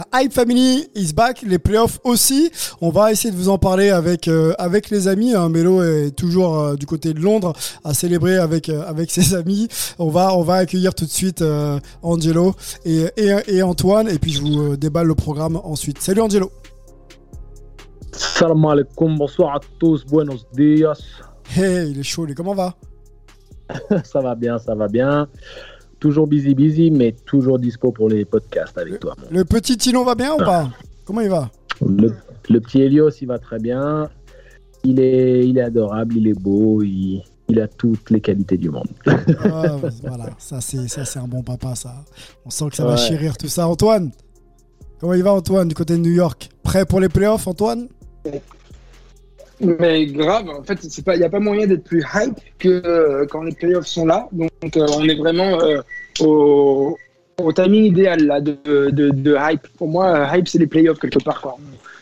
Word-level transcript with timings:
La 0.00 0.22
Hype 0.22 0.32
Family 0.32 0.88
is 0.94 1.12
back, 1.12 1.42
les 1.42 1.58
playoffs 1.58 2.00
aussi. 2.04 2.50
On 2.80 2.88
va 2.88 3.12
essayer 3.12 3.30
de 3.30 3.36
vous 3.36 3.50
en 3.50 3.58
parler 3.58 3.90
avec 3.90 4.28
euh, 4.28 4.54
avec 4.58 4.88
les 4.88 5.08
amis. 5.08 5.34
Hein. 5.34 5.50
Mélo 5.50 5.82
est 5.82 6.12
toujours 6.12 6.58
euh, 6.58 6.76
du 6.76 6.86
côté 6.86 7.12
de 7.12 7.20
Londres 7.20 7.52
à 7.84 7.92
célébrer 7.92 8.38
avec 8.38 8.70
euh, 8.70 8.82
avec 8.86 9.10
ses 9.16 9.34
amis. 9.34 9.68
On 9.98 10.08
va 10.08 10.34
on 10.34 10.42
va 10.42 10.54
accueillir 10.54 10.94
tout 10.94 11.04
de 11.04 11.10
suite 11.10 11.44
Angelo 12.00 12.54
et, 12.86 13.08
et, 13.18 13.34
et 13.48 13.62
Antoine 13.62 14.08
et 14.08 14.18
puis 14.18 14.32
je 14.32 14.40
vous 14.40 14.76
déballe 14.76 15.06
le 15.06 15.14
programme 15.14 15.60
ensuite. 15.64 16.00
Salut 16.00 16.22
Angelo. 16.22 16.50
Salam 18.12 18.64
alaikum, 18.64 19.18
bonsoir 19.18 19.56
à 19.56 19.60
tous, 19.78 20.06
buenos 20.06 20.46
dias. 20.54 20.98
Hey, 21.54 21.90
il 21.90 21.98
est 21.98 22.04
chaud. 22.04 22.26
Comment 22.34 22.54
va? 22.54 22.74
Ça 24.04 24.20
va 24.20 24.34
bien, 24.34 24.58
ça 24.58 24.74
va 24.74 24.88
bien. 24.88 25.28
Toujours 26.00 26.26
busy, 26.26 26.54
busy, 26.54 26.90
mais 26.90 27.12
toujours 27.26 27.58
dispo 27.58 27.92
pour 27.92 28.08
les 28.08 28.24
podcasts 28.24 28.76
avec 28.78 28.98
toi. 29.00 29.14
mon. 29.18 29.38
Le 29.38 29.44
petit 29.44 29.76
Tino 29.76 30.02
va 30.04 30.14
bien 30.14 30.34
ou 30.34 30.38
pas? 30.38 30.70
Comment 31.04 31.20
il 31.20 31.28
va? 31.28 31.50
Le, 31.86 32.14
le 32.48 32.60
petit 32.60 32.80
Helios, 32.82 33.10
il 33.20 33.26
va 33.28 33.38
très 33.38 33.58
bien. 33.58 34.08
Il 34.82 34.98
est, 34.98 35.46
il 35.46 35.58
est 35.58 35.62
adorable, 35.62 36.16
il 36.16 36.26
est 36.28 36.38
beau, 36.40 36.82
il, 36.82 37.22
il 37.48 37.60
a 37.60 37.68
toutes 37.68 38.08
les 38.10 38.20
qualités 38.20 38.56
du 38.56 38.70
monde. 38.70 38.88
Ah, 39.06 39.76
Voilà, 40.02 40.30
ça 40.38 40.60
c'est 40.62 40.88
ça 40.88 41.04
c'est 41.04 41.18
un 41.18 41.28
bon 41.28 41.42
papa 41.42 41.74
ça. 41.74 41.94
On 42.46 42.50
sent 42.50 42.70
que 42.70 42.76
ça 42.76 42.86
va 42.86 42.96
chérir 42.96 43.36
tout 43.36 43.48
ça. 43.48 43.68
Antoine, 43.68 44.10
comment 44.98 45.12
il 45.12 45.22
va 45.22 45.34
Antoine 45.34 45.68
du 45.68 45.74
côté 45.74 45.94
de 45.94 45.98
New 46.00 46.12
York? 46.12 46.48
Prêt 46.62 46.86
pour 46.86 46.98
les 47.00 47.10
playoffs 47.10 47.46
Antoine? 47.46 47.88
Mais 49.60 50.06
grave, 50.06 50.48
en 50.48 50.62
fait, 50.62 50.78
il 50.82 51.18
n'y 51.18 51.24
a 51.24 51.28
pas 51.28 51.38
moyen 51.38 51.66
d'être 51.66 51.84
plus 51.84 52.02
hype 52.14 52.38
que 52.58 52.68
euh, 52.68 53.26
quand 53.28 53.42
les 53.42 53.52
playoffs 53.52 53.86
sont 53.86 54.06
là. 54.06 54.28
Donc, 54.32 54.76
euh, 54.76 54.86
on 54.96 55.06
est 55.06 55.16
vraiment 55.16 55.60
euh, 55.60 55.82
au, 56.20 56.96
au 57.42 57.52
timing 57.52 57.84
idéal 57.84 58.24
là 58.24 58.40
de, 58.40 59.36
hype. 59.38 59.68
Pour 59.76 59.88
moi, 59.88 60.28
hype 60.34 60.48
c'est 60.48 60.58
les 60.58 60.66
playoffs 60.66 60.98
quelque 60.98 61.22
part. 61.22 61.56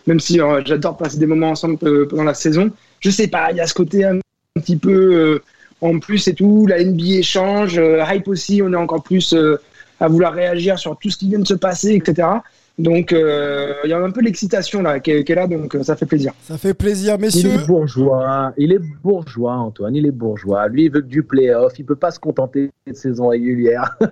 Même 0.07 0.21
si 0.21 0.41
j'adore 0.65 0.97
passer 0.97 1.19
des 1.19 1.27
moments 1.27 1.51
ensemble 1.51 2.07
pendant 2.09 2.25
la 2.25 2.35
saison, 2.35 2.71
je 3.01 3.11
sais 3.11 3.29
pas, 3.29 3.51
il 3.51 3.57
y 3.57 3.61
a 3.61 3.67
ce 3.67 3.75
côté 3.75 4.05
un, 4.05 4.19
petit 4.55 4.77
peu 4.77 5.41
en 5.81 5.99
plus 5.99 6.29
et 6.29 6.35
tout. 6.35 6.67
La 6.67 6.83
NBA 6.83 7.23
change, 7.23 7.81
hype 8.09 8.29
aussi. 8.29 8.63
On 8.63 8.73
est 8.73 8.77
encore 8.77 9.03
plus 9.03 9.35
à 10.01 10.09
vouloir 10.09 10.33
réagir 10.33 10.79
sur 10.79 10.97
tout 10.97 11.11
ce 11.11 11.19
qui 11.19 11.29
vient 11.29 11.41
de 11.41 11.47
se 11.47 11.55
passer, 11.55 11.95
etc. 11.95 12.29
Donc, 12.79 13.13
euh, 13.13 13.75
il 13.85 13.91
y 13.91 13.93
a 13.93 13.99
un 13.99 14.11
peu 14.11 14.21
l'excitation 14.21 14.83
là 14.83 15.01
qui 15.01 15.11
est, 15.11 15.25
qui 15.25 15.33
est 15.33 15.35
là, 15.35 15.49
donc 15.49 15.75
euh, 15.75 15.83
ça 15.83 15.97
fait 15.97 16.07
plaisir. 16.07 16.33
Ça 16.43 16.57
fait 16.57 16.75
plaisir 16.75 17.15
Il 17.17 17.21
messieurs. 17.23 17.51
est 17.55 17.67
bourgeois, 17.67 18.53
il 18.57 18.73
est 18.73 18.81
bourgeois, 19.03 19.55
Antoine, 19.55 19.97
il 19.97 20.07
est 20.07 20.13
bourgeois. 20.13 20.69
Lui, 20.69 20.85
il 20.85 20.93
veut 20.93 21.01
que 21.01 21.07
du 21.07 21.25
playoff, 21.25 21.77
il 21.79 21.85
peut 21.85 21.97
pas 21.97 22.13
se 22.13 22.21
contenter 22.21 22.71
de 22.87 22.93
saison 22.93 23.29
régulière. 23.29 23.99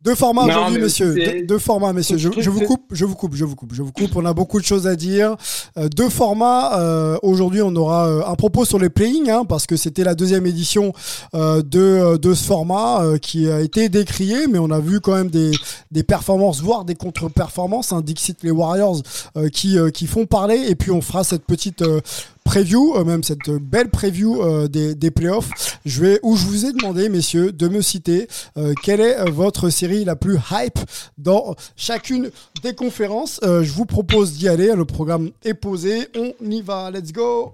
Deux 0.00 0.14
formats 0.14 0.46
aujourd'hui, 0.60 0.80
c'est- 1.14 1.40
Deux, 1.40 1.46
deux 1.46 1.58
formats, 1.58 1.92
messieurs. 1.92 2.18
Je, 2.18 2.28
vous 2.50 2.60
coupe, 2.60 2.82
je 2.92 3.04
vous 3.04 3.16
coupe, 3.16 3.34
je 3.34 3.44
vous 3.44 3.56
coupe, 3.56 3.74
je 3.74 3.82
vous 3.82 3.90
coupe. 3.90 4.14
On 4.14 4.24
a 4.24 4.32
beaucoup 4.32 4.60
de 4.60 4.64
choses 4.64 4.86
à 4.86 4.94
dire. 4.94 5.34
Euh, 5.76 5.88
deux 5.88 6.08
formats. 6.08 6.78
Euh, 6.78 7.18
aujourd'hui, 7.22 7.62
on 7.62 7.74
aura 7.74 8.06
euh, 8.08 8.22
un 8.24 8.36
propos 8.36 8.64
sur 8.64 8.78
les 8.78 8.90
playing, 8.90 9.28
hein, 9.28 9.44
parce 9.44 9.66
que 9.66 9.76
c'était 9.76 10.04
la 10.04 10.14
deuxième 10.14 10.46
édition 10.46 10.92
euh, 11.34 11.62
de, 11.62 12.16
de 12.16 12.32
ce 12.32 12.44
format 12.44 13.02
euh, 13.02 13.18
qui 13.18 13.50
a 13.50 13.60
été 13.60 13.88
décrié, 13.88 14.46
mais 14.46 14.60
on 14.60 14.70
a 14.70 14.78
vu 14.78 15.00
quand 15.00 15.14
même 15.14 15.30
des, 15.30 15.50
des 15.90 16.04
performances, 16.04 16.60
voire 16.62 16.84
des 16.84 16.94
contre-performances. 16.94 17.92
Hein, 17.92 18.00
Dixit 18.00 18.44
les 18.44 18.52
Warriors 18.52 19.02
euh, 19.36 19.48
qui, 19.48 19.76
euh, 19.78 19.90
qui 19.90 20.06
font 20.06 20.26
parler. 20.26 20.64
Et 20.68 20.76
puis 20.76 20.92
on 20.92 21.00
fera 21.00 21.24
cette 21.24 21.44
petite 21.44 21.82
euh, 21.82 22.00
preview, 22.48 22.94
euh, 22.96 23.04
même 23.04 23.22
cette 23.22 23.50
belle 23.50 23.90
preview 23.90 24.40
euh, 24.42 24.68
des, 24.68 24.94
des 24.94 25.10
playoffs. 25.10 25.78
Je 25.84 26.00
vais, 26.00 26.18
où 26.22 26.34
je 26.34 26.46
vous 26.46 26.64
ai 26.64 26.72
demandé, 26.72 27.10
messieurs, 27.10 27.52
de 27.52 27.68
me 27.68 27.82
citer 27.82 28.26
euh, 28.56 28.72
quelle 28.82 29.02
est 29.02 29.18
euh, 29.18 29.26
votre 29.30 29.68
série 29.68 30.06
la 30.06 30.16
plus 30.16 30.38
hype 30.50 30.78
dans 31.18 31.54
chacune 31.76 32.30
des 32.62 32.74
conférences. 32.74 33.38
Euh, 33.42 33.62
je 33.62 33.72
vous 33.72 33.84
propose 33.84 34.32
d'y 34.32 34.48
aller. 34.48 34.74
Le 34.74 34.86
programme 34.86 35.30
est 35.44 35.52
posé. 35.52 36.08
On 36.16 36.32
y 36.50 36.62
va. 36.62 36.90
Let's 36.90 37.12
go. 37.12 37.52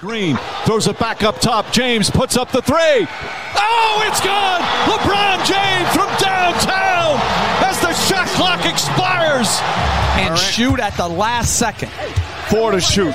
Green 0.00 0.36
throws 0.64 0.86
it 0.88 0.98
back 1.00 1.24
up 1.24 1.40
top. 1.40 1.66
James 1.72 2.04
puts 2.12 2.36
up 2.36 2.50
the 2.52 2.62
three. 2.62 3.06
Oh, 3.56 4.02
it's 4.08 4.20
gone! 4.20 4.60
LeBron 4.86 5.44
James 5.44 5.88
from 5.92 6.08
downtown 6.20 7.18
as 7.64 7.78
the 7.80 7.92
shot 7.94 8.26
clock 8.36 8.64
expires. 8.64 9.60
and 10.18 10.38
shoot 10.38 10.80
at 10.80 10.96
the 10.96 11.06
last 11.06 11.58
second. 11.58 11.90
Four 12.48 12.72
to 12.72 12.80
shoot. 12.80 13.14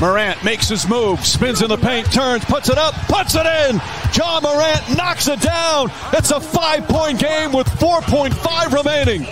Morant 0.00 0.42
makes 0.42 0.68
his 0.68 0.88
move, 0.88 1.24
spins 1.26 1.60
in 1.60 1.68
the 1.68 1.76
paint, 1.76 2.10
turns, 2.10 2.42
puts 2.46 2.70
it 2.70 2.78
up, 2.78 2.94
puts 3.06 3.34
it 3.34 3.44
in. 3.44 3.80
John 4.12 4.42
Morant 4.42 4.96
knocks 4.96 5.28
it 5.28 5.40
down. 5.42 5.92
It's 6.14 6.30
a 6.30 6.40
five-point 6.40 7.18
game 7.18 7.52
with 7.52 7.66
4.5 7.66 8.72
remaining. 8.72 9.26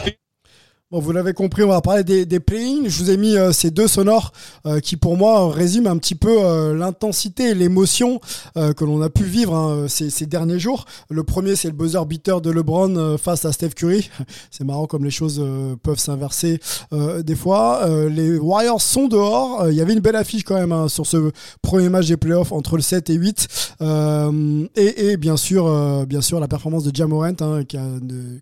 Bon, 0.91 1.01
vous 1.01 1.13
l'avez 1.13 1.35
compris, 1.35 1.65
on 1.65 1.69
va 1.69 1.83
parler 1.83 2.03
des, 2.03 2.25
des 2.25 2.41
play-in. 2.41 2.89
Je 2.89 2.99
vous 3.03 3.11
ai 3.11 3.19
mis 3.19 3.37
euh, 3.37 3.53
ces 3.53 3.71
deux 3.71 3.89
sonores 3.89 4.33
euh, 4.65 4.81
qui, 4.81 4.97
pour 4.97 5.19
moi, 5.19 5.53
résument 5.53 5.91
un 5.91 5.99
petit 5.99 6.15
peu 6.15 6.39
euh, 6.41 6.75
l'intensité 6.75 7.51
et 7.51 7.55
l'émotion 7.55 8.21
que 8.55 8.85
l'on 8.87 9.03
a 9.03 9.11
pu 9.11 9.25
vivre 9.25 9.55
hein, 9.55 9.87
ces, 9.87 10.25
derniers 10.25 10.59
jours. 10.59 10.87
Le 11.11 11.25
premier, 11.25 11.57
c'est 11.57 11.69
le 11.69 11.75
buzzer 11.75 12.07
beater 12.07 12.41
de 12.41 12.51
LeBron 12.51 13.19
face 13.19 13.45
à 13.45 13.53
Steph 13.53 13.71
Curry. 13.71 14.09
C'est 14.51 14.65
marrant 14.65 14.87
comme 14.87 15.05
les 15.05 15.11
choses 15.11 15.45
peuvent 15.83 15.99
s'inverser 15.99 16.59
des 16.91 17.37
fois. 17.37 17.87
Les 18.09 18.37
Warriors 18.39 18.81
sont 18.81 19.07
dehors. 19.07 19.69
Il 19.69 19.75
y 19.75 19.81
avait 19.81 19.93
une 19.93 20.01
belle 20.01 20.17
affiche 20.17 20.43
quand 20.43 20.57
même 20.57 20.73
hein, 20.73 20.89
sur 20.89 21.07
ce 21.07 21.31
premier 21.63 21.89
match 21.89 22.07
des 22.07 22.17
playoffs 22.17 22.51
entre 22.53 22.77
le 22.77 22.83
7 22.83 23.11
et 23.11 23.15
8. 23.15 23.49
Euh, 23.81 24.67
et, 24.75 25.17
bien 25.17 25.37
sûr, 25.37 26.07
bien 26.07 26.21
sûr, 26.21 26.41
la 26.41 26.49
performance 26.49 26.85
de 26.85 26.95
Jamorant 26.95 27.35
hein, 27.41 27.65
qui, 27.65 27.77
a, 27.77 27.87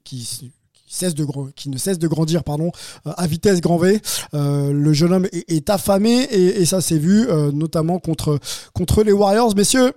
qui 0.05 0.53
cesse 0.87 1.15
de 1.15 1.27
qui 1.55 1.69
ne 1.69 1.79
cesse 1.79 1.99
de 1.99 2.09
grandir 2.09 2.45
pardon 2.45 2.71
euh, 3.07 3.13
à 3.17 3.27
vitesse 3.27 3.61
grand 3.61 3.79
V. 3.79 4.01
Euh, 4.35 4.73
le 4.73 4.93
jeune 4.93 5.13
homme 5.13 5.29
est, 5.33 5.71
affamé 5.71 6.23
et, 6.31 6.65
ça 6.65 6.81
s'est 6.81 6.99
vu 6.99 7.29
euh, 7.29 7.53
notamment 7.53 7.99
contre 7.99 8.39
contre 8.73 9.03
les 9.03 9.13
Warriors. 9.13 9.55
Messieurs 9.57 9.93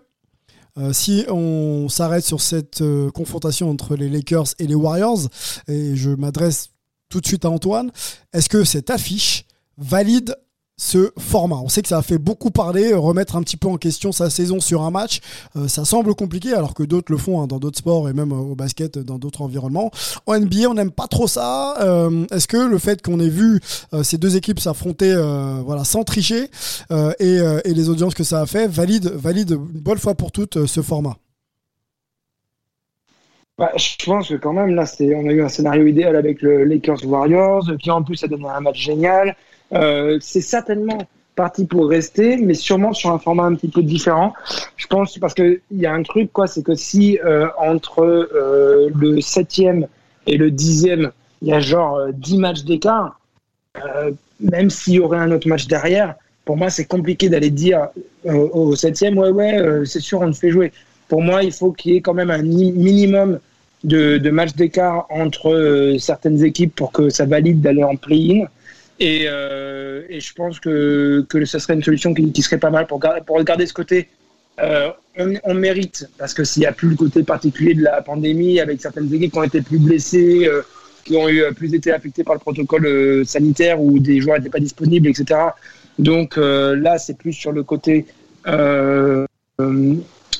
si 0.93 1.25
on 1.27 1.89
s'arrête 1.89 2.23
sur 2.23 2.39
cette 2.39 2.81
confrontation 3.13 3.69
entre 3.69 3.97
les 3.97 4.07
Lakers 4.07 4.45
et 4.59 4.67
les 4.67 4.75
Warriors 4.75 5.27
et 5.67 5.97
je 5.97 6.11
m'adresse 6.11 6.69
tout 7.09 7.19
de 7.19 7.27
suite 7.27 7.43
à 7.43 7.49
Antoine 7.49 7.91
est-ce 8.31 8.47
que 8.47 8.63
cette 8.63 8.89
affiche 8.89 9.43
valide 9.77 10.37
ce 10.79 11.11
format. 11.19 11.57
On 11.57 11.67
sait 11.67 11.81
que 11.81 11.89
ça 11.89 11.97
a 11.97 12.01
fait 12.01 12.17
beaucoup 12.17 12.51
parler, 12.51 12.93
euh, 12.93 12.97
remettre 12.97 13.35
un 13.35 13.43
petit 13.43 13.57
peu 13.57 13.67
en 13.67 13.75
question 13.75 14.11
sa 14.13 14.29
saison 14.29 14.61
sur 14.61 14.81
un 14.83 14.91
match. 14.91 15.19
Euh, 15.57 15.67
ça 15.67 15.83
semble 15.83 16.15
compliqué 16.15 16.53
alors 16.53 16.73
que 16.73 16.83
d'autres 16.83 17.11
le 17.11 17.17
font 17.17 17.41
hein, 17.41 17.47
dans 17.47 17.59
d'autres 17.59 17.77
sports 17.77 18.07
et 18.07 18.13
même 18.13 18.31
euh, 18.31 18.35
au 18.35 18.55
basket, 18.55 18.97
dans 18.97 19.19
d'autres 19.19 19.41
environnements. 19.41 19.91
En 20.25 20.39
NBA, 20.39 20.69
on 20.69 20.75
n'aime 20.75 20.91
pas 20.91 21.07
trop 21.07 21.27
ça. 21.27 21.75
Est-ce 22.31 22.47
que 22.47 22.57
le 22.57 22.77
fait 22.77 23.01
qu'on 23.01 23.19
ait 23.19 23.29
vu 23.29 23.59
ces 24.03 24.17
deux 24.17 24.37
équipes 24.37 24.59
s'affronter 24.59 25.13
voilà, 25.65 25.83
sans 25.83 26.03
tricher 26.03 26.49
et, 27.19 27.39
les 27.65 27.89
audiences 27.89 28.13
que 28.13 28.23
ça 28.23 28.41
a 28.41 28.45
fait 28.45 28.67
valide, 28.67 29.07
valide 29.07 29.51
une 29.51 29.81
bonne 29.81 29.97
fois 29.97 30.15
pour 30.15 30.31
toutes 30.31 30.65
ce 30.65 30.81
format? 30.81 31.17
Bah, 33.57 33.71
je 33.75 34.05
pense 34.05 34.29
que 34.29 34.35
quand 34.35 34.53
même, 34.53 34.75
là, 34.75 34.85
on 35.01 35.27
a 35.27 35.33
eu 35.33 35.43
un 35.43 35.49
scénario 35.49 35.85
idéal 35.85 36.15
avec 36.15 36.41
le 36.41 36.63
Lakers 36.63 37.05
Warriors, 37.05 37.69
qui 37.81 37.91
en 37.91 38.01
plus 38.01 38.23
a 38.23 38.27
donné 38.27 38.47
un 38.47 38.61
match 38.61 38.79
génial. 38.79 39.35
Euh, 39.73 40.17
c'est 40.21 40.41
certainement 40.41 40.97
parti 41.35 41.65
pour 41.65 41.87
rester, 41.87 42.37
mais 42.37 42.53
sûrement 42.53 42.91
sur 42.91 43.11
un 43.11 43.19
format 43.19 43.43
un 43.43 43.55
petit 43.55 43.69
peu 43.69 43.81
différent. 43.81 44.33
Je 44.75 44.87
pense 44.87 45.17
parce 45.19 45.33
qu'il 45.33 45.61
y 45.71 45.85
a 45.85 45.93
un 45.93 46.03
truc, 46.03 46.33
quoi, 46.33 46.47
c'est 46.47 46.63
que 46.63 46.75
si 46.75 47.17
euh, 47.23 47.47
entre 47.57 48.01
euh, 48.03 48.89
le 48.93 49.21
septième 49.21 49.87
et 50.27 50.37
le 50.37 50.51
dixième, 50.51 51.11
il 51.41 51.47
y 51.47 51.53
a 51.53 51.59
genre 51.59 51.95
euh, 51.95 52.11
10 52.13 52.37
matchs 52.37 52.63
d'écart, 52.63 53.19
euh, 53.77 54.11
même 54.39 54.69
s'il 54.69 54.93
y 54.95 54.99
aurait 54.99 55.19
un 55.19 55.31
autre 55.31 55.47
match 55.47 55.67
derrière, 55.67 56.15
pour 56.45 56.57
moi, 56.57 56.69
c'est 56.69 56.85
compliqué 56.85 57.29
d'aller 57.29 57.51
dire 57.51 57.87
euh, 58.25 58.49
au 58.51 58.75
septième, 58.75 59.17
ouais, 59.17 59.29
ouais, 59.29 59.85
c'est 59.85 59.99
sûr, 59.99 60.21
on 60.21 60.25
le 60.25 60.33
fait 60.33 60.49
jouer. 60.49 60.71
Pour 61.07 61.21
moi, 61.21 61.43
il 61.43 61.51
faut 61.51 61.71
qu'il 61.71 61.93
y 61.93 61.95
ait 61.97 62.01
quand 62.01 62.13
même 62.13 62.31
un 62.31 62.41
minimum 62.41 63.39
de, 63.83 64.17
de 64.17 64.29
matchs 64.29 64.55
d'écart 64.55 65.05
entre 65.09 65.95
certaines 65.99 66.43
équipes 66.43 66.75
pour 66.75 66.91
que 66.91 67.09
ça 67.09 67.25
valide 67.25 67.61
d'aller 67.61 67.83
en 67.83 67.95
play-in. 67.95 68.45
Et, 68.99 69.25
euh, 69.27 70.03
et, 70.09 70.19
je 70.19 70.33
pense 70.33 70.59
que, 70.59 71.25
que 71.29 71.45
ce 71.45 71.57
serait 71.59 71.73
une 71.73 71.83
solution 71.83 72.13
qui, 72.13 72.41
serait 72.41 72.57
pas 72.57 72.69
mal 72.69 72.85
pour 72.85 72.99
pour 73.25 73.37
regarder 73.37 73.65
ce 73.65 73.73
côté. 73.73 74.09
Euh, 74.59 74.91
on, 75.45 75.53
mérite, 75.53 76.09
parce 76.17 76.33
que 76.33 76.43
s'il 76.43 76.61
n'y 76.61 76.65
a 76.67 76.73
plus 76.73 76.89
le 76.89 76.95
côté 76.95 77.23
particulier 77.23 77.73
de 77.73 77.83
la 77.83 78.01
pandémie, 78.01 78.59
avec 78.59 78.81
certaines 78.81 79.13
équipes 79.13 79.31
qui 79.31 79.37
ont 79.37 79.43
été 79.43 79.61
plus 79.61 79.79
blessées, 79.79 80.47
euh, 80.47 80.61
qui 81.05 81.15
ont 81.15 81.29
eu 81.29 81.43
plus 81.55 81.73
été 81.73 81.93
affectées 81.93 82.25
par 82.25 82.35
le 82.35 82.41
protocole 82.41 83.25
sanitaire 83.25 83.81
ou 83.81 83.99
des 83.99 84.19
joueurs 84.19 84.37
n'étaient 84.37 84.49
pas 84.49 84.59
disponibles, 84.59 85.07
etc. 85.07 85.39
Donc 85.97 86.35
là, 86.37 86.97
c'est 86.97 87.17
plus 87.17 87.33
sur 87.33 87.53
le 87.53 87.63
côté 87.63 88.05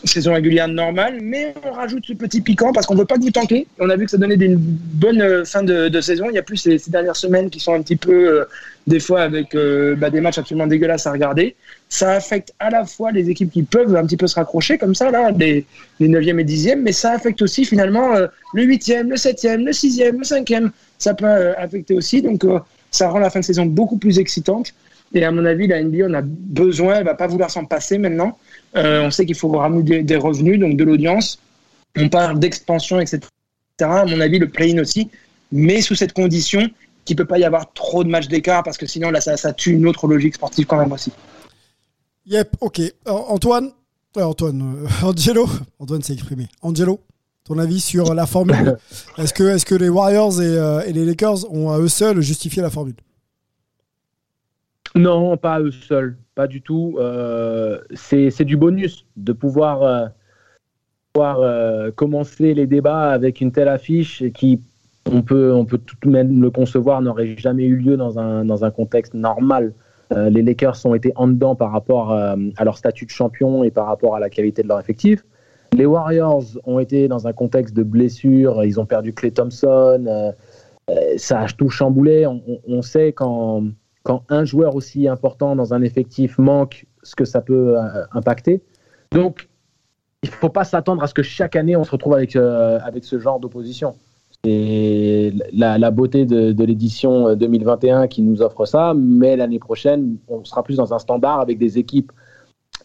saison 0.05 0.33
régulière 0.33 0.67
normale, 0.67 1.19
mais 1.21 1.53
on 1.63 1.71
rajoute 1.71 2.05
ce 2.05 2.13
petit 2.13 2.41
piquant 2.41 2.71
parce 2.71 2.85
qu'on 2.85 2.95
ne 2.95 2.99
veut 2.99 3.05
pas 3.05 3.17
vous 3.17 3.31
tanker. 3.31 3.67
On 3.79 3.89
a 3.89 3.95
vu 3.95 4.05
que 4.05 4.11
ça 4.11 4.17
donnait 4.17 4.35
une 4.35 4.57
bonne 4.57 5.21
euh, 5.21 5.45
fin 5.45 5.63
de, 5.63 6.01
saison. 6.01 6.27
Il 6.29 6.35
y 6.35 6.37
a 6.37 6.43
plus 6.43 6.57
ces, 6.57 6.79
dernières 6.87 7.15
semaines 7.15 7.49
qui 7.49 7.59
sont 7.59 7.73
un 7.73 7.81
petit 7.81 7.95
peu, 7.95 8.11
euh, 8.13 8.45
des 8.87 8.99
fois, 8.99 9.21
avec 9.21 9.55
euh, 9.55 9.95
bah, 9.95 10.09
des 10.09 10.21
matchs 10.21 10.37
absolument 10.37 10.67
dégueulasses 10.67 11.07
à 11.07 11.11
regarder. 11.11 11.55
Ça 11.89 12.11
affecte 12.11 12.53
à 12.59 12.69
la 12.69 12.85
fois 12.85 13.11
les 13.11 13.29
équipes 13.29 13.51
qui 13.51 13.63
peuvent 13.63 13.95
un 13.95 14.05
petit 14.05 14.17
peu 14.17 14.27
se 14.27 14.35
raccrocher 14.35 14.77
comme 14.77 14.95
ça, 14.95 15.11
là, 15.11 15.31
les, 15.31 15.65
les 15.99 16.07
9e 16.07 16.39
et 16.39 16.45
10e, 16.45 16.75
mais 16.81 16.91
ça 16.91 17.11
affecte 17.11 17.41
aussi 17.41 17.65
finalement 17.65 18.13
le 18.53 18.63
8e, 18.63 19.09
le 19.09 19.15
7e, 19.15 19.63
le 19.63 19.71
6e, 19.71 20.17
le 20.17 20.23
5e. 20.23 20.69
Ça 20.97 21.13
peut 21.13 21.25
affecter 21.57 21.93
aussi. 21.93 22.21
Donc, 22.21 22.43
ça 22.91 23.09
rend 23.09 23.19
la 23.19 23.29
fin 23.29 23.39
de 23.39 23.45
saison 23.45 23.65
beaucoup 23.65 23.97
plus 23.97 24.19
excitante. 24.19 24.73
Et 25.13 25.23
à 25.23 25.31
mon 25.31 25.45
avis, 25.45 25.67
la 25.67 25.81
NBA 25.81 26.05
on 26.07 26.13
a 26.13 26.21
besoin, 26.21 26.95
elle 26.95 27.05
va 27.05 27.15
pas 27.15 27.27
vouloir 27.27 27.49
s'en 27.49 27.65
passer 27.65 27.97
maintenant. 27.97 28.37
Euh, 28.75 29.03
on 29.03 29.11
sait 29.11 29.25
qu'il 29.25 29.35
faut 29.35 29.49
ramener 29.49 29.83
des, 29.83 30.03
des, 30.03 30.15
revenus, 30.15 30.59
donc 30.59 30.77
de 30.77 30.83
l'audience. 30.83 31.39
On 31.97 32.09
parle 32.09 32.39
d'expansion, 32.39 32.99
etc. 32.99 33.21
À 33.81 34.05
mon 34.05 34.19
avis, 34.19 34.39
le 34.39 34.49
play-in 34.49 34.79
aussi, 34.79 35.09
mais 35.51 35.81
sous 35.81 35.95
cette 35.95 36.13
condition 36.13 36.69
qu'il 37.05 37.15
ne 37.15 37.17
peut 37.17 37.27
pas 37.27 37.39
y 37.39 37.43
avoir 37.43 37.71
trop 37.73 38.03
de 38.03 38.09
matchs 38.09 38.27
d'écart 38.27 38.63
parce 38.63 38.77
que 38.77 38.85
sinon, 38.85 39.09
là, 39.09 39.21
ça, 39.21 39.37
ça, 39.37 39.53
tue 39.53 39.71
une 39.71 39.87
autre 39.87 40.07
logique 40.07 40.35
sportive 40.35 40.65
quand 40.65 40.77
même 40.77 40.91
aussi. 40.91 41.11
Yep, 42.27 42.57
ok. 42.61 42.81
Alors, 43.05 43.31
Antoine, 43.31 43.71
euh, 44.17 44.23
Antoine, 44.23 44.61
euh, 45.03 45.07
Angelo, 45.07 45.49
Antoine 45.79 46.03
s'est 46.03 46.13
exprimé. 46.13 46.47
Angelo, 46.61 46.99
ton 47.45 47.57
avis 47.57 47.79
sur 47.79 48.13
la 48.13 48.27
formule? 48.27 48.77
Est-ce 49.17 49.33
que, 49.33 49.43
est 49.43 49.65
que 49.65 49.75
les 49.75 49.89
Warriors 49.89 50.41
et, 50.41 50.45
euh, 50.45 50.81
et 50.85 50.93
les 50.93 51.05
Lakers 51.05 51.51
ont 51.51 51.71
à 51.71 51.79
eux 51.79 51.87
seuls 51.87 52.21
justifié 52.21 52.61
la 52.61 52.69
formule? 52.69 52.95
Non, 54.95 55.37
pas 55.37 55.59
eux 55.59 55.71
seuls, 55.71 56.17
pas 56.35 56.47
du 56.47 56.61
tout. 56.61 56.95
Euh, 56.99 57.79
c'est 57.93 58.43
du 58.43 58.57
bonus 58.57 59.05
de 59.17 59.33
pouvoir, 59.33 59.83
euh, 59.83 60.07
pouvoir 61.13 61.41
euh, 61.41 61.91
commencer 61.91 62.53
les 62.53 62.65
débats 62.65 63.11
avec 63.11 63.41
une 63.41 63.51
telle 63.51 63.67
affiche 63.67 64.23
qui, 64.33 64.61
on 65.11 65.21
peut, 65.21 65.53
on 65.53 65.65
peut 65.65 65.77
tout 65.77 65.95
de 66.03 66.09
même 66.09 66.41
le 66.41 66.49
concevoir, 66.49 67.01
n'aurait 67.01 67.37
jamais 67.37 67.65
eu 67.65 67.75
lieu 67.75 67.97
dans 67.97 68.19
un, 68.19 68.45
dans 68.45 68.65
un 68.65 68.71
contexte 68.71 69.13
normal. 69.13 69.73
Les 70.11 70.41
Lakers 70.41 70.83
ont 70.85 70.95
été 70.95 71.13
en 71.17 71.27
dedans 71.27 71.53
par 71.53 71.71
rapport 71.71 72.11
à 72.11 72.63
leur 72.63 72.79
statut 72.79 73.05
de 73.05 73.11
champion 73.11 73.63
et 73.63 73.69
par 73.69 73.85
rapport 73.85 74.15
à 74.15 74.19
la 74.19 74.31
qualité 74.31 74.63
de 74.63 74.67
leur 74.67 74.79
effectif. 74.79 75.23
Les 75.71 75.85
Warriors 75.85 76.45
ont 76.65 76.79
été 76.79 77.07
dans 77.07 77.27
un 77.27 77.33
contexte 77.33 77.75
de 77.75 77.83
blessure, 77.83 78.63
ils 78.65 78.79
ont 78.79 78.87
perdu 78.87 79.13
Clay 79.13 79.29
Thompson, 79.29 80.33
ça 81.17 81.41
a 81.41 81.47
tout 81.47 81.69
chamboulé. 81.69 82.25
On, 82.25 82.41
on 82.67 82.81
sait 82.81 83.13
quand 83.13 83.65
quand 84.03 84.23
un 84.29 84.45
joueur 84.45 84.75
aussi 84.75 85.07
important 85.07 85.55
dans 85.55 85.73
un 85.73 85.81
effectif 85.81 86.37
manque, 86.37 86.85
ce 87.03 87.15
que 87.15 87.25
ça 87.25 87.41
peut 87.41 87.77
euh, 87.77 88.05
impacter. 88.11 88.61
Donc, 89.11 89.49
il 90.23 90.29
ne 90.29 90.35
faut 90.35 90.49
pas 90.49 90.63
s'attendre 90.63 91.03
à 91.03 91.07
ce 91.07 91.13
que 91.13 91.23
chaque 91.23 91.55
année 91.55 91.75
on 91.75 91.83
se 91.83 91.91
retrouve 91.91 92.13
avec, 92.13 92.35
euh, 92.35 92.79
avec 92.83 93.03
ce 93.03 93.19
genre 93.19 93.39
d'opposition. 93.39 93.95
C'est 94.43 95.33
la, 95.51 95.77
la, 95.77 95.91
beauté 95.91 96.25
de, 96.25 96.63
l'édition 96.63 97.35
2021 97.35 98.07
qui 98.07 98.21
nous 98.21 98.41
offre 98.41 98.65
ça, 98.65 98.93
mais 98.95 99.35
l'année 99.35 99.59
prochaine, 99.59 100.17
on 100.29 100.45
sera 100.45 100.63
plus 100.63 100.77
dans 100.77 100.93
un 100.93 100.99
standard 100.99 101.41
avec 101.41 101.57
des 101.57 101.77
équipes 101.77 102.13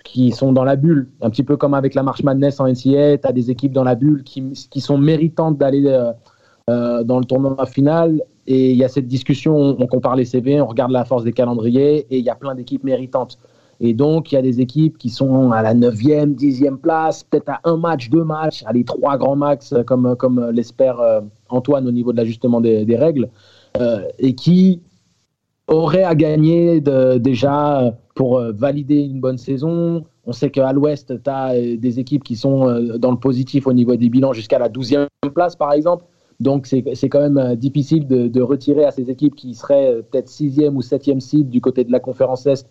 qui 0.05 0.32
sont 0.32 0.52
dans 0.52 0.64
la 0.64 0.76
bulle, 0.76 1.08
un 1.22 1.31
petit 1.31 1.43
peu 1.43 1.56
comme 1.56 1.75
avec 1.75 1.94
la 1.94 2.02
March 2.02 2.22
Madness 2.22 2.60
en 2.60 2.67
NCAA, 2.67 3.19
tu 3.19 3.26
as 3.26 3.32
des 3.32 3.50
équipes 3.50 3.72
dans 3.72 3.84
la 3.84 3.94
bulle 3.94 4.22
qui, 4.22 4.52
qui 4.70 4.81
sont 4.81 4.99
méritantes 4.99 5.56
d'aller 5.56 5.87
euh, 5.87 6.12
euh, 6.70 7.02
dans 7.05 7.19
le 7.19 7.25
tournoi 7.25 7.67
final 7.67 8.22
et 8.46 8.73
il 8.73 8.76
y 8.76 8.85
a 8.85 8.88
cette 8.88 9.06
discussion, 9.06 9.76
on 9.79 9.87
compare 9.87 10.17
les 10.17 10.25
CV, 10.25 10.61
on 10.61 10.67
regarde 10.67 10.91
la 10.91 11.05
force 11.05 11.25
des 11.25 11.32
calendriers 11.32 12.06
et 12.11 12.19
il 12.19 12.25
y 12.25 12.31
a 12.31 12.35
plein 12.35 12.55
d'équipes 12.55 12.85
méritantes. 12.85 13.38
Et 13.81 13.93
donc, 13.93 14.31
il 14.31 14.37
y 14.37 14.38
a 14.38 14.43
des 14.43 14.61
équipes 14.61 14.99
qui 14.99 15.11
sont 15.11 15.50
à 15.50 15.62
la 15.62 15.75
9e, 15.75 16.35
10e 16.37 16.76
place, 16.76 17.25
peut-être 17.25 17.49
à 17.49 17.61
un 17.64 17.76
match, 17.76 18.08
deux 18.11 18.25
matchs, 18.25 18.62
à 18.67 18.73
les 18.73 18.85
trois 18.85 19.17
grands 19.17 19.37
max, 19.37 19.75
comme, 19.87 20.14
comme 20.17 20.50
l'espère 20.50 21.00
euh, 21.00 21.20
Antoine 21.49 21.87
au 21.87 21.91
niveau 21.91 22.12
de 22.12 22.19
l'ajustement 22.19 22.61
des, 22.61 22.96
règles, 22.96 23.29
euh, 23.79 24.02
et 24.19 24.35
qui 24.35 24.81
auraient 25.67 26.05
à 26.05 26.14
gagner 26.14 26.81
déjà 26.81 27.96
pour 28.14 28.38
euh, 28.38 28.52
valider 28.52 29.00
une 29.00 29.20
bonne 29.20 29.38
saison. 29.38 30.05
On 30.26 30.32
sait 30.32 30.50
qu'à 30.50 30.73
l'ouest, 30.73 31.23
tu 31.23 31.31
as 31.31 31.55
des 31.55 31.99
équipes 31.99 32.23
qui 32.23 32.37
sont 32.37 32.96
dans 32.99 33.11
le 33.11 33.19
positif 33.19 33.67
au 33.67 33.73
niveau 33.73 33.96
des 33.96 34.08
bilans 34.08 34.32
jusqu'à 34.32 34.58
la 34.58 34.69
12e 34.69 35.08
place, 35.35 35.56
par 35.56 35.73
exemple. 35.73 36.05
Donc 36.40 36.66
c'est 36.66 37.08
quand 37.08 37.20
même 37.20 37.56
difficile 37.56 38.06
de, 38.06 38.26
de, 38.26 38.42
retirer 38.42 38.84
à 38.84 38.90
ces 38.90 39.10
équipes 39.10 39.34
qui 39.34 39.54
seraient 39.54 40.02
peut-être 40.10 40.28
sixième 40.28 40.76
ou 40.76 40.82
septième 40.82 41.20
seed 41.20 41.48
du 41.48 41.60
côté 41.60 41.84
de 41.84 41.92
la 41.92 42.00
conférence 42.00 42.46
Est 42.46 42.66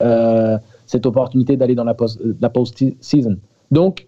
euh, 0.00 0.56
cette 0.86 1.04
opportunité 1.06 1.56
d'aller 1.56 1.74
dans 1.74 1.84
la 1.84 1.94
post-season. 1.94 3.38
Donc 3.70 4.06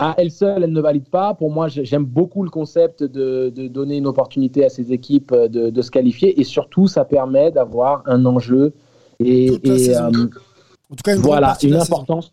à 0.00 0.14
elle 0.18 0.30
seule, 0.30 0.64
elle 0.64 0.72
ne 0.72 0.80
valide 0.80 1.08
pas. 1.08 1.34
Pour 1.34 1.50
moi, 1.50 1.68
j'aime 1.68 2.04
beaucoup 2.04 2.42
le 2.42 2.50
concept 2.50 3.04
de, 3.04 3.52
de, 3.54 3.68
donner 3.68 3.98
une 3.98 4.06
opportunité 4.06 4.64
à 4.64 4.68
ces 4.68 4.92
équipes 4.92 5.32
de, 5.34 5.70
de 5.70 5.82
se 5.82 5.90
qualifier 5.90 6.40
et 6.40 6.44
surtout, 6.44 6.88
ça 6.88 7.04
permet 7.04 7.50
d'avoir 7.52 8.02
un 8.06 8.24
enjeu 8.24 8.72
et, 9.20 9.46
et 9.62 9.96
euh, 9.96 10.08
en 10.08 10.96
tout 10.96 11.02
cas, 11.04 11.14
une 11.14 11.22
voilà 11.22 11.56
une 11.62 11.74
importance. 11.74 12.32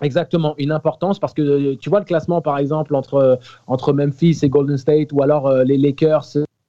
Exactement, 0.00 0.54
une 0.58 0.72
importance 0.72 1.18
parce 1.18 1.34
que 1.34 1.74
tu 1.74 1.90
vois 1.90 2.00
le 2.00 2.06
classement 2.06 2.40
par 2.40 2.58
exemple 2.58 2.94
entre, 2.94 3.38
entre 3.66 3.92
Memphis 3.92 4.38
et 4.42 4.48
Golden 4.48 4.78
State 4.78 5.12
ou 5.12 5.22
alors 5.22 5.46
euh, 5.46 5.64
les 5.64 5.76
Lakers 5.76 6.24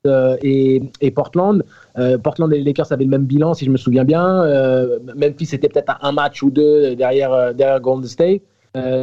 euh, 0.05 0.35
et, 0.41 0.81
et, 0.99 1.11
Portland. 1.11 1.63
Euh, 1.97 2.17
Portland 2.17 2.51
et 2.51 2.57
les 2.57 2.63
Lakers 2.65 2.91
avaient 2.91 3.05
le 3.05 3.09
même 3.09 3.23
bilan 3.23 3.53
si 3.53 3.63
je 3.63 3.71
me 3.71 3.77
souviens 3.77 4.03
bien. 4.03 4.43
Euh, 4.43 4.99
Memphis 5.15 5.55
était 5.55 5.69
peut-être 5.69 5.91
à 5.91 6.05
un 6.05 6.11
match 6.11 6.43
ou 6.43 6.51
deux 6.51 6.95
derrière, 6.95 7.53
derrière 7.53 7.79
Golden 7.79 8.09
State. 8.09 8.41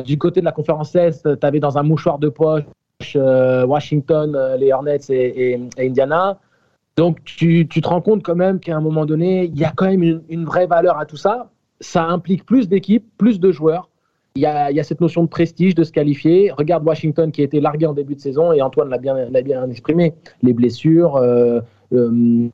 du 0.04 0.18
côté 0.18 0.40
de 0.40 0.44
la 0.44 0.52
conférence 0.52 0.94
Est, 0.94 1.22
tu 1.22 1.46
avais 1.46 1.60
dans 1.60 1.78
un 1.78 1.82
mouchoir 1.82 2.18
de 2.18 2.28
poche 2.28 2.64
Washington, 3.16 4.38
les 4.58 4.72
Hornets 4.72 4.98
et, 5.08 5.58
Indiana. 5.78 6.38
Donc 6.96 7.24
tu, 7.24 7.66
tu, 7.66 7.80
te 7.80 7.88
rends 7.88 8.02
compte 8.02 8.22
quand 8.22 8.34
même 8.34 8.60
qu'à 8.60 8.76
un 8.76 8.80
moment 8.80 9.06
donné, 9.06 9.44
il 9.44 9.58
y 9.58 9.64
a 9.64 9.72
quand 9.74 9.86
même 9.86 10.20
une 10.28 10.44
vraie 10.44 10.66
valeur 10.66 10.98
à 10.98 11.06
tout 11.06 11.16
ça. 11.16 11.48
Ça 11.80 12.04
implique 12.04 12.44
plus 12.44 12.68
d'équipes, 12.68 13.06
plus 13.16 13.40
de 13.40 13.50
joueurs 13.52 13.89
il 14.36 14.42
y, 14.42 14.46
a, 14.46 14.70
il 14.70 14.76
y, 14.76 14.80
a, 14.80 14.84
cette 14.84 15.00
notion 15.00 15.24
de 15.24 15.28
prestige, 15.28 15.74
de 15.74 15.82
se 15.82 15.90
qualifier. 15.90 16.52
Regarde 16.56 16.86
Washington 16.86 17.32
qui 17.32 17.40
a 17.40 17.44
été 17.44 17.60
largué 17.60 17.86
en 17.86 17.94
début 17.94 18.14
de 18.14 18.20
saison 18.20 18.52
et 18.52 18.62
Antoine 18.62 18.88
l'a 18.88 18.98
bien, 18.98 19.28
l'a 19.28 19.42
bien 19.42 19.68
exprimé. 19.68 20.14
Les 20.42 20.52
blessures, 20.52 21.16
euh, 21.16 21.60
euh, 21.92 22.48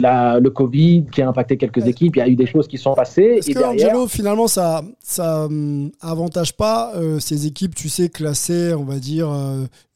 la, 0.00 0.38
le 0.38 0.50
Covid 0.50 1.06
qui 1.10 1.22
a 1.22 1.28
impacté 1.28 1.56
quelques 1.56 1.86
équipes, 1.86 2.16
il 2.16 2.18
y 2.18 2.22
a 2.22 2.28
eu 2.28 2.36
des 2.36 2.46
choses 2.46 2.68
qui 2.68 2.76
sont 2.76 2.92
passées. 2.94 3.36
Est-ce 3.38 3.48
que 3.52 3.58
derrière... 3.58 3.88
Angelo, 3.90 4.06
finalement, 4.06 4.48
ça, 4.48 4.82
ça 5.00 5.44
euh, 5.44 5.88
avantage 6.02 6.56
pas 6.56 6.92
ces 7.20 7.46
équipes, 7.46 7.74
tu 7.74 7.88
sais, 7.88 8.10
classées, 8.10 8.74
on 8.74 8.84
va 8.84 8.98
dire, 8.98 9.30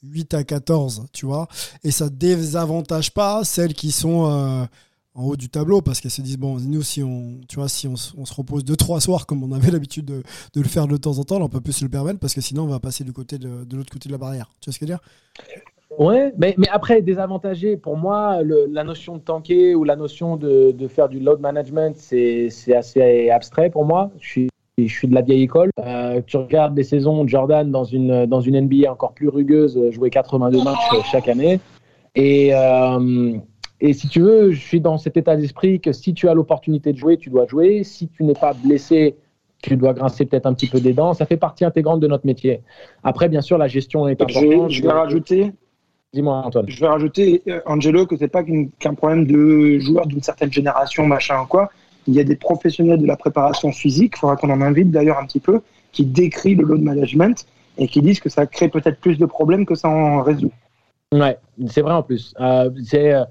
8 0.02 0.32
à 0.32 0.44
14, 0.44 1.08
tu 1.12 1.26
vois, 1.26 1.46
et 1.84 1.90
ça 1.90 2.08
désavantage 2.08 3.12
pas 3.12 3.44
celles 3.44 3.74
qui 3.74 3.90
sont 3.90 4.66
en 5.16 5.24
haut 5.24 5.36
du 5.36 5.48
tableau 5.48 5.80
parce 5.80 6.00
qu'elles 6.00 6.10
se 6.10 6.22
disent 6.22 6.38
bon 6.38 6.58
nous 6.60 6.82
si 6.82 7.02
on 7.02 7.40
tu 7.48 7.56
vois 7.56 7.68
si 7.68 7.88
on, 7.88 7.94
on 8.18 8.24
se 8.24 8.34
repose 8.34 8.64
deux 8.64 8.76
trois 8.76 9.00
soirs 9.00 9.26
comme 9.26 9.42
on 9.42 9.52
avait 9.52 9.70
l'habitude 9.72 10.04
de, 10.04 10.22
de, 10.54 10.60
le 10.60 10.68
faire 10.68 10.86
de 10.86 10.96
temps 10.96 11.18
en 11.18 11.24
temps 11.24 11.38
là, 11.38 11.46
on 11.46 11.48
peut 11.48 11.60
plus 11.60 11.72
se 11.72 11.84
le 11.84 11.90
permettre 11.90 12.20
parce 12.20 12.34
que 12.34 12.40
sinon 12.40 12.64
on 12.64 12.68
va 12.68 12.80
passer 12.80 13.02
du 13.02 13.12
côté 13.12 13.38
de, 13.38 13.64
de 13.64 13.76
l'autre 13.76 13.92
côté 13.92 14.08
de 14.08 14.12
la 14.12 14.18
barrière 14.18 14.50
tu 14.60 14.70
vois 14.70 14.74
ce 14.74 14.78
que 14.78 14.86
je 14.86 14.92
veux 14.92 14.98
dire? 14.98 15.00
Ouais, 15.98 16.32
mais, 16.36 16.54
mais 16.58 16.68
après, 16.70 17.00
désavantagé, 17.00 17.76
pour 17.76 17.96
moi, 17.96 18.40
la 18.42 18.84
notion 18.84 19.16
de 19.16 19.22
tanker 19.22 19.74
ou 19.74 19.84
la 19.84 19.96
notion 19.96 20.36
de, 20.36 20.72
de 20.72 20.88
faire 20.88 21.08
du 21.08 21.20
load 21.20 21.40
management, 21.40 21.96
c'est 21.96 22.50
assez 22.74 23.30
abstrait 23.30 23.70
pour 23.70 23.86
moi. 23.86 24.10
Je 24.20 24.28
suis, 24.28 24.48
je 24.76 24.92
suis 24.92 25.08
de 25.08 25.14
la 25.14 25.22
vieille 25.22 25.44
école. 25.44 25.70
Euh, 25.80 26.20
tu 26.26 26.36
regardes 26.36 26.74
des 26.74 26.82
saisons 26.82 27.26
Jordan 27.26 27.70
dans 27.70 27.84
une, 27.84 28.26
dans 28.26 28.40
une 28.40 28.60
NBA 28.60 28.90
encore 28.90 29.14
plus 29.14 29.28
rugueuse, 29.28 29.80
jouer 29.90 30.10
82 30.10 30.62
matchs 30.64 30.76
chaque 31.10 31.28
année. 31.28 31.60
Et, 32.14 32.50
euh, 32.52 33.38
et 33.80 33.92
si 33.92 34.08
tu 34.08 34.20
veux, 34.20 34.52
je 34.52 34.60
suis 34.60 34.80
dans 34.80 34.96
cet 34.98 35.16
état 35.16 35.36
d'esprit 35.36 35.80
que 35.80 35.92
si 35.92 36.14
tu 36.14 36.28
as 36.28 36.34
l'opportunité 36.34 36.92
de 36.92 36.98
jouer, 36.98 37.18
tu 37.18 37.28
dois 37.28 37.46
jouer. 37.46 37.84
Si 37.84 38.08
tu 38.08 38.24
n'es 38.24 38.32
pas 38.32 38.54
blessé, 38.54 39.16
tu 39.62 39.76
dois 39.76 39.92
grincer 39.92 40.24
peut-être 40.24 40.46
un 40.46 40.54
petit 40.54 40.66
peu 40.66 40.80
des 40.80 40.92
dents. 40.92 41.12
Ça 41.12 41.26
fait 41.26 41.36
partie 41.36 41.64
intégrante 41.64 42.00
de 42.00 42.06
notre 42.06 42.26
métier. 42.26 42.62
Après, 43.04 43.28
bien 43.28 43.42
sûr, 43.42 43.58
la 43.58 43.68
gestion 43.68 44.08
est 44.08 44.20
importante. 44.20 44.42
Je 44.42 44.48
vais, 44.48 44.70
je 44.70 44.82
vais 44.82 44.92
rajouter. 44.92 45.52
Dis-moi, 46.14 46.36
Antoine. 46.36 46.66
Je 46.68 46.80
vais 46.80 46.86
rajouter, 46.86 47.42
Angelo, 47.66 48.06
que 48.06 48.16
c'est 48.16 48.28
pas 48.28 48.42
qu'un 48.42 48.68
qu 48.78 48.94
problème 48.96 49.26
de 49.26 49.78
joueurs 49.80 50.06
d'une 50.06 50.22
certaine 50.22 50.52
génération, 50.52 51.06
machin 51.06 51.42
ou 51.42 51.46
quoi. 51.46 51.68
il 52.06 52.14
y 52.14 52.20
a 52.20 52.24
des 52.24 52.36
professionnels 52.36 53.00
de 53.00 53.06
la 53.06 53.16
préparation 53.16 53.72
physique, 53.72 54.14
il 54.16 54.20
faudra 54.20 54.36
qu'on 54.36 54.50
en 54.50 54.62
invite 54.62 54.90
d'ailleurs 54.90 55.18
un 55.18 55.26
petit 55.26 55.40
peu, 55.40 55.60
qui 55.92 56.06
décrit 56.06 56.54
le 56.54 56.64
load 56.64 56.80
management 56.80 57.44
et 57.76 57.88
qui 57.88 58.00
disent 58.00 58.20
que 58.20 58.30
ça 58.30 58.46
crée 58.46 58.68
peut-être 58.68 58.98
plus 59.00 59.18
de 59.18 59.26
problèmes 59.26 59.66
que 59.66 59.74
ça 59.74 59.88
en 59.88 60.22
résout. 60.22 60.52
Ouais, 61.14 61.38
c'est 61.68 61.82
vrai 61.82 61.92
en 61.94 62.02
plus. 62.02 62.34
Euh, 62.40 62.68
euh, 62.94 63.24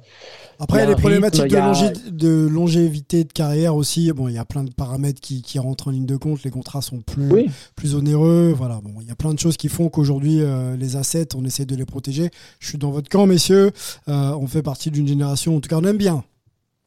Après, 0.60 0.78
il 0.78 0.82
y 0.82 0.84
a 0.86 0.90
les 0.90 0.96
problématiques 0.96 1.42
rythme, 1.44 1.58
a- 1.58 1.62
de, 1.62 1.74
longé- 1.74 2.10
de 2.12 2.48
longévité 2.48 3.26
de 3.26 3.34
carrière 3.34 3.76
aussi. 3.76 4.10
Bon, 4.14 4.30
il 4.30 4.34
y 4.34 4.38
a 4.38 4.46
plein 4.46 4.64
de 4.64 4.72
paramètres 4.72 5.20
qui, 5.20 5.42
qui 5.42 5.60
rentrent 5.60 5.90
en 5.90 5.92
ligne 5.92 6.06
de 6.06 6.16
compte. 6.16 6.44
Les 6.44 6.52
contrats 6.52 6.82
sont 6.82 7.02
plus, 7.02 7.30
Oui. 7.30 7.50
plus 7.76 7.94
onéreux. 7.96 8.54
Voilà, 8.56 8.80
bon, 8.82 8.94
il 9.02 9.08
y 9.08 9.12
a 9.12 9.16
plein 9.16 9.34
de 9.34 9.40
choses 9.40 9.58
qui 9.58 9.68
font 9.68 9.90
qu'aujourd'hui, 9.90 10.42
euh, 10.42 10.78
les 10.78 10.96
assets, 10.96 11.36
on 11.36 11.44
essaie 11.44 11.66
de 11.66 11.76
les 11.76 11.86
protéger. 11.86 12.30
Je 12.60 12.70
suis 12.70 12.78
dans 12.78 12.92
votre 12.92 13.10
camp, 13.10 13.26
messieurs. 13.28 13.72
On 14.08 14.48
fait 14.48 14.64
partie 14.64 14.90
d'une 14.90 15.08
génération, 15.08 15.58
en 15.58 15.60
tout 15.60 15.68
cas, 15.68 15.78
on 15.78 15.84
aime 15.84 15.98
bien. 15.98 16.24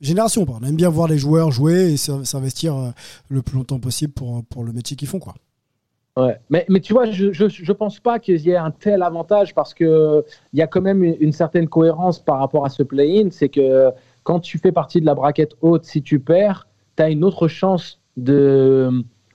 Génération, 0.00 0.46
on 0.48 0.64
aime 0.66 0.76
bien 0.76 0.88
voir 0.88 1.06
les 1.08 1.18
joueurs 1.18 1.50
jouer 1.50 1.92
et 1.92 1.96
s'in- 1.98 2.24
s'investir 2.24 2.94
le 3.28 3.42
plus 3.42 3.56
longtemps 3.56 3.78
possible 3.80 4.12
pour, 4.14 4.42
pour 4.46 4.64
le 4.64 4.72
métier 4.72 4.96
qu'ils 4.96 5.08
font. 5.08 5.18
Quoi. 5.18 5.34
Ouais. 6.18 6.36
Mais, 6.50 6.66
mais 6.68 6.80
tu 6.80 6.92
vois, 6.92 7.06
je, 7.06 7.30
je 7.32 7.72
pense 7.72 8.00
pas 8.00 8.18
qu'il 8.18 8.40
y 8.40 8.50
ait 8.50 8.56
un 8.56 8.72
tel 8.72 9.04
avantage 9.04 9.54
parce 9.54 9.72
que 9.72 10.24
il 10.52 10.58
y 10.58 10.62
a 10.62 10.66
quand 10.66 10.80
même 10.80 11.04
une, 11.04 11.16
une 11.20 11.30
certaine 11.30 11.68
cohérence 11.68 12.18
par 12.18 12.40
rapport 12.40 12.64
à 12.66 12.70
ce 12.70 12.82
play-in. 12.82 13.28
C'est 13.30 13.48
que 13.48 13.92
quand 14.24 14.40
tu 14.40 14.58
fais 14.58 14.72
partie 14.72 15.00
de 15.00 15.06
la 15.06 15.14
braquette 15.14 15.54
haute, 15.60 15.84
si 15.84 16.02
tu 16.02 16.18
perds, 16.18 16.66
tu 16.96 17.04
as 17.04 17.08
une 17.10 17.22
autre 17.22 17.46
chance 17.46 18.00
de, 18.16 18.90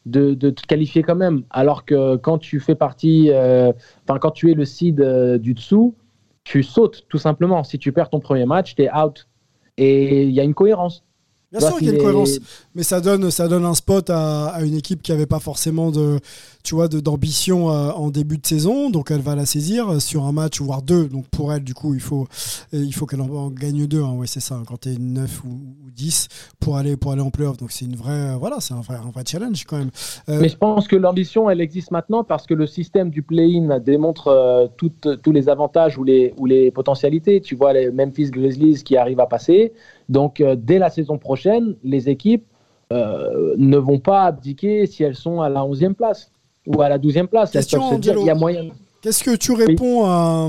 de, 0.06 0.34
de 0.34 0.50
te 0.50 0.63
qualifier 0.68 1.04
quand 1.04 1.16
même. 1.16 1.44
Alors 1.52 1.86
que 1.86 2.18
quand 2.18 2.38
tu 2.38 2.60
fais 2.60 2.75
partie, 2.75 3.30
euh, 3.32 3.72
enfin, 4.06 4.20
quand 4.20 4.32
tu 4.32 4.52
es 4.52 4.54
le 4.54 4.66
seed 4.66 5.00
euh, 5.00 5.38
du 5.38 5.54
dessous, 5.54 5.96
tu 6.44 6.63
sautes 6.63 7.06
tout 7.08 7.18
simplement. 7.18 7.63
Si 7.63 7.80
tu 7.80 7.94
perds 7.94 8.10
ton 8.10 8.20
premier 8.20 8.46
match, 8.46 8.75
tu 8.75 8.84
es 8.84 8.94
out. 8.94 9.30
Et 9.78 10.24
il 10.24 10.32
y 10.32 10.42
a 10.42 10.44
une 10.44 10.54
cohérence. 10.54 11.06
Bien 11.54 11.62
sûr 11.70 11.78
qu'il 11.78 11.88
y 11.88 11.90
a 11.90 11.94
une 11.94 12.00
cohérence, 12.02 12.40
mais 12.76 12.84
ça 12.84 13.00
donne, 13.00 13.30
ça 13.32 13.48
donne 13.48 13.64
un 13.66 13.76
spot 13.76 14.10
à, 14.10 14.48
à 14.48 14.64
une 14.64 14.76
équipe 14.76 15.02
qui 15.02 15.12
n'avait 15.12 15.28
pas 15.28 15.40
forcément 15.40 15.92
de, 15.92 16.20
tu 16.64 16.76
vois, 16.76 16.88
de- 16.88 17.00
d'ambition 17.00 17.70
euh, 17.72 17.92
en 17.92 18.10
début 18.10 18.38
de 18.40 18.46
saison, 18.48 18.90
donc 18.90 19.12
elle 19.12 19.22
va 19.22 19.36
la 19.36 19.46
saisir 19.46 19.90
euh, 19.94 20.00
sur 20.00 20.26
un 20.26 20.32
match, 20.32 20.60
voire 20.62 20.82
deux. 20.82 21.08
Donc 21.08 21.28
pour 21.28 21.54
elle, 21.54 21.64
du 21.64 21.74
coup, 21.74 21.94
il 21.94 22.00
faut, 22.02 22.28
euh, 22.74 22.84
il 22.84 22.94
faut 22.94 23.06
qu'elle 23.06 23.22
en, 23.22 23.30
en 23.30 23.50
gagne 23.50 23.86
deux. 23.86 24.02
Hein, 24.04 24.14
ouais, 24.14 24.28
c'est 24.28 24.40
ça. 24.40 24.60
Quand 24.68 24.80
tu 24.82 24.90
es 24.90 24.98
9 24.98 25.44
ou, 25.46 25.50
ou 25.50 25.92
10 25.96 26.28
pour 26.60 26.78
aller, 26.78 26.98
pour 26.98 27.12
aller 27.12 27.22
en 27.22 27.30
playoff. 27.30 27.58
Donc 27.58 27.72
c'est 27.72 27.86
une 27.86 27.96
vraie, 27.96 28.36
voilà, 28.36 28.58
c'est 28.60 28.74
un 28.74 28.82
vrai, 28.82 28.96
un 28.96 29.12
vrai 29.12 29.24
challenge 29.28 29.66
quand 29.66 29.78
même. 29.78 29.92
Euh, 30.30 30.40
Mais 30.42 30.50
je 30.50 30.58
pense 30.58 30.88
que 30.88 30.96
l'ambition, 30.96 31.50
elle 31.50 31.62
existe 31.62 31.92
maintenant 31.92 32.24
parce 32.24 32.48
que 32.48 32.54
le 32.56 32.66
système 32.66 33.10
du 33.12 33.22
play-in 33.22 33.80
démontre 33.80 34.28
euh, 34.30 34.68
toutes- 34.78 35.22
tous 35.22 35.32
les 35.32 35.50
avantages 35.50 35.98
ou 35.98 36.04
les, 36.04 36.34
ou 36.38 36.46
les 36.48 36.72
potentialités. 36.72 37.42
Tu 37.42 37.56
vois, 37.56 37.74
les 37.74 37.92
Memphis 37.92 38.32
Grizzlies 38.32 38.84
qui 38.84 38.98
arrivent 38.98 39.20
à 39.20 39.28
passer. 39.28 39.74
Donc, 40.13 40.39
euh, 40.41 40.55
dès 40.55 40.77
la 40.77 40.89
saison 40.91 41.17
prochaine, 41.17 41.75
les 41.84 42.08
équipes 42.08 42.46
euh, 42.91 43.55
ne 43.58 43.77
vont 43.77 43.98
pas 44.00 44.25
abdiquer 44.25 44.86
si 44.86 45.01
elles 45.03 45.15
sont 45.15 45.41
à 45.41 45.50
la 45.50 45.62
11e 45.65 45.96
place 45.96 46.32
ou 46.67 46.82
à 46.84 46.88
la 46.89 47.00
12e 47.00 47.25
place. 47.27 47.50
Question, 47.51 47.98
dire, 47.98 48.15
il 48.20 48.27
y 48.27 48.29
a 48.29 48.36
moyen. 48.36 48.65
Qu'est-ce 49.01 49.24
que 49.24 49.36
tu 49.36 49.51
réponds 49.53 50.05
à, 50.05 50.48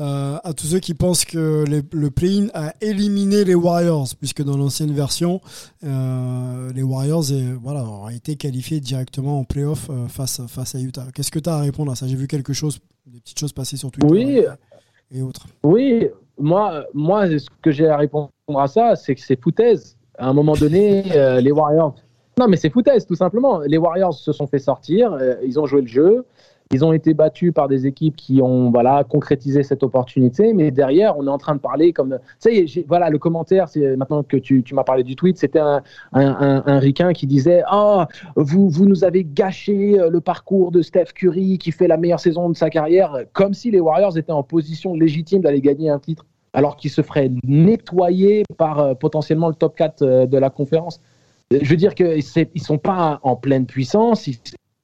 euh, 0.00 0.36
à 0.42 0.52
tous 0.52 0.66
ceux 0.66 0.80
qui 0.80 0.94
pensent 0.94 1.24
que 1.24 1.64
les- 1.66 1.82
le 1.92 2.10
play-in 2.10 2.48
a 2.54 2.74
éliminé 2.80 3.44
les 3.44 3.54
Warriors, 3.54 4.08
puisque 4.18 4.42
dans 4.42 4.56
l'ancienne 4.56 4.92
version, 4.92 5.40
euh, 5.84 6.70
les 6.74 6.82
Warriors 6.82 7.24
voilà, 7.62 7.84
auraient 7.84 8.16
été 8.16 8.34
qualifiés 8.36 8.80
directement 8.80 9.38
en 9.38 9.44
playoff 9.44 9.88
face, 10.08 10.40
face 10.48 10.74
à 10.74 10.80
Utah. 10.80 11.06
Qu'est-ce 11.14 11.30
que 11.30 11.38
tu 11.38 11.48
as 11.48 11.54
à 11.54 11.60
répondre 11.60 11.92
à 11.92 11.94
ça? 11.94 12.06
J'ai 12.08 12.16
vu 12.16 12.26
quelque 12.26 12.52
chose, 12.52 12.78
des 13.06 13.20
petites 13.20 13.38
choses 13.38 13.52
passer 13.52 13.76
sur 13.76 13.90
Twitter 13.92 14.08
Oui. 14.10 14.38
et, 15.12 15.18
et 15.18 15.22
autres. 15.22 15.46
Oui, 15.62 16.08
moi, 16.38 16.84
moi, 16.92 17.26
ce 17.28 17.46
que 17.62 17.70
j'ai 17.70 17.86
à 17.88 17.96
répondre 17.96 18.30
à 18.54 18.66
ça, 18.68 18.94
c'est 18.96 19.14
que 19.14 19.20
c'est 19.20 19.40
foutaise. 19.40 19.96
À 20.18 20.28
un 20.28 20.32
moment 20.32 20.54
donné, 20.54 21.04
euh, 21.16 21.40
les 21.40 21.50
Warriors. 21.50 21.94
Non, 22.38 22.46
mais 22.48 22.56
c'est 22.56 22.70
foutaise, 22.70 23.06
tout 23.06 23.14
simplement. 23.16 23.60
Les 23.60 23.76
Warriors 23.78 24.14
se 24.14 24.32
sont 24.32 24.46
fait 24.46 24.58
sortir, 24.58 25.12
euh, 25.14 25.34
ils 25.44 25.58
ont 25.58 25.66
joué 25.66 25.80
le 25.80 25.86
jeu, 25.88 26.24
ils 26.72 26.84
ont 26.84 26.92
été 26.92 27.12
battus 27.12 27.52
par 27.52 27.66
des 27.66 27.86
équipes 27.86 28.14
qui 28.14 28.40
ont 28.42 28.70
voilà, 28.70 29.04
concrétisé 29.04 29.62
cette 29.62 29.82
opportunité, 29.82 30.52
mais 30.52 30.70
derrière, 30.70 31.16
on 31.18 31.26
est 31.26 31.30
en 31.30 31.38
train 31.38 31.54
de 31.54 31.60
parler 31.60 31.92
comme. 31.92 32.18
Est, 32.44 32.66
j'ai- 32.66 32.84
voilà, 32.86 33.10
le 33.10 33.18
commentaire, 33.18 33.68
c'est 33.68 33.96
maintenant 33.96 34.22
que 34.22 34.36
tu, 34.36 34.62
tu 34.62 34.74
m'as 34.74 34.84
parlé 34.84 35.02
du 35.02 35.16
tweet, 35.16 35.38
c'était 35.38 35.58
un, 35.58 35.82
un, 36.12 37.12
qui 37.14 37.26
disait 37.26 37.62
Oh, 37.72 38.04
vous, 38.36 38.68
vous 38.68 38.86
nous 38.86 39.02
avez 39.04 39.24
gâché 39.24 39.98
euh, 39.98 40.08
le 40.08 40.20
parcours 40.20 40.70
de 40.70 40.82
Steph 40.82 41.12
Curry 41.14 41.58
qui 41.58 41.72
fait 41.72 41.88
la 41.88 41.96
meilleure 41.96 42.20
saison 42.20 42.48
de 42.48 42.56
sa 42.56 42.70
carrière, 42.70 43.16
comme 43.32 43.54
si 43.54 43.70
les 43.70 43.80
Warriors 43.80 44.16
étaient 44.16 44.32
en 44.32 44.42
position 44.44 44.94
légitime 44.94 45.42
d'aller 45.42 45.60
gagner 45.60 45.90
un 45.90 45.98
titre, 45.98 46.24
alors 46.56 46.76
qu'ils 46.76 46.90
se 46.90 47.02
feraient 47.02 47.30
nettoyer 47.44 48.42
par 48.56 48.80
euh, 48.80 48.94
potentiellement 48.94 49.48
le 49.48 49.54
top 49.54 49.76
4 49.76 50.02
euh, 50.02 50.26
de 50.26 50.38
la 50.38 50.48
conférence. 50.48 51.00
Euh, 51.52 51.58
Je 51.60 51.68
veux 51.68 51.76
dire 51.76 51.94
qu'ils 51.94 52.16
ne 52.16 52.60
sont 52.60 52.78
pas 52.78 53.20
en 53.22 53.36
pleine 53.36 53.66
puissance, 53.66 54.26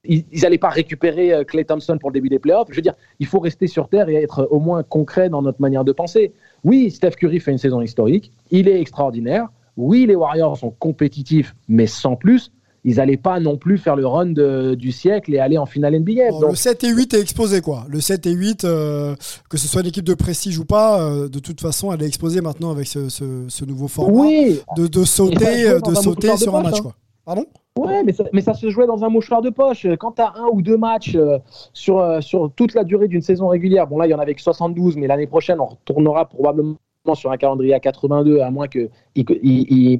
ils 0.05 0.25
n'allaient 0.41 0.59
pas 0.59 0.69
récupérer 0.69 1.43
Clay 1.47 1.65
Thompson 1.65 1.97
pour 1.99 2.11
le 2.11 2.13
début 2.13 2.29
des 2.29 2.37
playoffs. 2.37 2.67
Je 2.69 2.75
veux 2.75 2.81
dire, 2.81 2.93
il 3.19 3.25
faut 3.25 3.39
rester 3.39 3.67
sur 3.67 3.89
terre 3.89 4.07
et 4.07 4.15
être 4.15 4.47
au 4.51 4.59
moins 4.59 4.83
concret 4.83 5.29
dans 5.29 5.41
notre 5.41 5.61
manière 5.61 5.83
de 5.83 5.93
penser. 5.93 6.33
Oui, 6.63 6.91
Steph 6.91 7.11
Curry 7.11 7.39
fait 7.39 7.51
une 7.51 7.57
saison 7.57 7.81
historique, 7.81 8.31
il 8.51 8.67
est 8.67 8.79
extraordinaire. 8.79 9.47
Oui, 9.75 10.05
les 10.05 10.15
Warriors 10.15 10.57
sont 10.57 10.71
compétitifs, 10.71 11.55
mais 11.67 11.87
sans 11.87 12.15
plus 12.15 12.51
ils 12.83 12.95
n'allaient 12.97 13.17
pas 13.17 13.39
non 13.39 13.57
plus 13.57 13.77
faire 13.77 13.95
le 13.95 14.05
run 14.05 14.27
de- 14.27 14.75
du 14.75 14.91
siècle 14.91 15.33
et 15.33 15.39
aller 15.39 15.57
en 15.57 15.65
finale 15.65 15.95
NBA. 15.95 16.29
Bon, 16.31 16.39
Donc, 16.41 16.49
le 16.51 16.55
7 16.55 16.83
et 16.83 16.89
8 16.89 17.13
est 17.13 17.21
exposé, 17.21 17.61
quoi. 17.61 17.85
Le 17.89 17.99
7 18.01 18.25
et 18.25 18.31
8, 18.33 18.65
euh, 18.65 19.15
que 19.49 19.57
ce 19.57 19.67
soit 19.67 19.81
une 19.81 19.87
équipe 19.87 20.05
de 20.05 20.13
prestige 20.13 20.57
ou 20.59 20.65
pas, 20.65 21.01
euh, 21.01 21.29
de 21.29 21.39
toute 21.39 21.61
façon, 21.61 21.91
elle 21.93 22.03
est 22.03 22.07
exposée 22.07 22.41
maintenant 22.41 22.71
avec 22.71 22.87
ce, 22.87 23.09
ce- 23.09 23.45
ce 23.47 23.65
nouveau 23.65 23.87
format 23.87 24.21
oui, 24.21 24.59
de, 24.75 24.87
de 24.87 24.99
Et 25.01 25.05
ça 25.05 25.11
sauter, 25.15 25.69
euh, 25.69 25.79
de 25.79 25.93
sauter 25.95 26.31
de 26.31 26.37
sur 26.37 26.55
un 26.55 26.63
match, 26.63 26.79
hein. 26.79 26.81
quoi. 26.83 26.95
Pardon? 27.25 27.45
Ouais, 27.77 28.03
mais 28.03 28.11
ça, 28.11 28.25
mais 28.33 28.41
ça 28.41 28.53
se 28.53 28.69
jouait 28.69 28.85
dans 28.85 29.03
un 29.03 29.09
mouchoir 29.09 29.41
de 29.41 29.49
poche. 29.49 29.87
Quand 29.97 30.11
tu 30.11 30.21
as 30.21 30.33
un 30.37 30.47
ou 30.51 30.61
deux 30.61 30.77
matchs 30.77 31.15
euh, 31.15 31.39
sur, 31.71 31.99
euh, 31.99 32.19
sur 32.21 32.51
toute 32.55 32.73
la 32.75 32.83
durée 32.83 33.07
d'une 33.07 33.21
saison 33.21 33.47
régulière, 33.47 33.87
bon 33.87 33.97
là, 33.97 34.05
il 34.07 34.09
y 34.09 34.13
en 34.13 34.19
avait 34.19 34.35
que 34.35 34.41
72, 34.41 34.97
mais 34.97 35.07
l'année 35.07 35.25
prochaine, 35.25 35.59
on 35.61 35.67
retournera 35.67 36.27
probablement 36.27 36.75
sur 37.15 37.31
un 37.31 37.37
calendrier 37.37 37.73
à 37.73 37.79
82, 37.79 38.41
à 38.41 38.51
moins 38.51 38.67
qu'ils 38.67 38.89
ils, 39.15 39.25
ils- 39.41 39.99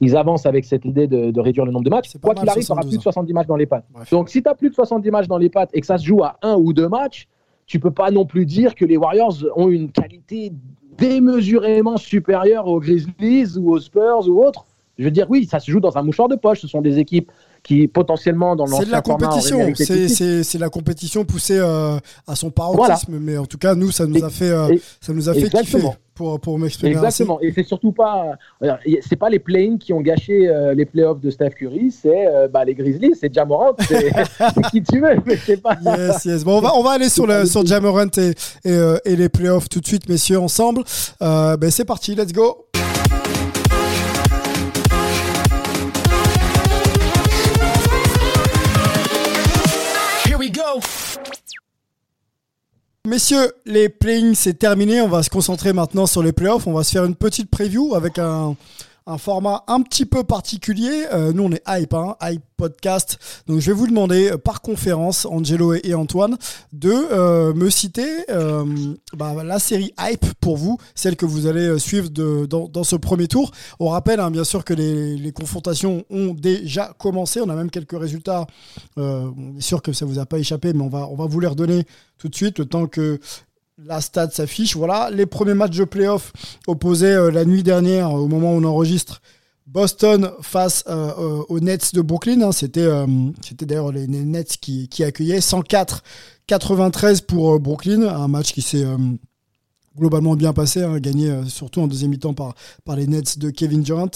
ils 0.00 0.16
avancent 0.16 0.46
avec 0.46 0.64
cette 0.64 0.84
idée 0.84 1.06
de, 1.06 1.30
de 1.30 1.40
réduire 1.40 1.64
le 1.64 1.72
nombre 1.72 1.84
de 1.84 1.90
matchs. 1.90 2.16
Quoi 2.20 2.34
qu'il 2.34 2.48
arrive, 2.48 2.64
tu 2.64 2.72
auras 2.72 2.82
72, 2.82 2.90
plus 2.90 2.98
de 2.98 3.02
70 3.02 3.32
matchs 3.32 3.46
dans 3.46 3.56
les 3.56 3.66
pattes. 3.66 3.84
Bref. 3.90 4.10
Donc, 4.10 4.28
si 4.28 4.42
tu 4.42 4.48
as 4.48 4.54
plus 4.54 4.70
de 4.70 4.74
70 4.74 5.10
matchs 5.10 5.28
dans 5.28 5.38
les 5.38 5.48
pattes 5.50 5.70
et 5.72 5.80
que 5.80 5.86
ça 5.86 5.98
se 5.98 6.04
joue 6.04 6.22
à 6.22 6.36
un 6.42 6.54
ou 6.54 6.72
deux 6.72 6.88
matchs, 6.88 7.28
tu 7.66 7.78
peux 7.78 7.92
pas 7.92 8.10
non 8.10 8.26
plus 8.26 8.46
dire 8.46 8.74
que 8.74 8.84
les 8.84 8.96
Warriors 8.96 9.36
ont 9.54 9.68
une 9.68 9.92
qualité 9.92 10.52
démesurément 10.98 11.96
supérieure 11.96 12.66
aux 12.66 12.80
Grizzlies 12.80 13.56
ou 13.56 13.70
aux 13.70 13.78
Spurs 13.78 14.28
ou 14.28 14.44
autres. 14.44 14.66
Je 15.00 15.04
veux 15.06 15.10
dire, 15.10 15.26
oui, 15.30 15.48
ça 15.50 15.58
se 15.58 15.70
joue 15.70 15.80
dans 15.80 15.96
un 15.96 16.02
mouchoir 16.02 16.28
de 16.28 16.36
poche. 16.36 16.60
Ce 16.60 16.68
sont 16.68 16.82
des 16.82 16.98
équipes 16.98 17.32
qui, 17.62 17.88
potentiellement, 17.88 18.54
dans 18.54 18.66
C'est 18.66 18.84
de 18.84 18.90
la 18.90 18.98
l'ancien 19.06 19.14
compétition, 19.16 20.42
c'est 20.44 20.58
la 20.58 20.68
compétition 20.68 21.24
poussée 21.24 21.58
euh, 21.58 21.96
à 22.26 22.36
son 22.36 22.50
paroxysme, 22.50 23.18
mais 23.18 23.36
en 23.38 23.46
tout 23.46 23.58
cas 23.58 23.74
nous 23.74 23.90
ça 23.90 24.06
nous 24.06 24.16
Et- 24.18 24.22
a 24.24 24.30
fait 24.30 24.50
euh, 24.50 24.68
et- 24.68 24.80
ça 25.00 25.12
nous 25.12 25.28
a 25.28 25.34
fait 25.34 25.48
kiffer 25.48 25.78
pour 26.14 26.38
pour 26.40 26.58
m'exprimer 26.58 26.96
ainsi. 26.96 27.04
Exactement. 27.04 27.40
Et 27.40 27.50
c'est 27.52 27.62
surtout 27.62 27.92
pas, 27.92 28.32
euh, 28.62 28.72
c'est 29.06 29.16
pas 29.16 29.30
les 29.30 29.38
play-in 29.38 29.78
qui 29.78 29.92
ont 29.94 30.00
gâché 30.02 30.48
euh, 30.48 30.74
les 30.74 30.84
playoffs 30.84 31.20
de 31.20 31.30
Steph 31.30 31.50
Curry, 31.50 31.90
c'est 31.90 32.26
bah, 32.52 32.64
les 32.64 32.74
Grizzlies, 32.74 33.14
c'est 33.18 33.32
Jamorant, 33.32 33.72
c'est 33.80 34.10
qui 34.70 34.82
tu 34.82 35.00
veux, 35.00 35.16
mais 35.24 35.36
c'est 35.36 35.60
pas. 35.62 35.76
Yes, 35.82 36.24
yes. 36.26 36.44
Bon, 36.44 36.58
on 36.58 36.60
va, 36.60 36.74
on 36.76 36.82
va 36.82 36.90
aller 36.90 37.08
sur, 37.08 37.26
le, 37.26 37.46
sur 37.46 37.64
Jamorant 37.64 38.06
et, 38.18 38.32
et, 38.64 38.78
et 39.06 39.16
les 39.16 39.28
playoffs 39.30 39.68
tout 39.70 39.80
de 39.80 39.86
suite, 39.86 40.08
messieurs, 40.08 40.40
ensemble. 40.40 40.82
Ben, 41.20 41.70
c'est 41.70 41.84
parti, 41.86 42.14
let's 42.14 42.32
go. 42.32 42.66
Messieurs, 53.10 53.50
les 53.66 53.88
play 53.88 54.22
c'est 54.36 54.56
terminé. 54.56 55.00
On 55.00 55.08
va 55.08 55.24
se 55.24 55.30
concentrer 55.30 55.72
maintenant 55.72 56.06
sur 56.06 56.22
les 56.22 56.30
playoffs. 56.30 56.68
On 56.68 56.72
va 56.72 56.84
se 56.84 56.92
faire 56.92 57.04
une 57.04 57.16
petite 57.16 57.50
preview 57.50 57.96
avec 57.96 58.20
un, 58.20 58.54
un 59.06 59.18
format 59.18 59.64
un 59.66 59.82
petit 59.82 60.06
peu 60.06 60.24
particulier. 60.24 61.06
Euh, 61.12 61.32
nous, 61.32 61.44
on 61.44 61.52
est 61.52 61.62
hype, 61.66 61.94
hein, 61.94 62.16
hype 62.22 62.42
podcast. 62.56 63.18
Donc, 63.46 63.60
je 63.60 63.70
vais 63.70 63.76
vous 63.76 63.86
demander 63.86 64.30
euh, 64.30 64.38
par 64.38 64.60
conférence, 64.60 65.26
Angelo 65.26 65.74
et, 65.74 65.94
Antoine, 65.94 66.36
de 66.72 66.92
euh, 66.92 67.54
me 67.54 67.70
citer 67.70 68.06
bah, 69.16 69.34
la 69.44 69.58
série 69.58 69.92
hype 69.98 70.26
pour 70.40 70.56
vous, 70.56 70.78
celle 70.94 71.16
que 71.16 71.26
vous 71.26 71.46
allez 71.46 71.78
suivre 71.78 72.08
dans, 72.10 72.84
ce 72.84 72.96
premier 72.96 73.28
tour. 73.28 73.50
On 73.78 73.88
rappelle 73.88 74.20
hein, 74.20 74.30
bien 74.30 74.44
sûr 74.44 74.64
que 74.64 74.74
les, 74.74 75.32
confrontations 75.32 76.04
ont 76.10 76.34
déjà 76.34 76.92
commencé. 76.98 77.40
On 77.40 77.48
a 77.48 77.54
même 77.54 77.70
quelques 77.70 77.98
résultats. 77.98 78.46
On 78.96 79.56
est 79.56 79.60
sûr 79.60 79.82
que 79.82 79.92
ça 79.92 80.04
vous 80.04 80.18
a 80.18 80.26
pas 80.26 80.38
échappé, 80.38 80.72
mais 80.72 80.82
on 80.82 80.88
va, 80.88 81.08
on 81.08 81.14
va 81.14 81.26
vous 81.26 81.40
les 81.40 81.46
redonner 81.46 81.84
tout 82.18 82.28
de 82.28 82.34
suite, 82.34 82.58
le 82.58 82.66
temps 82.66 82.86
que 82.86 83.18
la 83.86 84.00
stade 84.00 84.32
s'affiche. 84.32 84.76
Voilà, 84.76 85.10
les 85.10 85.26
premiers 85.26 85.54
matchs 85.54 85.76
de 85.76 85.84
playoff 85.84 86.32
opposaient 86.66 87.14
euh, 87.14 87.30
la 87.30 87.44
nuit 87.44 87.62
dernière, 87.62 88.12
au 88.12 88.28
moment 88.28 88.54
où 88.54 88.56
on 88.60 88.64
enregistre, 88.64 89.20
Boston 89.66 90.30
face 90.42 90.82
euh, 90.88 91.12
euh, 91.18 91.42
aux 91.48 91.60
Nets 91.60 91.94
de 91.94 92.00
Brooklyn. 92.02 92.42
hein. 92.42 92.52
C'était, 92.52 92.80
euh, 92.80 93.06
d'ailleurs 93.60 93.92
les 93.92 94.06
Nets 94.08 94.56
qui, 94.60 94.88
accueillaient 95.04 95.38
104-93 96.48 97.22
pour 97.24 97.54
euh, 97.54 97.58
Brooklyn, 97.58 98.02
un 98.02 98.26
match 98.26 98.52
qui 98.52 98.62
s'est 98.62 98.84
euh, 98.84 98.96
globalement 99.96 100.34
bien 100.34 100.52
passé, 100.52 100.82
hein, 100.82 100.98
gagné 100.98 101.30
euh, 101.30 101.44
surtout 101.44 101.80
en 101.82 101.86
deuxième 101.86 102.10
mi-temps 102.10 102.34
par, 102.34 102.54
les 102.96 103.06
Nets 103.06 103.38
de 103.38 103.50
Kevin 103.50 103.82
Durant. 103.82 104.10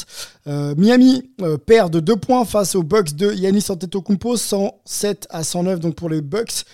Euh, 0.48 0.74
Miami 0.76 1.30
euh, 1.40 1.56
perd 1.56 1.92
de 1.92 2.00
2 2.00 2.16
points 2.16 2.44
face 2.44 2.74
aux 2.74 2.82
Bucks 2.82 3.14
de 3.14 3.32
Yannis 3.32 3.66
Antetokounmpo, 3.68 4.36
107 4.36 5.28
à 5.30 5.44
109 5.44 5.78
donc 5.78 5.94
pour 5.94 6.08
les 6.08 6.20
Bucks. 6.20 6.64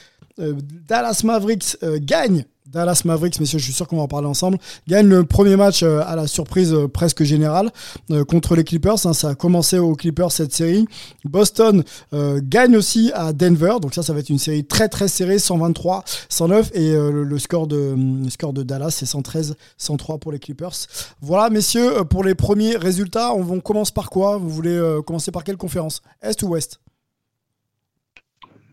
Dallas 0.88 1.20
Mavericks 1.22 1.76
gagne 1.82 2.46
Dallas 2.70 3.02
Mavericks, 3.04 3.40
messieurs, 3.40 3.58
je 3.58 3.64
suis 3.64 3.72
sûr 3.72 3.88
qu'on 3.88 3.96
va 3.96 4.02
en 4.02 4.08
parler 4.08 4.28
ensemble, 4.28 4.58
gagne 4.86 5.08
le 5.08 5.24
premier 5.24 5.56
match 5.56 5.82
euh, 5.82 6.02
à 6.06 6.14
la 6.14 6.28
surprise 6.28 6.72
euh, 6.72 6.86
presque 6.86 7.24
générale 7.24 7.70
euh, 8.12 8.24
contre 8.24 8.54
les 8.54 8.62
Clippers. 8.62 9.06
Hein. 9.06 9.12
ça 9.12 9.30
a 9.30 9.34
commencé 9.34 9.78
aux 9.78 9.94
Clippers 9.94 10.30
cette 10.30 10.52
série. 10.52 10.86
Boston 11.24 11.82
gagne 12.12 12.76
aussi 12.76 13.10
à 13.14 13.32
Denver, 13.32 13.76
donc 13.80 13.94
ça, 13.94 14.02
ça 14.02 14.12
va 14.12 14.20
être 14.20 14.30
une 14.30 14.38
série 14.38 14.64
très 14.64 14.88
très 14.88 15.08
serrée, 15.08 15.36
123-109 15.36 16.72
et 16.74 16.92
le, 16.92 17.38
score 17.38 17.66
de 17.66 17.94
le 17.96 18.30
score 18.30 18.52
de 18.52 18.62
Dallas 18.62 18.90
c'est 18.90 19.06
113-103 19.06 20.18
pour 20.18 20.32
les 20.32 20.38
Clippers. 20.38 20.72
Voilà, 21.20 21.50
messieurs, 21.50 22.04
pour 22.08 22.24
les 22.24 22.34
premiers 22.34 22.76
résultats, 22.76 23.34
on, 23.34 23.48
on 23.50 23.60
commence 23.60 23.90
par 23.90 24.10
quoi? 24.10 24.36
Vous 24.36 24.48
voulez 24.48 24.80
commencer 25.06 25.30
par 25.30 25.44
quelle 25.44 25.56
conférence? 25.56 26.02
Est 26.22 26.42
ou 26.42 26.48
Ouest? 26.48 26.80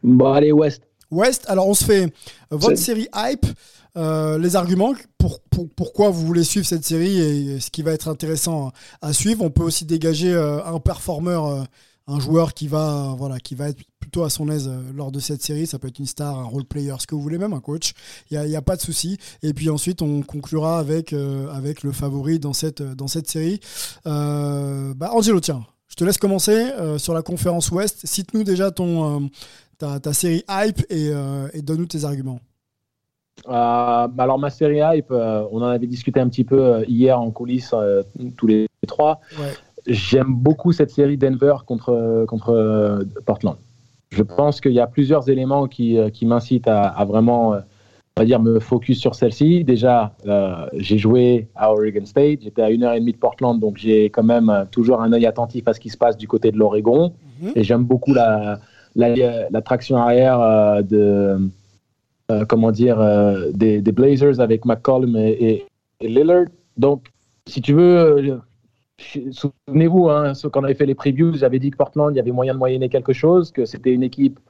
Bon, 0.04 0.32
allez, 0.32 0.52
Ouest. 0.52 0.82
Ouest, 1.12 1.46
alors 1.48 1.68
on 1.68 1.74
se 1.74 1.86
fait 1.86 2.14
votre 2.52 2.78
série 2.78 3.08
hype. 3.16 3.46
Euh, 3.98 4.38
les 4.38 4.56
arguments 4.56 4.94
pour, 5.18 5.40
pourquoi 5.76 6.10
vous 6.10 6.26
voulez 6.26 6.44
suivre 6.44 6.66
cette 6.66 6.86
série 6.86 7.18
et 7.18 7.60
ce 7.60 7.72
qui 7.72 7.82
va 7.82 7.94
être 7.94 8.08
intéressant 8.08 8.72
à, 9.02 9.12
suivre. 9.12 9.44
On 9.44 9.50
peut 9.50 9.64
aussi 9.64 9.86
dégager 9.86 10.32
euh, 10.34 10.64
un 10.64 10.80
performeur, 10.80 11.46
euh, 11.48 11.64
un 12.06 12.20
joueur 12.20 12.54
qui 12.54 12.68
va, 12.68 13.16
voilà, 13.18 13.40
qui 13.40 13.56
va 13.56 13.70
être 13.70 13.82
plutôt 14.00 14.24
à 14.24 14.30
son 14.30 14.50
aise 14.50 14.70
lors 14.94 15.12
de 15.12 15.20
cette 15.20 15.42
série. 15.42 15.66
Ça 15.66 15.80
peut 15.80 15.88
être 15.88 15.98
une 15.98 16.06
star, 16.06 16.38
un 16.38 16.44
role 16.44 16.66
player, 16.66 16.94
ce 17.00 17.08
que 17.08 17.16
vous 17.16 17.22
voulez, 17.22 17.40
même 17.40 17.54
un 17.54 17.60
coach. 17.60 17.94
Il 18.30 18.40
n'y 18.40 18.56
a, 18.56 18.62
pas 18.62 18.76
de 18.76 18.82
souci. 18.82 19.18
Et 19.42 19.54
puis 19.54 19.70
ensuite, 19.70 20.04
on 20.04 20.22
conclura 20.22 20.78
avec, 20.78 21.12
le 21.12 21.92
favori 21.92 22.38
dans 22.38 22.54
cette, 22.54 22.84
dans 22.84 23.08
cette 23.08 23.30
série. 23.30 23.60
Bah, 24.06 25.10
Angelo, 25.12 25.40
tiens, 25.40 25.66
je 25.88 25.96
te 25.96 26.04
laisse 26.04 26.18
commencer 26.18 26.72
sur 26.98 27.14
la 27.14 27.24
conférence 27.24 27.72
Ouest. 27.72 28.06
Cite-nous 28.06 28.44
déjà 28.44 28.72
ton, 28.72 29.30
ta, 29.80 30.14
série 30.14 30.44
hype 30.50 30.86
et 30.90 31.12
donne-nous 31.62 31.88
tes 31.88 32.06
arguments. 32.06 32.40
Euh, 33.48 34.08
alors 34.18 34.40
ma 34.40 34.50
série 34.50 34.80
hype, 34.82 35.12
euh, 35.12 35.44
on 35.52 35.62
en 35.62 35.68
avait 35.68 35.88
discuté 35.88 36.20
un 36.20 36.28
petit 36.28 36.44
peu 36.44 36.60
euh, 36.60 36.86
hier 36.88 37.20
en 37.20 37.32
coulisses 37.32 37.74
tous 38.36 38.48
les 38.48 38.68
trois. 38.88 39.22
J'aime 39.86 40.34
beaucoup 40.34 40.72
cette 40.74 40.92
série 40.92 41.18
Denver 41.18 41.56
contre, 41.66 42.26
contre 42.28 43.06
Portland. 43.26 43.56
Je 44.10 44.24
pense 44.24 44.60
qu'il 44.60 44.74
y 44.74 44.80
a 44.80 44.88
plusieurs 44.88 45.30
éléments 45.30 45.68
qui, 45.68 45.98
qui 46.14 46.26
m'incitent 46.26 46.68
à, 46.68 47.06
vraiment 47.06 47.52
on 47.52 48.22
va 48.22 48.26
dire, 48.26 48.42
me 48.42 48.60
focus 48.60 49.00
sur 49.00 49.16
celle-ci. 49.16 49.64
Déjà, 49.64 50.14
j'ai 50.74 50.98
joué 50.98 51.48
à 51.56 51.72
Oregon 51.72 52.06
State, 52.06 52.40
j'étais 52.42 52.62
à 52.62 52.70
une 52.70 52.84
heure 52.84 52.94
et 52.94 53.00
demie 53.00 53.14
de 53.14 53.18
Portland, 53.18 53.58
donc 53.60 53.78
j'ai 53.78 54.06
quand 54.06 54.24
même 54.24 54.66
toujours 54.72 55.02
un 55.02 55.14
œil 55.14 55.26
attentif 55.26 55.68
à 55.70 55.74
ce 55.74 55.80
qui 55.80 55.90
se 55.90 55.98
passe 55.98 56.18
du 56.18 56.28
côté 56.28 56.52
de 56.52 56.58
l'Oregon. 56.58 57.14
Mhm. 57.42 57.52
Et 57.56 57.64
j'aime 57.64 57.86
beaucoup 57.86 58.14
la, 58.14 58.60
la, 58.96 59.50
la, 59.50 59.62
traction 59.62 59.96
arrière 59.96 60.84
de 60.84 61.40
euh, 62.30 62.44
comment 62.44 62.72
dire, 62.72 63.00
euh, 63.00 63.52
des, 63.54 63.82
Blazers 63.82 64.42
avec 64.42 64.66
McCollum 64.66 65.16
et, 65.16 65.66
Lillard. 66.02 66.48
Donc, 66.76 67.06
si 67.48 67.62
tu 67.62 67.72
veux, 67.74 67.98
euh, 67.98 69.32
souvenez-vous, 69.32 70.10
hein, 70.10 70.34
quand 70.52 70.60
on 70.60 70.66
avait 70.66 70.74
fait 70.74 70.86
les 70.86 70.94
previews, 70.94 71.36
j'avais 71.36 71.60
dit 71.60 71.72
que 71.72 71.78
Portland, 71.78 72.14
il 72.14 72.18
y 72.18 72.20
avait 72.20 72.32
moyen 72.32 72.54
de 72.54 72.60
moyenner 72.60 72.90
quelque 72.90 73.14
chose, 73.14 73.52
que 73.52 73.64
c'était 73.64 73.94
une 73.94 74.04
équipe 74.04 74.42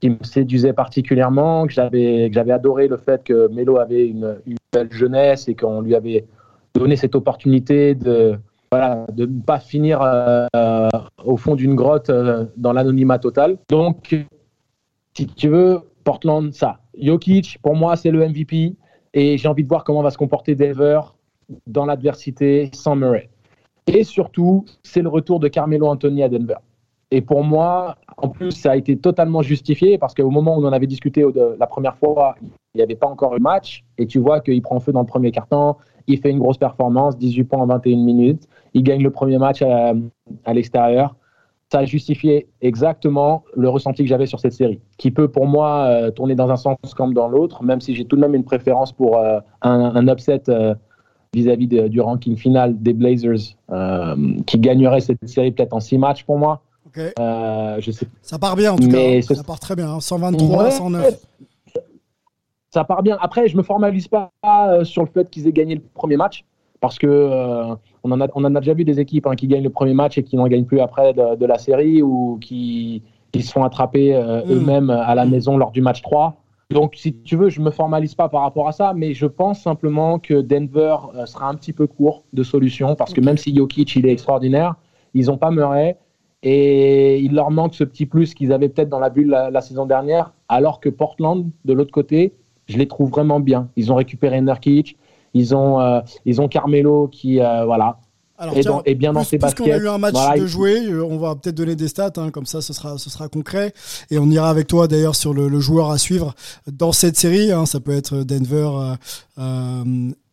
qui 0.00 0.10
me 0.10 0.16
séduisait 0.22 0.72
particulièrement, 0.72 1.68
que 1.68 1.72
j'avais, 1.72 2.36
adoré 2.50 2.88
le 2.88 2.96
fait 2.96 3.22
que 3.22 3.46
Melo 3.46 3.78
avait 3.78 4.08
une, 4.08 4.40
belle 4.72 4.92
jeunesse 4.92 5.46
et 5.46 5.54
qu'on 5.54 5.82
lui 5.82 5.94
avait 5.94 6.26
donné 6.74 6.96
cette 6.96 7.14
opportunité 7.14 7.94
de 7.94 8.36
voilà, 8.72 9.06
de 9.12 9.24
ne 9.24 9.40
pas 9.40 9.60
finir 9.60 10.00
au 11.24 11.36
fond 11.36 11.54
d'une 11.54 11.76
grotte 11.76 12.10
dans 12.56 12.72
l'anonymat 12.72 13.20
total. 13.20 13.56
Donc, 13.70 14.16
si 15.16 15.26
tu 15.28 15.48
veux, 15.48 15.78
Portland, 16.02 16.52
ça. 16.52 16.80
Jokic, 17.00 17.58
pour 17.62 17.74
moi, 17.74 17.96
c'est 17.96 18.10
le 18.10 18.26
MVP. 18.28 18.76
Et 19.14 19.38
j'ai 19.38 19.48
envie 19.48 19.62
de 19.62 19.68
voir 19.68 19.84
comment 19.84 20.02
va 20.02 20.10
se 20.10 20.18
comporter 20.18 20.54
Denver 20.54 21.00
dans 21.66 21.86
l'adversité 21.86 22.70
sans 22.72 22.96
Murray. 22.96 23.28
Et 23.86 24.02
surtout, 24.02 24.64
c'est 24.82 25.02
le 25.02 25.08
retour 25.08 25.40
de 25.40 25.48
Carmelo 25.48 25.86
Anthony 25.86 26.22
à 26.22 26.28
Denver. 26.28 26.56
Et 27.10 27.20
pour 27.20 27.44
moi, 27.44 27.96
en 28.16 28.28
plus, 28.28 28.50
ça 28.50 28.72
a 28.72 28.76
été 28.76 28.96
totalement 28.96 29.42
justifié 29.42 29.98
parce 29.98 30.14
qu'au 30.14 30.30
moment 30.30 30.56
où 30.56 30.62
on 30.62 30.66
en 30.66 30.72
avait 30.72 30.86
discuté 30.86 31.24
la 31.58 31.66
première 31.66 31.96
fois, 31.96 32.34
il 32.74 32.78
n'y 32.78 32.82
avait 32.82 32.96
pas 32.96 33.06
encore 33.06 33.36
eu 33.36 33.40
match. 33.40 33.84
Et 33.98 34.06
tu 34.06 34.18
vois 34.18 34.40
qu'il 34.40 34.60
prend 34.62 34.80
feu 34.80 34.90
dans 34.90 35.00
le 35.00 35.06
premier 35.06 35.30
carton. 35.30 35.76
Il 36.06 36.18
fait 36.18 36.30
une 36.30 36.40
grosse 36.40 36.58
performance, 36.58 37.16
18 37.16 37.44
points 37.44 37.60
en 37.60 37.66
21 37.66 37.98
minutes. 37.98 38.48
Il 38.72 38.82
gagne 38.82 39.02
le 39.02 39.10
premier 39.10 39.38
match 39.38 39.62
à 39.62 40.52
l'extérieur 40.52 41.14
ça 41.70 41.80
a 41.80 41.84
justifié 41.84 42.48
exactement 42.60 43.44
le 43.56 43.68
ressenti 43.68 44.02
que 44.02 44.08
j'avais 44.08 44.26
sur 44.26 44.40
cette 44.40 44.52
série, 44.52 44.80
qui 44.98 45.10
peut 45.10 45.28
pour 45.28 45.46
moi 45.46 45.86
euh, 45.86 46.10
tourner 46.10 46.34
dans 46.34 46.50
un 46.50 46.56
sens 46.56 46.76
comme 46.96 47.14
dans 47.14 47.28
l'autre, 47.28 47.62
même 47.62 47.80
si 47.80 47.94
j'ai 47.94 48.04
tout 48.04 48.16
de 48.16 48.20
même 48.20 48.34
une 48.34 48.44
préférence 48.44 48.92
pour 48.92 49.18
euh, 49.18 49.40
un, 49.62 50.06
upset 50.08 50.42
euh, 50.48 50.74
vis-à-vis 51.32 51.66
du 51.66 52.00
ranking 52.00 52.36
final 52.36 52.80
des 52.80 52.92
Blazers, 52.92 53.56
qui 54.46 54.58
gagnerait 54.58 55.00
cette 55.00 55.26
série 55.28 55.50
peut-être 55.50 55.72
en 55.72 55.80
six 55.80 55.98
matchs 55.98 56.24
pour 56.24 56.38
moi. 56.38 56.62
je 56.94 57.90
sais. 57.90 58.06
Ça 58.22 58.38
part 58.38 58.54
bien 58.54 58.72
en 58.72 58.76
tout 58.76 58.88
cas, 58.88 59.20
ça 59.22 59.42
part 59.42 59.58
très 59.58 59.74
bien, 59.74 59.98
123, 59.98 60.66
hein. 60.66 60.70
109. 60.70 61.26
Ça 62.70 62.84
part 62.84 63.02
bien. 63.02 63.16
Après, 63.20 63.48
je 63.48 63.56
me 63.56 63.62
formalise 63.62 64.08
pas 64.08 64.30
sur 64.84 65.02
le 65.02 65.08
fait 65.08 65.28
qu'ils 65.28 65.48
aient 65.48 65.52
gagné 65.52 65.74
le 65.74 65.82
premier 65.94 66.16
match, 66.16 66.44
parce 66.80 66.98
que 66.98 67.76
on 68.04 68.12
en, 68.12 68.20
a, 68.20 68.28
on 68.34 68.44
en 68.44 68.54
a 68.54 68.60
déjà 68.60 68.74
vu 68.74 68.84
des 68.84 69.00
équipes 69.00 69.26
hein, 69.26 69.34
qui 69.34 69.48
gagnent 69.48 69.64
le 69.64 69.70
premier 69.70 69.94
match 69.94 70.18
et 70.18 70.22
qui 70.22 70.36
n'en 70.36 70.46
gagnent 70.46 70.66
plus 70.66 70.80
après 70.80 71.14
de, 71.14 71.46
la 71.46 71.58
série 71.58 72.02
ou 72.02 72.38
qui, 72.40 73.02
qui 73.32 73.42
se 73.42 73.50
font 73.50 73.64
attraper 73.64 74.14
euh, 74.14 74.44
mm. 74.44 74.52
eux-mêmes 74.52 74.90
à 74.90 75.14
la 75.14 75.24
maison 75.24 75.56
lors 75.56 75.72
du 75.72 75.80
match 75.80 76.02
3. 76.02 76.36
Donc, 76.70 76.94
si 76.96 77.14
tu 77.14 77.36
veux, 77.36 77.48
je 77.48 77.60
ne 77.60 77.66
me 77.66 77.70
formalise 77.70 78.14
pas 78.14 78.28
par 78.28 78.42
rapport 78.42 78.68
à 78.68 78.72
ça, 78.72 78.92
mais 78.94 79.14
je 79.14 79.26
pense 79.26 79.62
simplement 79.62 80.18
que 80.18 80.40
Denver 80.40 80.96
euh, 81.14 81.26
sera 81.26 81.48
un 81.48 81.54
petit 81.54 81.72
peu 81.72 81.86
court 81.86 82.24
de 82.32 82.42
solutions 82.42 82.94
parce 82.94 83.12
que 83.12 83.20
même 83.20 83.36
si 83.36 83.54
Jokic 83.54 83.96
il 83.96 84.06
est 84.06 84.12
extraordinaire, 84.12 84.74
ils 85.14 85.26
n'ont 85.26 85.38
pas 85.38 85.50
Murray 85.50 85.96
et 86.42 87.18
il 87.20 87.34
leur 87.34 87.50
manque 87.50 87.74
ce 87.74 87.84
petit 87.84 88.04
plus 88.04 88.34
qu'ils 88.34 88.52
avaient 88.52 88.68
peut-être 88.68 88.90
dans 88.90 88.98
la 88.98 89.08
bulle 89.08 89.30
la, 89.30 89.60
saison 89.62 89.86
dernière, 89.86 90.34
alors 90.48 90.78
que 90.78 90.90
Portland, 90.90 91.48
de 91.64 91.72
l'autre 91.72 91.92
côté, 91.92 92.34
je 92.66 92.76
les 92.76 92.86
trouve 92.86 93.08
vraiment 93.10 93.40
bien. 93.40 93.68
Ils 93.76 93.90
ont 93.90 93.94
récupéré 93.94 94.40
Nurkic, 94.42 94.98
ils 95.34 95.54
ont, 95.54 95.80
euh, 95.80 96.00
ils 96.24 96.40
ont 96.40 96.48
Carmelo 96.48 97.08
qui, 97.08 97.40
euh, 97.40 97.64
voilà, 97.64 97.98
alors, 98.36 98.82
et, 98.84 98.94
bien 98.96 99.12
dans 99.12 99.22
ses 99.22 99.38
baskets. 99.38 99.68
a 99.72 99.76
eu 99.76 99.88
un 99.88 99.98
match 99.98 100.16
de 100.36 100.46
jouer, 100.46 100.86
euh, 100.86 101.04
on 101.04 101.18
va 101.18 101.36
peut-être 101.36 101.54
donner 101.54 101.76
des 101.76 101.86
stats, 101.86 102.12
hein, 102.16 102.30
comme 102.30 102.46
ça 102.46 102.60
ce 102.60 102.72
sera, 102.72 102.98
ce 102.98 103.08
sera 103.08 103.28
concret. 103.28 103.72
Et 104.10 104.18
on 104.18 104.28
ira 104.28 104.50
avec 104.50 104.66
toi 104.66 104.88
d'ailleurs 104.88 105.14
sur 105.14 105.34
le, 105.34 105.60
joueur 105.60 105.90
à 105.90 105.98
suivre 105.98 106.34
dans 106.70 106.90
cette 106.90 107.16
série. 107.16 107.52
Hein, 107.52 107.64
ça 107.64 107.78
peut 107.78 107.94
être 107.94 108.24
Denver 108.24 108.68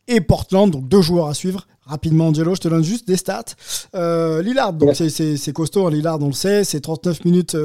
et 0.07 0.19
Portland, 0.19 0.71
donc 0.71 0.87
deux 0.87 1.01
joueurs 1.01 1.27
à 1.27 1.35
suivre. 1.35 1.67
Rapidement, 1.85 2.27
Angelo, 2.27 2.55
je 2.55 2.61
te 2.61 2.67
donne 2.67 2.83
juste 2.83 3.07
des 3.07 3.17
stats. 3.17 3.53
Lillard, 3.93 4.73
donc 4.73 4.95
c'est 4.95 5.53
costaud, 5.53 5.85
hein, 5.85 5.91
Lillard, 5.91 6.19
on 6.21 6.27
le 6.27 6.33
sait, 6.33 6.63
c'est 6.63 6.81
39 6.81 7.23
minutes, 7.23 7.55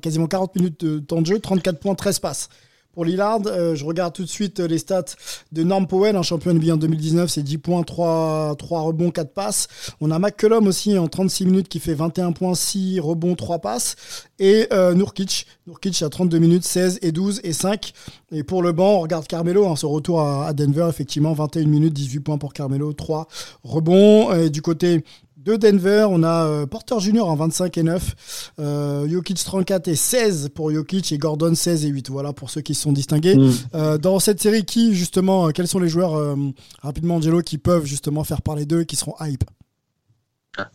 quasiment 0.00 0.26
40 0.26 0.56
minutes 0.56 0.84
de 0.86 0.98
temps 1.00 1.20
de 1.20 1.26
jeu, 1.26 1.38
34 1.38 1.78
points, 1.78 1.94
13 1.94 2.18
passes. 2.18 2.48
Pour 2.92 3.06
Lillard, 3.06 3.40
euh, 3.46 3.74
je 3.74 3.86
regarde 3.86 4.12
tout 4.12 4.22
de 4.22 4.28
suite 4.28 4.60
euh, 4.60 4.66
les 4.68 4.76
stats 4.76 5.04
de 5.50 5.62
Norm 5.62 5.86
Powell, 5.86 6.14
un 6.14 6.22
champion 6.22 6.52
NBA 6.52 6.74
en 6.74 6.76
2019, 6.76 7.30
c'est 7.30 7.42
10 7.42 7.56
points, 7.56 7.82
3, 7.84 8.54
3 8.58 8.80
rebonds, 8.82 9.10
4 9.10 9.32
passes. 9.32 9.66
On 10.02 10.10
a 10.10 10.18
McCollum 10.18 10.66
aussi 10.66 10.98
en 10.98 11.08
36 11.08 11.46
minutes 11.46 11.68
qui 11.70 11.80
fait 11.80 11.94
21 11.94 12.32
points, 12.32 12.54
6 12.54 13.00
rebonds, 13.00 13.34
3 13.34 13.60
passes. 13.60 13.96
Et 14.38 14.66
euh, 14.74 14.92
Nurkic, 14.92 15.46
Nurkic 15.66 16.02
à 16.02 16.10
32 16.10 16.38
minutes, 16.38 16.64
16 16.64 16.98
et 17.00 17.12
12 17.12 17.40
et 17.44 17.54
5. 17.54 17.94
Et 18.30 18.42
pour 18.42 18.62
le 18.62 18.72
banc, 18.72 18.96
on 18.96 19.00
regarde 19.00 19.26
Carmelo, 19.26 19.66
hein, 19.68 19.76
son 19.76 19.88
retour 19.88 20.20
à, 20.20 20.52
Denver, 20.52 20.86
effectivement, 20.90 21.32
21 21.32 21.66
minutes, 21.68 21.94
18 21.94 22.20
points 22.20 22.38
pour 22.38 22.52
Carmelo, 22.52 22.92
3 22.92 23.26
rebonds. 23.64 24.34
Et 24.34 24.50
du 24.50 24.60
côté 24.60 25.02
de 25.44 25.56
Denver, 25.56 26.06
on 26.08 26.22
a 26.22 26.46
euh, 26.46 26.66
Porter 26.66 26.98
Junior 27.00 27.28
en 27.28 27.34
25 27.34 27.78
et 27.78 27.82
9, 27.82 28.52
euh, 28.60 29.08
Jokic 29.08 29.42
34 29.42 29.88
et 29.88 29.96
16 29.96 30.50
pour 30.54 30.70
Jokic 30.70 31.10
et 31.12 31.18
Gordon 31.18 31.54
16 31.54 31.84
et 31.84 31.88
8. 31.88 32.10
Voilà 32.10 32.32
pour 32.32 32.50
ceux 32.50 32.60
qui 32.60 32.74
se 32.74 32.82
sont 32.82 32.92
distingués. 32.92 33.36
Mm. 33.36 33.52
Euh, 33.74 33.98
dans 33.98 34.18
cette 34.20 34.40
série, 34.40 34.64
qui 34.64 34.94
justement, 34.94 35.50
quels 35.50 35.68
sont 35.68 35.80
les 35.80 35.88
joueurs 35.88 36.36
rapidement, 36.80 37.16
Angelo, 37.16 37.40
qui 37.40 37.58
peuvent 37.58 37.86
justement 37.86 38.24
faire 38.24 38.42
parler 38.42 38.66
d'eux, 38.66 38.84
qui 38.84 38.96
seront 38.96 39.14
hype? 39.20 39.44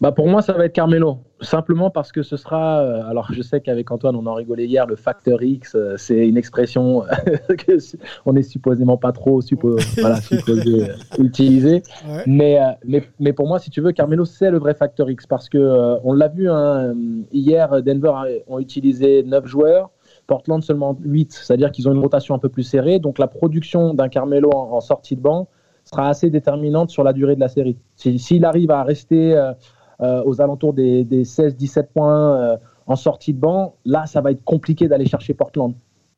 Bah 0.02 0.12
pour 0.12 0.28
moi, 0.28 0.42
ça 0.42 0.54
va 0.54 0.66
être 0.66 0.74
Carmelo. 0.74 1.20
Simplement 1.40 1.92
parce 1.92 2.12
que 2.12 2.24
ce 2.24 2.36
sera. 2.36 2.82
Euh, 2.82 3.04
alors, 3.08 3.32
je 3.32 3.44
sais 3.44 3.62
qu'avec 3.62 3.92
Antoine, 3.92 4.16
on 4.16 4.26
en 4.26 4.34
rigolait 4.34 4.66
hier, 4.66 4.88
le 4.88 4.96
facteur 4.96 5.44
X, 5.44 5.76
euh, 5.76 5.96
c'est 5.98 6.28
une 6.28 6.36
expression 6.36 7.04
que 7.50 7.78
on 8.26 8.36
est 8.36 8.42
supposément 8.42 8.98
pas 8.98 9.12
trop 9.12 9.40
voilà, 10.00 10.20
supposé 10.20 10.88
utiliser. 11.20 11.84
Mais, 12.26 12.60
euh, 12.60 12.72
mais, 12.86 13.04
mais, 13.20 13.34
pour 13.34 13.48
moi, 13.48 13.60
si 13.60 13.70
tu 13.70 13.82
veux, 13.82 13.92
Carmelo, 13.92 14.26
c'est 14.26 14.50
le 14.50 14.58
vrai 14.58 14.74
facteur 14.74 15.12
X 15.12 15.28
parce 15.28 15.48
que 15.48 16.00
on 16.04 16.14
l'a 16.14 16.28
vu 16.28 16.50
hein, 16.50 16.96
hier, 17.32 17.84
Denver 17.84 18.14
ont 18.48 18.58
utilisé 18.58 19.22
9 19.24 19.46
joueurs. 19.46 19.92
Portland 20.26 20.62
seulement 20.62 20.98
8, 21.04 21.32
c'est-à-dire 21.32 21.72
qu'ils 21.72 21.88
ont 21.88 21.94
une 21.94 22.02
rotation 22.02 22.36
un 22.36 22.40
peu 22.40 22.50
plus 22.50 22.64
serrée. 22.64 23.00
Donc 23.00 23.20
la 23.20 23.28
production 23.28 23.94
d'un 23.94 24.10
Carmelo 24.10 24.50
en 24.52 24.82
sortie 24.82 25.16
de 25.16 25.22
banc, 25.22 25.48
sera 25.88 26.10
assez 26.10 26.30
déterminante 26.30 26.90
sur 26.90 27.04
la 27.04 27.14
durée 27.14 27.36
de 27.36 27.40
la 27.40 27.48
série. 27.50 27.78
Si- 27.96 28.20
S'il 28.20 28.46
arrive 28.46 28.72
à 28.72 28.84
rester 28.84 29.36
euh, 29.36 29.54
euh, 30.02 30.22
aux 30.26 30.42
alentours 30.42 30.74
des, 30.74 31.04
des 31.04 31.24
16-17 31.24 31.88
points 31.94 32.36
euh, 32.36 32.58
en 32.86 32.96
sortie 32.96 33.34
de 33.34 33.40
banc, 33.40 33.76
là, 33.86 34.06
ça 34.06 34.22
va 34.22 34.32
être 34.32 34.44
compliqué 34.44 34.88
d'aller 34.88 35.06
chercher 35.06 35.34
Portland. 35.34 35.74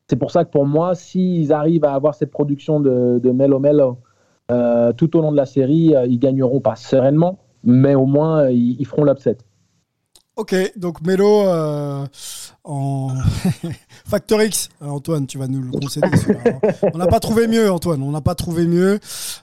C'est 0.08 0.16
pour 0.16 0.30
ça 0.30 0.44
que 0.44 0.50
pour 0.50 0.66
moi, 0.66 0.94
s'ils 0.94 1.52
arrivent 1.52 1.84
à 1.84 1.94
avoir 1.94 2.14
cette 2.14 2.30
production 2.30 2.80
de, 2.80 3.30
Melo 3.30 3.58
Melo 3.60 3.98
tout 4.96 5.16
au 5.16 5.20
long 5.22 5.30
de 5.30 5.36
la 5.36 5.46
série, 5.46 5.94
euh, 5.94 6.06
ils 6.06 6.18
gagneront 6.18 6.60
pas 6.60 6.74
sereinement, 6.74 7.38
mais 7.62 7.94
au 7.94 8.06
moins, 8.06 8.48
ils, 8.50 8.76
ils 8.80 8.86
feront 8.86 9.04
l'upset. 9.04 9.38
Ok, 10.36 10.54
donc 10.76 11.02
Melo 11.02 11.44
en 12.70 13.08
Factor 14.08 14.42
X. 14.42 14.68
Euh, 14.82 14.86
Antoine, 14.86 15.26
tu 15.26 15.38
vas 15.38 15.46
nous 15.48 15.60
le 15.60 15.70
concéder. 15.78 16.06
hein. 16.46 16.58
On 16.94 16.98
n'a 16.98 17.06
pas 17.06 17.20
trouvé 17.20 17.46
mieux, 17.46 17.70
Antoine. 17.70 18.02
On 18.02 18.10
n'a 18.10 18.20
pas 18.20 18.34
trouvé 18.34 18.66
mieux. 18.66 18.98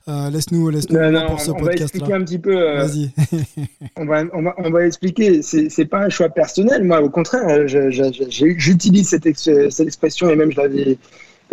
Euh, 0.08 0.30
laisse-nous, 0.30 0.70
laisse-nous 0.70 0.98
Non, 1.00 1.12
non, 1.12 1.28
pour 1.28 1.40
ce 1.42 1.52
on 1.52 1.62
va 1.62 1.74
expliquer 1.74 2.13
un 2.13 2.24
petit 2.24 2.40
peu. 2.40 2.58
euh, 2.58 2.84
Vas-y. 2.86 3.12
on 3.98 4.06
va, 4.06 4.24
on 4.34 4.42
va, 4.44 4.56
on 4.58 4.70
va 4.70 4.86
expliquer. 4.86 5.42
C'est, 5.42 5.70
c'est 5.70 5.86
pas 5.86 6.00
un 6.00 6.10
choix 6.10 6.30
personnel. 6.30 6.84
Moi, 6.84 7.02
au 7.02 7.10
contraire, 7.10 7.68
je- 7.68 7.90
je- 7.92 8.12
je- 8.13 8.30
j'ai- 8.30 8.56
j'utilise 8.58 9.10
cette, 9.10 9.26
ex- 9.26 9.50
cette 9.70 9.88
expression 9.88 10.30
et 10.30 10.36
même 10.36 10.52
je 10.52 10.58
l'avais 10.62 10.98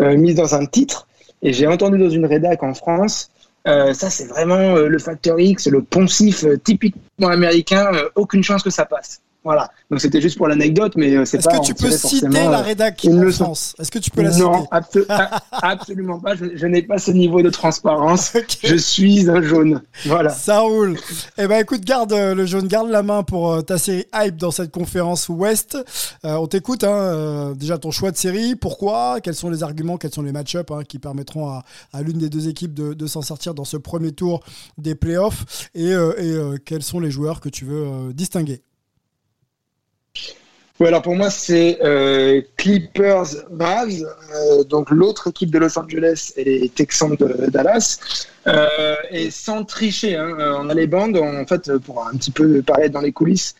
euh, 0.01 0.17
mise 0.17 0.37
dans 0.37 0.55
un 0.55 0.67
titre. 0.67 1.07
Et 1.43 1.53
j'ai 1.53 1.67
entendu 1.67 1.99
dans 1.99 2.11
une 2.11 2.27
rédac 2.27 2.63
en 2.63 2.75
France. 2.75 3.31
ça, 3.67 4.11
c'est 4.11 4.27
vraiment 4.27 4.77
le 4.77 4.99
facteur 4.99 5.41
X, 5.41 5.67
le 5.69 5.83
poncif 5.83 6.45
typiquement 6.65 7.29
américain. 7.29 7.91
aucune 8.15 8.43
chance 8.43 8.63
que 8.63 8.71
ça 8.71 8.85
passe. 8.87 9.21
Voilà. 9.45 9.71
Donc 9.91 10.01
c'était 10.01 10.23
juste 10.23 10.39
pour 10.39 10.49
l'anecdote, 10.49 10.95
mais 10.97 11.15
euh, 11.15 11.25
c'est 11.27 11.37
Est-ce 11.37 11.45
pas. 11.49 11.53
que 11.53 11.59
en 11.59 11.63
tu 11.63 11.75
peux 11.75 11.91
citer 11.91 12.27
la 12.29 12.61
euh, 12.61 12.63
rédac 12.63 13.07
en. 13.07 13.31
France? 13.31 13.75
Est-ce 13.79 13.91
que 13.91 13.99
tu 13.99 14.11
peux 14.11 14.23
la 14.23 14.35
Non, 14.39 14.63
citer? 14.63 14.69
abso- 14.73 15.07
a- 15.11 15.43
absolument 15.53 16.19
pas. 16.19 16.35
Je, 16.35 16.47
je 16.57 16.67
n'ai 16.67 16.81
pas 16.83 16.99
ce 16.99 17.11
niveau 17.11 17.43
de 17.43 17.51
transparence. 17.51 18.33
Je 18.65 18.75
suis 18.77 19.29
un 19.29 19.43
jaune. 19.43 19.83
Voilà. 20.07 20.31
Ça 20.31 20.61
roule. 20.61 20.97
Eh 21.37 21.47
ben 21.47 21.61
écoute, 21.61 21.83
garde 21.85 22.13
euh, 22.15 22.35
le 22.35 22.47
jaune, 22.47 22.67
garde 22.69 22.89
la 22.89 23.03
main 23.03 23.23
pour 23.23 23.63
ta 23.65 23.77
série 23.77 24.07
hype 24.15 24.37
dans 24.37 24.51
cette 24.51 24.71
conférence 24.71 25.29
Ouest. 25.29 25.77
Euh, 26.25 26.37
on 26.37 26.47
t'écoute. 26.47 26.83
Hein, 26.85 27.53
déjà 27.55 27.77
ton 27.77 27.91
choix 27.91 28.11
de 28.11 28.17
série, 28.17 28.57
pourquoi? 28.57 29.21
Quels 29.23 29.35
sont 29.35 29.51
les 29.51 29.63
arguments? 29.63 29.99
Quels 29.99 30.13
sont 30.15 30.23
les 30.23 30.33
match-ups 30.33 30.71
hein, 30.73 30.83
qui 30.89 30.99
permettront 30.99 31.49
à, 31.49 31.65
à 31.93 32.01
l'une 32.03 32.17
des 32.19 32.31
deux 32.31 32.49
équipes 32.49 32.73
de, 32.73 32.95
de 32.95 33.07
s'en 33.07 33.21
sortir 33.23 33.53
dans 33.55 33.65
ce 33.65 33.77
premier 33.77 34.13
tour 34.13 34.41
des 34.79 34.95
playoffs? 34.95 35.45
Et, 35.75 35.93
euh, 35.93 36.15
et, 36.19 36.31
euh, 36.33 36.57
quels 36.65 36.83
sont 36.83 36.99
les 36.99 37.11
joueurs 37.11 37.41
que 37.41 37.51
tu 37.51 37.65
veux 37.67 38.13
distinguer? 38.15 38.63
Ouais, 40.81 40.89
alors 40.89 41.03
pour 41.03 41.15
moi, 41.15 41.31
c'est 41.31 41.79
euh, 41.85 42.43
Clippers 42.57 43.47
Braves, 43.49 44.05
euh, 44.35 44.65
donc 44.65 44.91
l'autre 44.91 45.29
équipe 45.29 45.53
de 45.53 45.59
Los 45.59 45.79
Angeles 45.79 46.33
et 46.37 46.43
les 46.43 46.69
Texans 46.69 47.15
de 47.15 47.49
Dallas. 47.49 48.01
Euh, 48.49 48.97
et 49.11 49.31
sans 49.31 49.65
tricher, 49.65 50.17
hein, 50.17 50.35
euh, 50.37 50.57
on 50.59 50.69
a 50.69 50.75
les 50.75 50.89
bandes, 50.89 51.17
en 51.17 51.47
fait, 51.47 51.79
pour 51.79 52.05
un 52.05 52.17
petit 52.17 52.33
peu 52.33 52.61
paraître 52.63 52.93
dans 52.93 53.01
les 53.01 53.13
coulisses. 53.13 53.55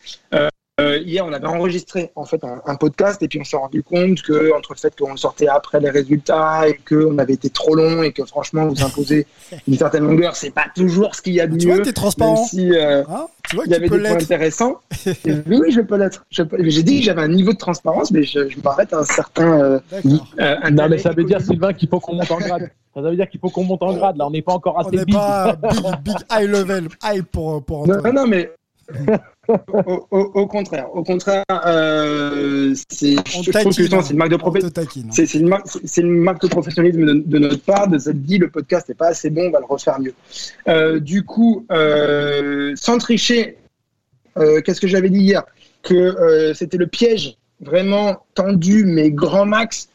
Euh, 0.81 0.97
hier, 0.97 1.25
on 1.25 1.31
avait 1.31 1.47
enregistré 1.47 2.11
en 2.17 2.25
fait 2.25 2.43
un, 2.43 2.61
un 2.65 2.75
podcast 2.75 3.23
et 3.23 3.29
puis 3.29 3.39
on 3.39 3.45
s'est 3.45 3.55
rendu 3.55 3.81
compte 3.81 4.21
que 4.21 4.53
entre 4.53 4.73
le 4.73 4.77
fait 4.77 4.93
qu'on 4.99 5.11
le 5.11 5.17
sortait 5.17 5.47
après 5.47 5.79
les 5.79 5.89
résultats 5.89 6.67
et 6.67 6.77
qu'on 6.87 7.17
avait 7.17 7.31
été 7.35 7.49
trop 7.49 7.75
long 7.75 8.03
et 8.03 8.11
que 8.11 8.25
franchement 8.25 8.67
vous 8.67 8.83
imposer 8.83 9.25
une 9.69 9.77
certaine 9.77 10.05
longueur, 10.05 10.35
c'est 10.35 10.49
pas 10.49 10.65
toujours 10.75 11.15
ce 11.15 11.21
qu'il 11.21 11.31
y 11.33 11.39
a 11.39 11.47
de 11.47 11.55
Tu 11.55 11.67
vois, 11.67 11.77
mieux. 11.77 11.81
t'es 11.83 11.93
transparent. 11.93 12.35
Même 12.35 12.43
si, 12.43 12.75
euh, 12.75 13.03
Hein 13.07 13.27
tu 13.49 13.55
vois 13.55 13.63
il 13.67 13.71
y 13.71 13.75
avait 13.75 13.87
des 13.87 13.99
points 13.99 14.11
intéressants. 14.15 14.81
Et 15.05 15.13
oui, 15.47 15.59
oui, 15.61 15.71
je 15.71 15.79
peux 15.79 15.95
l'être. 15.95 16.25
J'ai 16.29 16.83
dit 16.83 16.99
que 16.99 17.05
j'avais 17.05 17.21
un 17.21 17.29
niveau 17.29 17.53
de 17.53 17.57
transparence, 17.57 18.11
mais 18.11 18.23
je, 18.23 18.49
je 18.49 18.59
m'arrête 18.61 18.91
à 18.91 18.97
un 18.97 19.03
certain. 19.05 19.61
euh, 19.61 20.69
Non, 20.71 20.89
mais 20.89 20.97
ça 20.97 21.11
veut 21.11 21.23
dire. 21.23 21.39
Sylvain, 21.39 21.71
qu'il 21.71 21.87
faut 21.87 22.01
qu'on 22.01 22.15
monte 22.15 22.31
en 22.31 22.39
grade. 22.39 22.69
Ça 22.93 23.01
veut 23.01 23.15
dire 23.15 23.29
qu'il 23.29 23.39
faut 23.39 23.49
qu'on 23.49 23.63
monte 23.63 23.81
en 23.83 23.93
grade. 23.93 24.17
Là, 24.17 24.27
on 24.27 24.31
n'est 24.31 24.41
pas 24.41 24.51
encore 24.53 24.75
On 24.75 24.79
assez 24.87 24.97
n'est 24.97 25.05
big. 25.05 25.15
pas 25.15 25.55
big, 25.71 25.81
big 26.03 26.15
high 26.31 26.49
level, 26.49 26.89
hype 27.01 27.31
pour, 27.31 27.63
pour 27.63 27.87
Non, 27.87 28.11
non, 28.11 28.27
mais. 28.27 28.51
Au, 29.47 30.07
au- 30.11 30.31
au 30.33 30.47
contraire, 30.47 30.87
au 30.95 31.03
contraire, 31.03 31.43
euh, 31.51 32.73
c'est, 32.89 33.15
une 34.11 34.17
marque 34.17 34.31
de 34.31 34.37
professionnalisme. 34.37 35.09
C'est, 35.11 35.33
une 35.35 35.53
une 35.97 36.17
marque 36.19 36.41
de 36.41 36.47
professionnalisme 36.47 37.05
de, 37.05 37.13
de 37.25 37.37
notre 37.39 37.61
part, 37.63 37.87
de 37.87 37.97
cette 37.97 38.21
dit 38.23 38.37
le 38.37 38.49
podcast 38.49 38.89
n'est 38.89 38.95
pas 38.95 39.07
assez 39.07 39.29
bon, 39.29 39.47
on 39.47 39.51
va 39.51 39.59
le 39.59 39.65
refaire 39.65 39.99
mieux. 39.99 40.13
Euh, 40.67 40.99
du 40.99 41.23
coup, 41.23 41.65
euh, 41.71 42.73
sans 42.75 42.97
tricher, 42.97 43.57
euh, 44.37 44.61
qu'est-ce 44.61 44.81
que 44.81 44.87
j'avais 44.87 45.09
dit 45.09 45.19
hier? 45.19 45.43
Que 45.83 46.51
c'était 46.55 46.77
le 46.77 46.87
piège 46.87 47.35
vraiment 47.61 48.25
tendu, 48.33 48.83
mais 48.85 49.11
grand 49.11 49.45
max, 49.45 49.87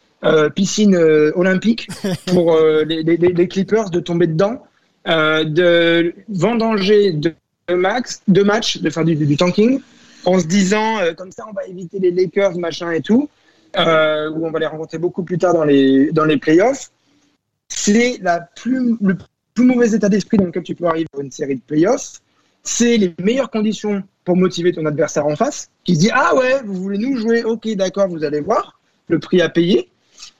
piscine 0.55 0.97
olympique 1.35 1.89
pour 2.29 2.57
les, 2.87 3.03
les- 3.03 3.17
les 3.17 3.49
Clippers 3.49 3.91
de 3.91 3.99
tomber 4.01 4.27
dedans, 4.29 4.63
de 5.07 6.15
vendanger 6.29 7.13
de 7.13 7.35
max, 7.75 8.23
de 8.29 8.43
matchs, 8.43 8.79
de 8.79 8.91
faire 8.91 9.05
du, 9.05 9.17
du 9.17 9.37
tanking, 9.37 9.81
en 10.25 10.39
se 10.39 10.47
disant 10.47 10.99
euh, 10.99 11.15
comme 11.15 11.33
ça 11.33 11.45
on 11.49 11.53
va 11.53 11.65
éviter 11.67 11.99
les 11.99 12.11
Lakers 12.11 12.59
machin 12.59 12.91
et 12.93 13.01
tout, 13.01 13.29
euh, 13.77 14.31
où 14.31 14.47
on 14.47 14.51
va 14.51 14.59
les 14.59 14.67
rencontrer 14.67 14.99
beaucoup 14.99 15.23
plus 15.23 15.39
tard 15.39 15.55
dans 15.55 15.65
les 15.65 16.11
dans 16.13 16.25
les 16.25 16.37
playoffs. 16.37 16.91
C'est 17.69 18.19
la 18.23 18.41
plus 18.41 18.97
le 19.01 19.17
plus 19.55 19.65
mauvais 19.65 19.93
état 19.93 20.09
d'esprit 20.09 20.39
dans 20.39 20.47
lequel 20.47 20.63
tu 20.63 20.75
peux 20.75 20.87
arriver 20.87 21.07
pour 21.11 21.23
une 21.23 21.31
série 21.31 21.57
de 21.57 21.61
playoffs. 21.61 22.21
C'est 22.63 22.97
les 22.97 23.15
meilleures 23.21 23.51
conditions 23.51 24.03
pour 24.25 24.37
motiver 24.37 24.73
ton 24.73 24.85
adversaire 24.87 25.27
en 25.27 25.37
face, 25.37 25.71
qui 25.85 25.95
se 25.95 26.01
dit 26.01 26.11
ah 26.13 26.35
ouais 26.35 26.61
vous 26.65 26.75
voulez 26.75 26.99
nous 26.99 27.17
jouer, 27.17 27.45
ok 27.45 27.69
d'accord 27.75 28.09
vous 28.09 28.25
allez 28.25 28.41
voir 28.41 28.79
le 29.09 29.19
prix 29.19 29.41
à 29.41 29.49
payer. 29.49 29.89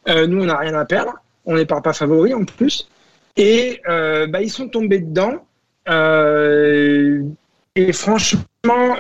Euh, 0.09 0.27
nous 0.27 0.43
on 0.43 0.47
n'a 0.47 0.59
rien 0.59 0.75
à 0.75 0.85
perdre, 0.85 1.15
on 1.47 1.57
n'est 1.57 1.67
pas 1.67 1.81
pas 1.81 1.93
favori 1.93 2.35
en 2.35 2.45
plus. 2.45 2.89
Et 3.37 3.81
bah, 3.87 4.43
ils 4.43 4.51
sont 4.51 4.69
tombés 4.69 4.99
dedans. 4.99 5.47
Euh, 5.91 7.23
et 7.77 7.93
franchement, 7.93 8.45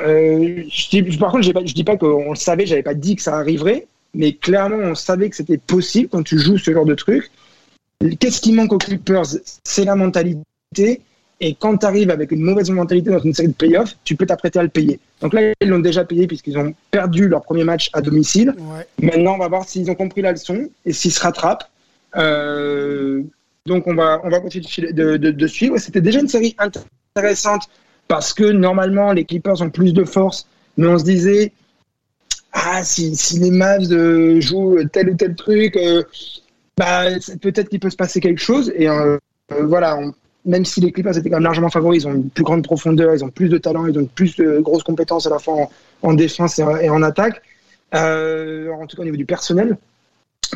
euh, 0.04 0.62
je 0.70 0.88
dis, 0.90 1.16
par 1.18 1.32
contre, 1.32 1.52
pas- 1.52 1.64
je 1.64 1.74
dis 1.74 1.84
pas 1.84 1.96
qu'on 1.96 2.30
le 2.30 2.36
savait, 2.36 2.66
j'avais 2.66 2.82
pas 2.82 2.94
dit 2.94 3.16
que 3.16 3.22
ça 3.22 3.36
arriverait, 3.36 3.86
mais 4.14 4.32
clairement, 4.32 4.76
on 4.76 4.94
savait 4.94 5.28
que 5.30 5.36
c'était 5.36 5.58
possible 5.58 6.08
quand 6.10 6.22
tu 6.22 6.38
joues 6.38 6.58
ce 6.58 6.72
genre 6.72 6.84
de 6.86 6.94
truc. 6.94 7.30
Qu'est-ce 8.18 8.40
qui 8.40 8.52
manque 8.52 8.72
aux 8.72 8.78
Clippers 8.78 9.26
C'est 9.64 9.84
la 9.84 9.94
mentalité. 9.94 11.02
Et 11.42 11.54
quand 11.54 11.78
tu 11.78 11.86
arrives 11.86 12.10
avec 12.10 12.32
une 12.32 12.42
mauvaise 12.42 12.70
mentalité 12.70 13.10
dans 13.10 13.18
une 13.18 13.32
série 13.32 13.48
de 13.48 13.54
playoffs, 13.54 13.96
tu 14.04 14.14
peux 14.14 14.26
t'apprêter 14.26 14.58
à 14.58 14.62
le 14.62 14.68
payer. 14.68 15.00
Donc 15.22 15.32
là, 15.32 15.52
ils 15.60 15.68
l'ont 15.68 15.78
déjà 15.78 16.04
payé 16.04 16.26
puisqu'ils 16.26 16.58
ont 16.58 16.74
perdu 16.90 17.28
leur 17.28 17.42
premier 17.42 17.64
match 17.64 17.88
à 17.94 18.02
domicile. 18.02 18.54
Ouais. 18.58 18.86
Maintenant, 19.00 19.34
on 19.34 19.38
va 19.38 19.48
voir 19.48 19.66
s'ils 19.66 19.90
ont 19.90 19.94
compris 19.94 20.20
la 20.20 20.32
leçon 20.32 20.68
et 20.84 20.92
s'ils 20.92 21.12
se 21.12 21.20
rattrapent. 21.20 21.70
Euh, 22.16 23.22
donc, 23.66 23.86
on 23.86 23.94
va, 23.94 24.20
on 24.24 24.30
va 24.30 24.40
continuer 24.40 24.92
de, 24.92 25.46
suivre. 25.46 25.78
C'était 25.78 26.00
déjà 26.00 26.20
une 26.20 26.28
série 26.28 26.56
intéressante 26.58 27.68
parce 28.08 28.32
que 28.32 28.44
normalement, 28.44 29.12
les 29.12 29.24
Clippers 29.24 29.60
ont 29.60 29.70
plus 29.70 29.92
de 29.92 30.04
force. 30.04 30.46
Mais 30.76 30.86
on 30.86 30.98
se 30.98 31.04
disait, 31.04 31.52
ah, 32.52 32.82
si, 32.82 33.14
les 33.38 33.50
Mavs 33.50 33.92
euh, 33.92 34.40
jouent 34.40 34.78
tel 34.92 35.10
ou 35.10 35.14
tel 35.14 35.34
truc, 35.34 35.76
euh, 35.76 36.02
bah, 36.76 37.04
peut-être 37.42 37.68
qu'il 37.68 37.80
peut 37.80 37.90
se 37.90 37.96
passer 37.96 38.20
quelque 38.20 38.40
chose. 38.40 38.72
Et 38.74 38.88
euh, 38.88 39.18
voilà, 39.62 39.98
même 40.46 40.64
si 40.64 40.80
les 40.80 40.90
Clippers 40.90 41.18
étaient 41.18 41.28
quand 41.28 41.36
même 41.36 41.44
largement 41.44 41.68
favoris, 41.68 42.04
ils 42.04 42.08
ont 42.08 42.14
une 42.14 42.30
plus 42.30 42.44
grande 42.44 42.64
profondeur, 42.64 43.14
ils 43.14 43.24
ont 43.24 43.30
plus 43.30 43.50
de 43.50 43.58
talent, 43.58 43.86
ils 43.86 43.98
ont 43.98 44.06
plus 44.06 44.36
de 44.36 44.58
grosses 44.60 44.84
compétences 44.84 45.26
à 45.26 45.30
la 45.30 45.38
fois 45.38 45.54
en, 45.54 45.70
en 46.02 46.14
défense 46.14 46.58
et 46.58 46.62
en, 46.62 46.76
et 46.76 46.88
en 46.88 47.02
attaque. 47.02 47.42
En 47.92 48.86
tout 48.86 48.96
cas 48.96 49.02
au 49.02 49.04
niveau 49.04 49.16
du 49.16 49.26
personnel. 49.26 49.76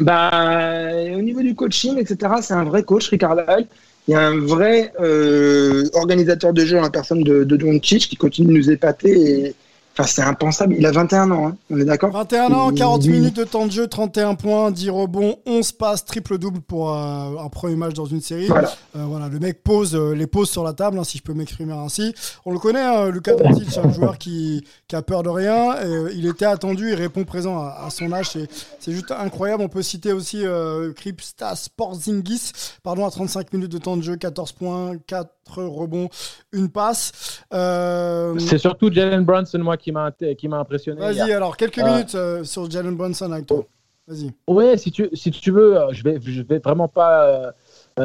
Bah, 0.00 0.90
au 1.16 1.22
niveau 1.22 1.42
du 1.42 1.54
coaching, 1.54 1.98
etc., 1.98 2.34
c'est 2.42 2.54
un 2.54 2.64
vrai 2.64 2.82
coach, 2.82 3.08
Rick 3.08 3.20
Carlisle. 3.20 3.66
Il 4.06 4.12
y 4.12 4.14
a 4.14 4.20
un 4.20 4.38
vrai 4.38 4.92
euh, 5.00 5.84
organisateur 5.94 6.52
de 6.52 6.64
jeu 6.64 6.78
la 6.80 6.90
personne 6.90 7.22
de, 7.22 7.44
de 7.44 7.56
Doncic 7.56 8.08
qui 8.08 8.16
continue 8.16 8.48
de 8.48 8.58
nous 8.58 8.70
épater. 8.70 9.46
Et, 9.46 9.54
enfin, 9.96 10.04
c'est 10.06 10.22
impensable. 10.22 10.74
Il 10.78 10.84
a 10.86 10.90
21 10.90 11.30
ans, 11.30 11.48
hein, 11.48 11.56
on 11.70 11.78
est 11.78 11.84
d'accord 11.84 12.12
21 12.12 12.52
ans, 12.52 12.72
40 12.72 13.02
Oui. 13.04 13.08
minutes 13.10 13.36
de 13.36 13.44
temps 13.44 13.66
de 13.66 13.72
jeu, 13.72 13.86
31 13.86 14.34
points, 14.34 14.70
10 14.70 14.90
rebonds, 14.90 15.36
11 15.46 15.72
passes, 15.72 16.04
triple-double 16.04 16.60
pour 16.60 16.90
euh, 16.92 17.36
un 17.38 17.48
premier 17.48 17.76
match 17.76 17.94
dans 17.94 18.04
une 18.04 18.20
série. 18.20 18.46
Voilà. 18.46 18.70
Euh, 18.96 19.04
voilà, 19.06 19.28
le 19.28 19.38
mec 19.38 19.62
pose 19.62 19.94
euh, 19.94 20.14
les 20.14 20.26
poses 20.26 20.50
sur 20.50 20.64
la 20.64 20.72
table, 20.72 20.98
hein, 20.98 21.04
si 21.04 21.18
je 21.18 21.22
peux 21.22 21.34
m'exprimer 21.34 21.72
ainsi. 21.72 22.14
On 22.44 22.52
le 22.52 22.58
connaît, 22.58 22.80
hein, 22.84 23.08
Lucas 23.10 23.34
Doncic, 23.36 23.70
c'est 23.70 23.80
un 23.80 23.92
joueur 23.92 24.18
qui, 24.18 24.64
qui 24.88 24.96
a 24.96 25.02
peur 25.02 25.22
de 25.22 25.28
rien. 25.30 25.74
Et, 25.80 25.86
euh, 25.86 26.10
il 26.14 26.26
était 26.26 26.44
attendu, 26.44 26.90
il 26.90 26.94
répond 26.94 27.24
présent 27.24 27.58
à, 27.58 27.84
à 27.86 27.90
son 27.90 28.12
âge. 28.12 28.30
C'est, 28.30 28.48
c'est 28.80 28.92
juste 28.92 29.10
incroyable. 29.12 29.62
On 29.62 29.68
peut 29.68 29.82
citer 29.82 30.12
aussi 30.12 30.44
euh, 30.44 30.92
Kripstas 30.92 31.68
Porzingis, 31.76 32.52
pardon, 32.82 33.06
à 33.06 33.10
35 33.10 33.52
minutes 33.52 33.72
de 33.72 33.78
temps 33.78 33.96
de 33.96 34.02
jeu, 34.02 34.16
14 34.16 34.52
points, 34.52 34.92
4 35.06 35.28
rebonds, 35.56 36.08
une 36.52 36.68
passe. 36.70 37.42
Euh, 37.52 38.34
C'est 38.38 38.58
surtout 38.58 38.90
Jalen 38.92 39.24
Brunson, 39.24 39.58
moi, 39.58 39.76
qui 39.76 39.83
qui 39.84 40.48
m'a 40.48 40.58
impressionné. 40.58 41.00
Vas-y, 41.00 41.32
alors, 41.32 41.56
quelques 41.56 41.78
Euh, 41.78 41.86
minutes 41.86 42.14
euh, 42.14 42.44
sur 42.44 42.70
Jalen 42.70 42.96
Brunson 42.96 43.30
avec 43.32 43.46
toi. 43.46 43.64
Vas-y. 44.06 44.30
Ouais, 44.48 44.76
si 44.76 44.90
tu, 44.90 45.08
si 45.12 45.30
tu 45.30 45.50
veux, 45.50 45.78
euh, 45.78 45.92
je 45.92 46.02
vais, 46.02 46.18
je 46.20 46.42
vais 46.42 46.58
vraiment 46.58 46.88
pas 46.88 47.52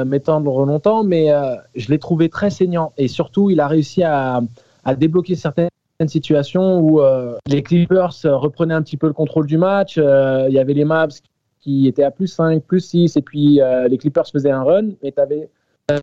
m'étendre 0.05 0.65
longtemps, 0.65 1.03
mais 1.03 1.29
je 1.75 1.89
l'ai 1.89 1.97
trouvé 1.97 2.29
très 2.29 2.51
saignant 2.51 2.93
et 2.97 3.07
surtout, 3.07 3.49
il 3.49 3.59
a 3.59 3.67
réussi 3.67 4.03
à, 4.03 4.39
à 4.83 4.95
débloquer 4.95 5.35
certaines 5.35 5.69
situations 6.05 6.79
où 6.79 7.01
les 7.47 7.63
Clippers 7.63 8.13
reprenaient 8.23 8.75
un 8.75 8.83
petit 8.83 8.97
peu 8.97 9.07
le 9.07 9.13
contrôle 9.13 9.47
du 9.47 9.57
match. 9.57 9.97
Il 9.97 10.53
y 10.53 10.59
avait 10.59 10.75
les 10.75 10.85
Mavs 10.85 11.19
qui 11.59 11.87
étaient 11.87 12.03
à 12.03 12.11
plus 12.11 12.27
5, 12.27 12.63
plus 12.63 12.81
6, 12.81 13.17
et 13.17 13.21
puis 13.23 13.59
les 13.89 13.97
Clippers 13.97 14.27
faisaient 14.31 14.51
un 14.51 14.63
run, 14.63 14.89
mais 15.01 15.11
tu 15.11 15.19
avais 15.19 15.49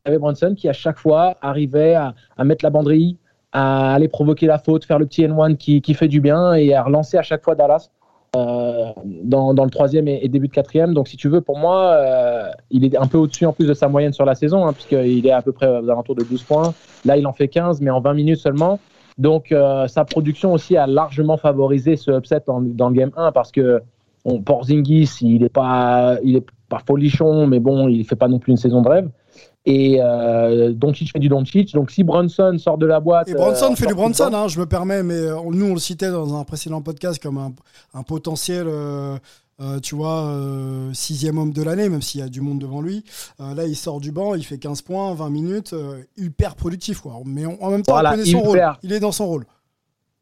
avais 0.05 0.19
Brunson 0.19 0.55
qui 0.57 0.69
à 0.69 0.73
chaque 0.73 0.99
fois 0.99 1.37
arrivait 1.41 1.95
à, 1.95 2.15
à, 2.37 2.45
mettre 2.45 2.65
la 2.65 2.71
banderie, 2.71 3.17
à 3.53 3.95
aller 3.95 4.09
provoquer 4.09 4.47
la 4.47 4.59
faute, 4.59 4.85
faire 4.85 4.99
le 4.99 5.07
petit 5.07 5.25
N1 5.25 5.57
qui, 5.57 5.81
qui 5.81 5.95
fait 5.95 6.09
du 6.09 6.21
bien 6.21 6.55
et 6.55 6.75
à 6.75 6.83
relancer 6.83 7.17
à 7.17 7.23
chaque 7.23 7.43
fois 7.43 7.55
Dallas. 7.55 7.91
Euh, 8.37 8.93
dans, 9.05 9.55
dans, 9.55 9.65
le 9.65 9.71
troisième 9.71 10.09
et, 10.09 10.29
début 10.29 10.49
de 10.49 10.53
quatrième. 10.53 10.93
Donc, 10.93 11.09
si 11.09 11.17
tu 11.17 11.29
veux, 11.29 11.41
pour 11.41 11.59
moi, 11.59 11.93
euh, 11.93 12.51
il 12.71 12.85
est 12.85 12.97
un 12.97 13.07
peu 13.07 13.17
au-dessus 13.17 13.47
en 13.47 13.53
plus 13.53 13.67
de 13.67 13.73
sa 13.73 13.89
moyenne 13.89 14.13
sur 14.13 14.27
la 14.27 14.35
saison, 14.35 14.67
hein, 14.67 14.75
puisqu'il 14.75 15.27
est 15.27 15.31
à 15.31 15.41
peu 15.41 15.53
près 15.53 15.67
aux 15.67 15.89
alentours 15.89 16.17
de 16.17 16.25
12 16.25 16.43
points. 16.43 16.75
Là, 17.07 17.17
il 17.17 17.27
en 17.27 17.33
fait 17.33 17.49
15, 17.49 17.81
mais 17.81 17.91
en 17.91 18.01
20 18.01 18.13
minutes 18.13 18.41
seulement. 18.41 18.79
Donc, 19.17 19.53
euh, 19.53 19.87
sa 19.87 20.05
production 20.05 20.53
aussi 20.53 20.77
a 20.77 20.87
largement 20.87 21.39
favorisé 21.39 21.97
ce 21.97 22.11
upset 22.11 22.41
dans, 22.47 22.61
dans 22.61 22.91
le 22.91 22.95
game 22.95 23.13
1 23.17 23.33
parce 23.33 23.53
que 23.53 23.81
on, 24.27 24.43
Porzingis, 24.43 25.19
il 25.23 25.43
n'est 25.43 25.49
pas, 25.49 26.19
pas 26.69 26.81
folichon, 26.87 27.47
mais 27.47 27.61
bon, 27.61 27.89
il 27.89 28.05
fait 28.05 28.17
pas 28.17 28.29
non 28.29 28.39
plus 28.39 28.51
une 28.51 28.59
saison 28.59 28.83
de 28.83 28.89
rêve. 28.89 29.09
Et 29.67 29.99
euh, 30.01 30.73
Doncic 30.73 31.13
fait 31.13 31.19
du 31.19 31.29
Doncic. 31.29 31.75
Donc 31.75 31.91
si 31.91 32.05
Brunson 32.05 32.57
sort 32.59 32.79
de 32.79 32.87
la 32.87 33.01
boîte. 33.01 33.29
Et 33.29 33.35
Brunson 33.35 33.73
euh, 33.73 33.77
fait 33.77 33.87
du 33.87 33.95
Brunson, 33.95 34.31
hein, 34.33 34.49
je 34.49 34.59
me 34.61 34.67
permets, 34.67 35.03
mais 35.03 35.15
euh, 35.15 35.37
nous 35.51 35.67
on 35.67 35.75
le 35.75 35.81
citait 35.81 36.11
dans 36.11 36.39
un 36.39 36.45
précédent 36.45 36.81
podcast 36.83 37.21
comme 37.23 37.39
un, 37.39 37.53
un 37.93 38.03
potentiel. 38.03 38.69
Euh, 39.59 39.81
tu 39.81 39.95
vois, 39.95 40.27
euh, 40.27 40.93
sixième 40.93 41.39
homme 41.39 41.53
de 41.53 41.63
l'année, 41.63 41.89
même 41.89 42.03
s'il 42.03 42.21
y 42.21 42.25
a 42.25 42.29
du 42.29 42.43
monde 42.43 42.59
devant 42.59 42.83
lui. 42.83 43.05
Euh, 43.41 43.55
là, 43.55 43.65
il 43.65 43.75
sort 43.75 44.01
du 44.01 44.13
banc, 44.13 44.35
il 44.35 44.45
fait 44.45 44.59
15 44.59 44.83
points, 44.83 45.15
20 45.15 45.31
minutes, 45.31 45.75
hyper 46.17 46.57
productif. 46.57 47.01
Quoi. 47.01 47.15
Mais 47.25 47.47
en 47.47 47.71
même 47.71 47.83
temps, 47.83 47.93
voilà, 47.93 48.11
il 48.11 48.19
connaît 48.19 48.31
son 48.31 48.41
rôle. 48.41 48.63
Il 48.83 48.93
est 48.93 49.01
dans 49.01 49.13
son 49.13 49.27
rôle. 49.27 49.47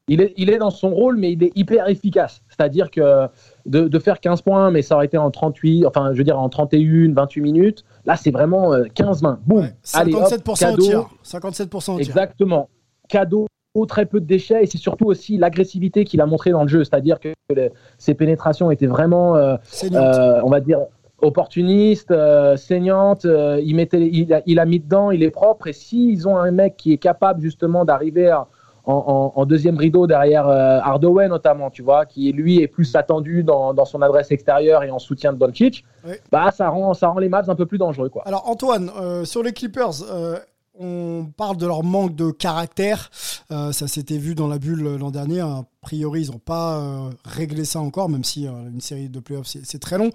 Il 0.07 0.21
est, 0.21 0.35
il 0.37 0.51
est 0.51 0.59
dans 0.59 0.71
son 0.71 0.91
rôle, 0.91 1.17
mais 1.17 1.33
il 1.33 1.43
est 1.43 1.53
hyper 1.57 1.89
efficace. 1.89 2.43
C'est-à-dire 2.49 2.91
que 2.91 3.27
de, 3.65 3.89
de, 3.89 3.99
faire 3.99 4.21
15 4.21 4.43
points, 4.43 4.71
mais 4.71 4.83
ça 4.83 4.97
aurait 4.97 5.07
été 5.07 5.17
en 5.17 5.31
38, 5.31 5.87
enfin, 5.87 6.11
je 6.13 6.19
veux 6.19 6.25
dire 6.25 6.39
en 6.39 6.49
31, 6.51 7.15
28 7.15 7.41
minutes. 7.41 7.85
Là, 8.07 8.17
c'est 8.17 8.31
vraiment 8.31 8.75
15-20. 8.75 9.38
Boum. 9.47 9.61
Ouais, 9.61 9.75
57% 9.85 9.99
Allez, 9.99 10.14
hop, 10.14 10.59
cadeau. 10.59 10.83
au 10.83 10.87
tir. 10.87 11.11
57% 11.25 11.75
au 11.75 11.81
tir. 11.81 11.99
Exactement. 11.99 12.69
Cadeau 13.09 13.47
très 13.85 14.07
peu 14.07 14.21
de 14.21 14.27
déchets 14.27 14.62
et 14.62 14.67
c'est 14.67 14.79
surtout 14.79 15.07
aussi 15.07 15.37
l'agressivité 15.37 16.05
qu'il 16.05 16.21
a 16.21 16.27
montré 16.27 16.51
dans 16.51 16.62
le 16.62 16.69
jeu, 16.69 16.85
c'est-à-dire 16.85 17.19
que 17.19 17.35
ses 17.99 18.14
pénétrations 18.14 18.71
étaient 18.71 18.87
vraiment, 18.87 19.37
euh, 19.37 19.57
euh, 19.93 20.40
on 20.45 20.49
va 20.49 20.61
dire, 20.61 20.79
opportunistes, 21.21 22.12
euh, 22.12 22.57
saignantes. 22.57 23.25
il, 23.25 23.75
mettait, 23.75 24.01
il 24.01 24.33
a, 24.33 24.43
il, 24.47 24.61
a, 24.61 24.64
mis 24.64 24.79
dedans, 24.79 25.11
il 25.11 25.25
est 25.25 25.31
propre 25.31 25.67
et 25.67 25.73
s'ils 25.73 26.29
ont 26.29 26.37
un 26.37 26.53
mec 26.53 26.77
qui 26.77 26.93
est 26.93 26.99
capable 26.99 27.40
justement 27.43 27.85
d'arriver 27.85 28.37
en, 28.87 29.33
en, 29.37 29.40
en, 29.40 29.47
deuxième 29.47 29.77
rideau 29.77 30.07
derrière 30.07 30.47
Hardaway 30.47 31.29
notamment, 31.29 31.70
tu 31.70 31.83
vois, 31.83 32.07
qui 32.07 32.33
lui 32.33 32.61
est 32.61 32.68
plus 32.68 32.94
attendu 32.97 33.42
dans, 33.42 33.75
dans 33.75 33.85
son 33.85 34.03
adresse 34.03 34.31
extérieure 34.31 34.83
et 34.83 34.90
en 34.90 34.99
soutien 34.99 35.33
de 35.33 35.38
Doncic, 35.38 35.85
oui. 36.07 36.14
bah 36.31 36.51
ça 36.51 36.68
rend 36.68 36.94
ça 36.94 37.09
rend 37.09 37.18
les 37.18 37.29
matchs 37.29 37.49
un 37.49 37.55
peu 37.55 37.66
plus 37.66 37.79
dangereux 37.79 38.09
quoi. 38.09 38.23
Alors 38.27 38.49
Antoine, 38.49 38.90
sur 39.25 39.42
les 39.42 39.53
Clippers 39.53 40.03
on 40.79 41.27
parle 41.37 41.57
de 41.57 41.66
leur 41.66 41.85
manque 41.85 42.14
de 42.14 42.31
caractère. 42.31 43.11
Euh, 43.51 43.73
ça 43.73 43.87
s'était 43.87 44.18
vu 44.18 44.35
dans 44.35 44.49
la 44.49 44.59
bulle 44.59 44.97
l'an 44.97 45.11
dernier. 45.11 45.40
A 45.40 45.64
priori, 45.85 46.23
ils 46.23 46.31
n'ont 46.31 46.38
pas 46.38 46.79
euh, 46.79 47.11
réglé 47.25 47.64
ça 47.64 47.79
encore, 47.79 48.09
même 48.09 48.25
si 48.25 48.47
euh, 48.49 48.53
une 48.73 48.81
série 48.81 49.09
de 49.09 49.20
playoffs, 49.20 49.47
c'est 49.47 49.79
très 49.79 49.99
long. 49.99 50.11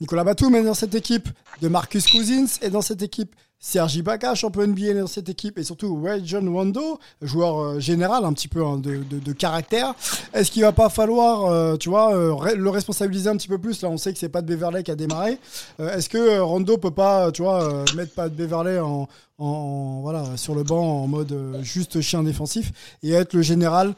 Nicolas 0.00 0.22
Batum 0.22 0.54
est 0.54 0.62
dans 0.62 0.74
cette 0.74 0.94
équipe, 0.94 1.28
de 1.62 1.68
Marcus 1.68 2.06
Cousins 2.06 2.46
est 2.60 2.70
dans 2.70 2.82
cette 2.82 3.00
équipe, 3.02 3.34
Sergi 3.58 4.00
Ibaka, 4.00 4.34
champion 4.34 4.66
NBA 4.66 4.92
dans 4.92 5.06
cette 5.06 5.30
équipe, 5.30 5.58
et 5.58 5.64
surtout 5.64 5.98
John 6.24 6.46
Wando, 6.48 6.98
joueur 7.22 7.58
euh, 7.58 7.80
général 7.80 8.26
un 8.26 8.34
petit 8.34 8.48
peu 8.48 8.62
hein, 8.62 8.76
de, 8.78 9.32
caractère. 9.32 9.94
Est-ce 10.34 10.50
qu'il 10.50 10.62
va 10.62 10.72
pas 10.72 10.90
falloir, 10.90 11.78
tu 11.78 11.88
vois, 11.88 12.14
le 12.54 12.70
responsabiliser 12.70 13.30
un 13.30 13.36
petit 13.36 13.48
peu 13.48 13.58
plus? 13.58 13.80
Là, 13.80 13.88
on 13.88 13.96
sait 13.96 14.12
que 14.12 14.18
c'est 14.18 14.28
pas 14.28 14.42
de 14.42 14.46
Beverley 14.46 14.82
qui 14.82 14.90
a 14.90 14.96
démarré. 14.96 15.38
Est-ce 15.78 16.10
que 16.10 16.38
Rondo 16.40 16.76
peut 16.76 16.90
pas, 16.90 17.32
tu 17.32 17.42
vois, 17.42 17.84
mettre 17.96 18.12
pas 18.12 18.28
de 18.28 18.34
Beverley 18.34 18.78
en, 18.78 19.08
en, 19.38 20.00
voilà 20.02 20.36
sur 20.36 20.54
le 20.54 20.62
banc 20.62 21.02
en 21.02 21.08
mode 21.08 21.34
juste 21.62 22.00
chien 22.00 22.22
défensif 22.22 22.72
et 23.02 23.12
être 23.12 23.32
le 23.32 23.42
général 23.42 23.94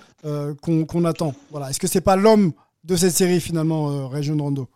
qu'on 0.63 0.85
qu 0.85 1.07
attend 1.07 1.16
Voilà. 1.51 1.71
Est-ce 1.71 1.81
que 1.81 1.87
c'est 1.87 2.01
pas 2.01 2.17
l'homme 2.17 2.53
de 2.85 2.97
cette 2.97 3.13
série 3.13 3.41
finalement, 3.41 4.09
Ray 4.09 4.23
John 4.23 4.41
Rondo? 4.41 4.69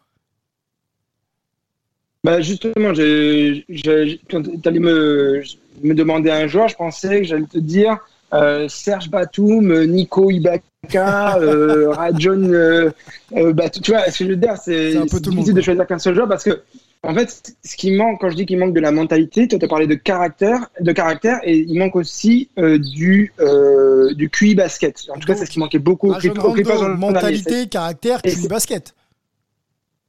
Bah 2.23 2.43
justement, 2.43 2.89
quand 2.89 2.93
tu 2.93 4.69
allais 4.69 4.79
me, 4.79 5.43
me 5.83 5.95
demander 5.95 6.31
un 6.31 6.47
joueur, 6.49 6.69
je 6.69 6.77
pensais 6.77 7.21
que 7.21 7.25
j'allais 7.25 7.47
te 7.47 7.59
dire 7.59 7.99
euh, 8.33 8.69
Serge 8.69 9.09
Batum, 9.11 9.87
Nico 9.87 10.31
Ibaka, 10.31 11.39
euh, 11.39 11.91
Rajon 11.93 12.43
euh, 12.53 12.91
euh, 13.37 13.53
Batum. 13.53 13.83
Tu 13.83 13.91
vois, 13.91 14.11
ce 14.11 14.19
que 14.19 14.25
je 14.25 14.31
veux 14.31 14.37
dire, 14.37 14.57
c'est 14.63 14.95
difficile 15.07 15.55
de 15.55 15.61
choisir 15.61 15.87
qu'un 15.87 15.99
seul 15.99 16.15
joueur 16.15 16.29
parce 16.29 16.45
que, 16.45 16.63
en 17.03 17.15
fait, 17.15 17.55
ce 17.65 17.77
qui 17.77 17.93
manque, 17.93 18.21
quand 18.21 18.29
je 18.29 18.37
dis 18.37 18.45
qu'il 18.45 18.59
manque 18.59 18.75
de 18.75 18.81
la 18.81 18.93
mentalité, 18.93 19.49
toi, 19.49 19.59
tu 19.59 19.65
as 19.65 19.69
parlé 19.69 19.87
de 19.87 19.95
caractère, 19.95 20.71
de 20.81 20.93
caractère 20.93 21.41
et 21.45 21.57
il 21.57 21.79
manque 21.79 21.97
aussi 21.97 22.51
euh, 22.59 22.79
du, 22.79 23.33
euh, 23.41 24.13
du 24.15 24.29
QI 24.29 24.55
basket. 24.55 25.07
En 25.09 25.19
tout 25.19 25.27
cas, 25.27 25.35
c'est 25.35 25.47
ce 25.47 25.51
qui 25.51 25.59
manquait 25.59 25.79
beaucoup. 25.79 26.11
Rajon 26.11 26.35
Rondo, 26.35 26.97
mentalité, 26.97 27.69
caractère, 27.69 28.21
QI 28.21 28.49
basket. 28.49 28.95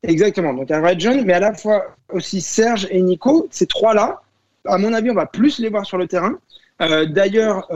Exactement. 0.04 0.54
Donc 0.54 0.70
un 0.70 0.86
Red 0.86 1.00
John, 1.00 1.24
mais 1.26 1.34
à 1.34 1.40
la 1.40 1.54
fois 1.54 1.96
aussi 2.12 2.42
Serge 2.42 2.88
et 2.92 3.02
Nico, 3.02 3.48
ces 3.52 3.68
trois-là, 3.68 4.22
à 4.66 4.78
mon 4.78 4.94
avis, 4.94 5.12
on 5.12 5.16
va 5.16 5.28
plus 5.28 5.60
les 5.60 5.70
voir 5.70 5.86
sur 5.86 5.98
le 5.98 6.08
terrain. 6.08 6.40
Euh, 6.82 7.06
D'ailleurs, 7.06 7.70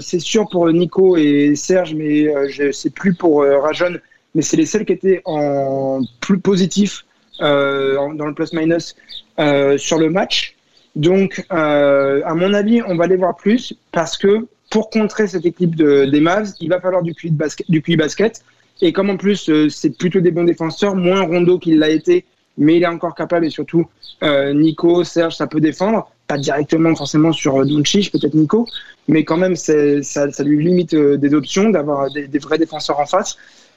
c'est 0.00 0.20
sûr 0.20 0.48
pour 0.48 0.70
Nico 0.72 1.18
et 1.18 1.56
Serge, 1.56 1.94
mais 1.94 2.48
je 2.48 2.72
sais 2.72 2.90
plus 2.90 3.12
pour 3.12 3.42
Rajon, 3.42 3.98
mais 4.34 4.40
c'est 4.40 4.56
les 4.56 4.66
seuls 4.66 4.86
qui 4.86 4.94
étaient 4.94 5.20
en 5.26 6.00
plus 6.20 6.38
positif 6.38 7.04
dans 7.42 8.26
le 8.26 8.34
plus-minus 8.34 8.94
euh, 9.38 9.76
sur 9.78 9.98
le 9.98 10.10
match. 10.10 10.56
Donc, 10.94 11.44
à 11.50 12.34
mon 12.34 12.54
avis, 12.54 12.82
on 12.86 12.96
va 12.96 13.06
les 13.06 13.16
voir 13.16 13.36
plus 13.36 13.74
parce 13.92 14.16
que 14.16 14.46
pour 14.70 14.88
contrer 14.90 15.26
cette 15.26 15.44
équipe 15.44 15.76
de, 15.76 16.06
des 16.06 16.20
Mavs, 16.20 16.48
il 16.60 16.68
va 16.70 16.80
falloir 16.80 17.02
du 17.02 17.14
QI 17.14 17.30
basket. 17.30 17.70
Du 17.70 17.82
QI 17.82 17.96
basket 17.96 18.42
et 18.82 18.92
comme 18.92 19.10
en 19.10 19.16
plus, 19.16 19.48
euh, 19.48 19.68
c'est 19.68 19.96
plutôt 19.96 20.20
des 20.20 20.32
bons 20.32 20.44
défenseurs, 20.44 20.96
moins 20.96 21.22
Rondo 21.22 21.58
qu'il 21.58 21.78
l'a 21.78 21.88
été, 21.88 22.24
mais 22.58 22.76
il 22.76 22.82
est 22.82 22.86
encore 22.88 23.14
capable 23.14 23.46
et 23.46 23.50
surtout 23.50 23.86
euh, 24.22 24.52
Nico, 24.52 25.04
Serge, 25.04 25.36
ça 25.36 25.46
peut 25.46 25.60
défendre. 25.60 26.10
Pas 26.26 26.36
directement 26.38 26.94
forcément 26.94 27.32
sur 27.32 27.60
euh, 27.60 27.64
peut-être 27.64 28.34
Nico, 28.34 28.66
mais 29.06 29.24
quand 29.24 29.36
même, 29.36 29.54
ça, 29.56 30.02
ça, 30.02 30.42
lui 30.42 30.64
limite 30.64 30.94
euh, 30.94 31.16
des 31.16 31.34
options 31.34 31.70
d'avoir 31.70 32.10
des, 32.10 32.26
des, 32.26 32.38
vrais 32.38 32.58
défenseurs 32.58 32.98
en 32.98 33.06
face. 33.06 33.36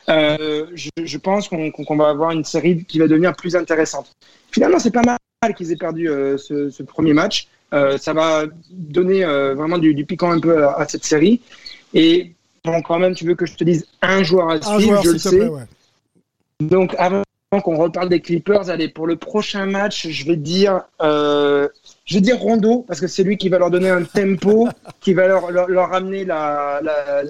Euh, 0.10 0.68
je, 0.74 0.90
je, 1.04 1.18
pense 1.18 1.50
qu'on 1.50 1.72
qu 1.72 1.98
va 1.98 2.10
avoir 2.10 2.32
une 2.32 2.44
série 2.44 2.84
qui 2.86 3.00
va 3.00 3.08
devenir 3.08 3.36
plus 3.36 3.56
intéressante. 3.56 4.12
Finalement, 4.52 4.80
c'est 4.80 4.92
pas 4.92 5.02
mal 5.04 5.18
qu'ils 5.56 5.72
aient 5.72 5.78
perdu 5.78 6.10
euh, 6.10 6.38
ce, 6.38 6.70
ce, 6.70 6.84
premier 6.84 7.14
match. 7.14 7.48
ça 7.72 8.14
va 8.14 8.46
donner 8.72 9.26
vraiment 9.26 9.78
du, 9.78 9.94
du, 9.94 10.06
piquant 10.06 10.32
un 10.32 10.40
peu 10.40 10.64
à, 10.64 10.80
à 10.80 10.88
cette 10.88 11.04
série. 11.06 11.42
Et 11.94 12.36
Bon, 12.66 12.82
quand 12.82 12.98
même, 12.98 13.14
tu 13.14 13.26
veux 13.26 13.36
que 13.36 13.46
je 13.46 13.56
te 13.56 13.64
dise 13.64 13.86
un 14.02 14.24
joueur 14.24 14.50
à 14.50 14.62
suivre, 14.62 14.80
joueur, 14.80 15.04
je 15.04 15.12
le 15.12 15.18
sais. 15.20 15.38
Plaît, 15.38 15.48
ouais. 15.48 15.64
Donc, 16.62 16.96
avant 16.98 17.22
qu'on 17.64 17.78
reparle 17.78 18.10
des 18.10 18.22
Clippers, 18.22 18.70
allez, 18.70 18.90
pour 18.90 19.06
le 19.06 19.18
prochain 19.18 19.68
match, 19.68 20.08
je 20.08 20.26
vais 20.26 20.36
dire, 20.36 20.82
euh, 21.02 21.68
je 22.06 22.16
vais 22.16 22.22
dire 22.22 22.40
Rondo, 22.40 22.84
parce 22.88 23.00
que 23.00 23.08
c'est 23.08 23.24
lui 23.24 23.38
qui 23.38 23.50
va 23.50 23.60
leur 23.60 23.70
donner 23.70 23.90
un 23.90 24.04
tempo, 24.04 24.68
qui 25.00 25.14
va 25.14 25.28
leur, 25.28 25.52
leur, 25.52 25.68
leur 25.70 25.90
ramener 25.90 26.26
la, 26.26 26.80
la, 26.82 27.22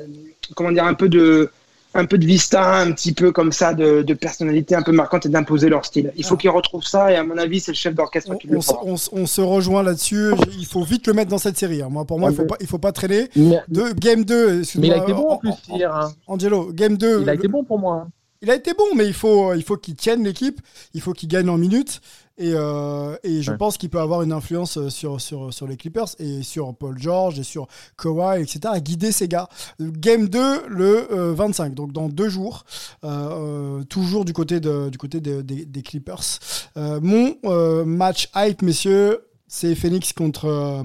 comment 0.55 0.71
dire, 0.71 0.85
un 0.85 0.93
peu 0.93 1.09
de, 1.09 1.51
un 1.95 2.05
peu 2.05 2.17
de 2.17 2.25
vista, 2.25 2.75
un 2.81 2.91
petit 2.91 3.13
peu 3.13 3.31
comme 3.31 3.53
ça, 3.53 3.73
de, 3.73 4.01
de 4.01 4.13
personnalité 4.13 4.75
un 4.75 4.83
peu 4.83 4.91
marquante 4.91 5.25
et 5.25 5.29
d'imposer 5.29 5.69
leur 5.69 5.85
style. 5.85 6.11
Il 6.17 6.25
faut 6.25 6.35
ah. 6.35 6.37
qu'ils 6.37 6.49
retrouvent 6.49 6.83
ça 6.83 7.11
et 7.11 7.15
à 7.15 7.23
mon 7.23 7.37
avis, 7.37 7.61
c'est 7.61 7.71
le 7.71 7.77
chef 7.77 7.95
d'orchestre 7.95 8.35
qui 8.37 8.47
le 8.47 8.59
fera. 8.59 8.81
On, 8.83 8.95
on, 9.13 9.25
se 9.25 9.41
rejoint 9.41 9.81
là-dessus. 9.81 10.31
Il 10.59 10.65
faut 10.65 10.83
vite 10.83 11.07
le 11.07 11.13
mettre 11.13 11.31
dans 11.31 11.37
cette 11.37 11.57
série. 11.57 11.81
Hein. 11.81 11.87
Moi, 11.89 12.03
pour 12.03 12.19
moi, 12.19 12.31
il 12.31 12.35
faut 12.35 12.45
pas, 12.45 12.57
il 12.59 12.67
faut 12.67 12.77
pas 12.77 12.91
traîner. 12.91 13.29
Mais, 13.37 13.61
de, 13.69 13.93
game 13.97 14.25
2, 14.25 14.61
mais 14.75 14.87
il 14.87 14.93
a 14.93 14.97
été 14.97 15.13
bon 15.13 15.29
en 15.29 15.37
plus 15.37 15.53
hier. 15.69 15.95
Hein. 15.95 16.11
Angelo, 16.27 16.71
game 16.73 16.97
2. 16.97 17.21
Il 17.21 17.29
a 17.29 17.33
été 17.33 17.47
bon 17.47 17.63
pour 17.63 17.79
moi. 17.79 18.07
Il 18.41 18.51
a 18.51 18.55
été 18.55 18.73
bon, 18.73 18.93
mais 18.95 19.07
il 19.07 19.13
faut, 19.13 19.53
il 19.53 19.63
faut 19.63 19.77
qu'il 19.77 19.95
tienne 19.95 20.23
l'équipe. 20.23 20.59
Il 20.93 21.01
faut 21.01 21.13
qu'il 21.13 21.29
gagne 21.29 21.49
en 21.49 21.57
minutes. 21.57 22.01
Et, 22.37 22.51
euh, 22.53 23.15
et 23.23 23.41
je 23.41 23.51
ouais. 23.51 23.57
pense 23.57 23.77
qu'il 23.77 23.89
peut 23.89 23.99
avoir 23.99 24.21
une 24.21 24.33
influence 24.33 24.89
sur, 24.89 25.21
sur, 25.21 25.53
sur 25.53 25.67
les 25.67 25.77
Clippers 25.77 26.07
et 26.19 26.43
sur 26.43 26.75
Paul 26.75 26.97
George 26.97 27.39
et 27.39 27.43
sur 27.43 27.67
Kawhi, 27.97 28.41
etc., 28.41 28.59
à 28.65 28.79
guider 28.81 29.13
ces 29.13 29.29
gars. 29.29 29.47
Game 29.79 30.27
2, 30.27 30.67
le 30.67 31.11
euh, 31.13 31.33
25, 31.33 31.73
donc 31.73 31.93
dans 31.93 32.09
deux 32.09 32.27
jours, 32.27 32.65
euh, 33.05 33.83
toujours 33.83 34.25
du 34.25 34.33
côté, 34.33 34.59
de, 34.59 34.89
du 34.89 34.97
côté 34.97 35.21
de, 35.21 35.41
de, 35.41 35.63
des 35.63 35.81
Clippers. 35.81 36.39
Euh, 36.75 36.99
mon 37.01 37.35
euh, 37.45 37.85
match 37.85 38.29
hype, 38.35 38.61
messieurs, 38.61 39.27
c'est 39.47 39.73
Phoenix 39.73 40.11
contre, 40.11 40.83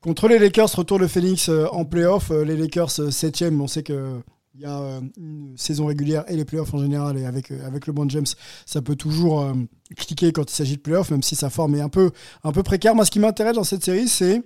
contre 0.00 0.28
les 0.28 0.38
Lakers. 0.38 0.74
Retour 0.74 0.98
de 0.98 1.06
Phoenix 1.06 1.50
en 1.72 1.84
playoff. 1.84 2.30
Les 2.30 2.56
Lakers 2.56 2.90
7 3.12 3.44
on 3.52 3.66
sait 3.66 3.82
que 3.82 4.20
il 4.60 4.64
y 4.64 4.66
a 4.66 4.78
euh, 4.78 5.00
une 5.16 5.54
saison 5.56 5.86
régulière 5.86 6.24
et 6.28 6.36
les 6.36 6.44
playoffs 6.44 6.74
en 6.74 6.78
général, 6.78 7.16
et 7.16 7.24
avec, 7.24 7.50
euh, 7.50 7.66
avec 7.66 7.86
le 7.86 7.94
bon 7.94 8.06
James, 8.10 8.26
ça 8.66 8.82
peut 8.82 8.94
toujours 8.94 9.40
euh, 9.40 9.54
cliquer 9.96 10.32
quand 10.32 10.50
il 10.50 10.54
s'agit 10.54 10.76
de 10.76 10.82
playoffs, 10.82 11.10
même 11.10 11.22
si 11.22 11.34
sa 11.34 11.48
forme 11.48 11.76
est 11.76 11.80
un 11.80 11.88
peu, 11.88 12.10
un 12.44 12.52
peu 12.52 12.62
précaire. 12.62 12.94
Moi, 12.94 13.06
ce 13.06 13.10
qui 13.10 13.20
m'intéresse 13.20 13.54
dans 13.54 13.64
cette 13.64 13.84
série, 13.84 14.08
c'est 14.08 14.42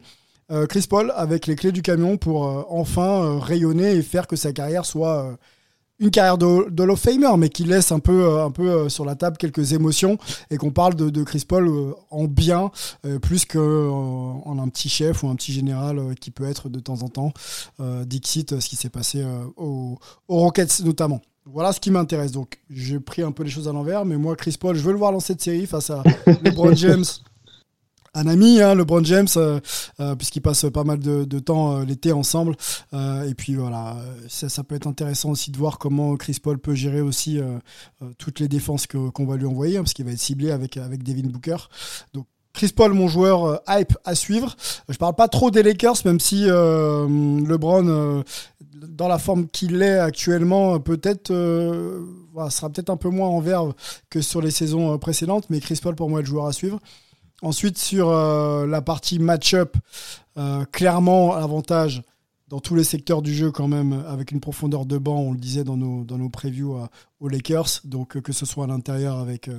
Chris 0.69 0.87
Paul 0.89 1.11
avec 1.17 1.47
les 1.47 1.57
clés 1.57 1.73
du 1.73 1.81
camion 1.81 2.19
pour 2.19 2.43
enfin 2.71 3.41
rayonner 3.41 3.93
et 3.93 4.03
faire 4.03 4.27
que 4.27 4.37
sa 4.37 4.53
carrière 4.53 4.85
soit 4.85 5.39
une 6.01 6.11
carrière 6.11 6.39
de, 6.39 6.71
de 6.71 6.83
of 6.85 7.01
Famer, 7.01 7.37
mais 7.39 7.49
qui 7.49 7.65
laisse 7.65 7.93
un 7.93 8.01
peu, 8.01 8.25
euh, 8.25 8.45
un 8.45 8.51
peu 8.51 8.69
euh, 8.69 8.89
sur 8.89 9.05
la 9.05 9.15
table 9.15 9.37
quelques 9.37 9.73
émotions 9.73 10.19
et 10.51 10.57
qu'on 10.57 10.71
parle 10.71 10.95
de, 10.95 11.11
de 11.11 11.23
Chris 11.23 11.45
Paul 11.47 11.69
euh, 11.69 11.93
en 12.11 12.25
bien, 12.25 12.71
plus 13.23 13.45
qu'en 13.45 14.43
en 14.45 14.59
un 14.59 14.69
petit 14.69 14.89
chef 14.89 15.23
ou 15.23 15.29
un 15.29 15.37
petit 15.37 15.53
général 15.53 16.15
qui 16.21 16.31
peut 16.31 16.45
être 16.45 16.69
de 16.69 16.81
temps 16.81 17.03
en 17.03 17.09
temps. 17.09 17.33
Dixit, 17.79 18.61
ce 18.61 18.69
qui 18.69 18.77
s'est 18.77 18.89
passé 18.89 19.25
aux, 19.57 19.99
aux 20.29 20.39
Rockets 20.39 20.81
notamment. 20.85 21.21
Voilà 21.47 21.73
ce 21.73 21.81
qui 21.81 21.91
m'intéresse. 21.91 22.33
Donc, 22.33 22.61
j'ai 22.71 22.99
pris 23.01 23.23
un 23.23 23.33
peu 23.33 23.43
les 23.43 23.51
choses 23.51 23.69
à 23.69 23.73
l'envers, 23.73 24.05
mais 24.05 24.17
moi, 24.17 24.37
Chris 24.37 24.57
Paul, 24.59 24.75
je 24.77 24.81
veux 24.81 24.93
le 24.93 24.99
voir 24.99 25.13
dans 25.13 25.21
cette 25.21 25.43
série 25.43 25.67
face 25.67 25.91
à 25.91 26.03
LeBron 26.43 26.75
James. 26.75 27.05
Un 28.17 28.29
ami, 28.29 28.63
hein, 28.63 28.77
LeBron 28.77 29.03
James, 29.03 29.27
euh, 29.37 29.59
euh, 29.99 30.15
puisqu'ils 30.15 30.41
passent 30.41 30.67
pas 30.73 30.85
mal 30.85 31.01
de, 31.01 31.39
temps 31.41 31.79
euh, 31.79 31.85
l'été 31.85 32.13
ensemble. 32.13 32.55
Euh, 32.93 33.29
et 33.29 33.35
puis 33.35 33.57
voilà, 33.57 33.97
ça, 34.29 34.63
peut 34.63 34.77
être 34.77 34.87
intéressant 34.87 35.31
aussi 35.31 35.51
de 35.51 35.59
voir 35.59 35.79
comment 35.79 36.15
Chris 36.17 36.39
Paul 36.41 36.59
peut 36.59 36.75
gérer 36.75 37.01
aussi 37.01 37.41
euh, 37.41 37.59
toutes 38.19 38.39
les 38.39 38.47
défenses 38.47 38.87
qu'on 38.87 39.27
va 39.27 39.37
lui 39.37 39.47
envoyer, 39.47 39.79
hein, 39.79 39.83
parce 39.83 39.95
qu'il 39.95 40.05
va 40.05 40.13
être 40.13 40.19
ciblé 40.19 40.53
avec, 40.53 40.77
avec 40.77 41.03
Devin 41.03 41.29
Booker. 41.29 41.57
Donc 42.13 42.27
Chris 42.53 42.73
Paul, 42.75 42.93
mon 42.93 43.09
joueur 43.09 43.61
hype 43.69 43.99
à 44.05 44.15
suivre. 44.15 44.55
Je 44.89 44.97
parle 44.97 45.17
pas 45.17 45.27
trop 45.27 45.51
des 45.51 45.65
Lakers, 45.65 45.97
même 46.05 46.21
si 46.21 46.45
LeBron, 46.45 48.23
dans 48.75 49.09
la 49.09 49.19
forme 49.19 49.49
qu'il 49.49 49.83
est 49.83 49.99
actuellement, 49.99 50.79
peut-être 50.79 51.33
sera 51.33 52.71
peut-être 52.71 52.91
un 52.91 52.97
peu 52.97 53.09
moins 53.09 53.29
en 53.29 53.41
verve 53.41 53.75
que 54.09 54.21
sur 54.21 54.41
les 54.41 54.53
saisons 54.53 54.97
précédentes. 54.99 55.47
Mais 55.51 55.59
Chris 55.59 55.81
Paul, 55.83 55.97
pour 55.97 56.09
moi, 56.09 56.21
est 56.21 56.23
le 56.23 56.29
joueur 56.29 56.47
à 56.47 56.53
suivre. 56.53 56.79
Ensuite, 57.45 57.77
sur 57.77 58.09
euh, 58.09 58.67
la 58.67 58.81
partie 58.81 59.19
match-up, 59.19 59.77
euh, 60.39 60.65
clairement, 60.65 61.35
avantage 61.35 62.03
dans 62.49 62.59
tous 62.59 62.75
les 62.75 62.85
secteurs 62.85 63.21
du 63.21 63.35
jeu 63.35 63.51
quand 63.51 63.69
même, 63.69 63.93
avec 64.09 64.33
une 64.33 64.41
profondeur 64.41 64.87
de 64.87 64.97
banc, 64.97 65.19
on 65.19 65.33
le 65.33 65.39
disait 65.39 65.63
dans 65.63 65.77
nos, 65.77 66.05
dans 66.05 66.17
nos 66.17 66.31
previews 66.31 66.79
euh, 66.79 66.87
aux 67.21 67.29
Lakers, 67.29 67.83
donc 67.85 68.19
que 68.19 68.33
ce 68.33 68.47
soit 68.47 68.65
à 68.65 68.67
l'intérieur 68.67 69.19
avec 69.19 69.51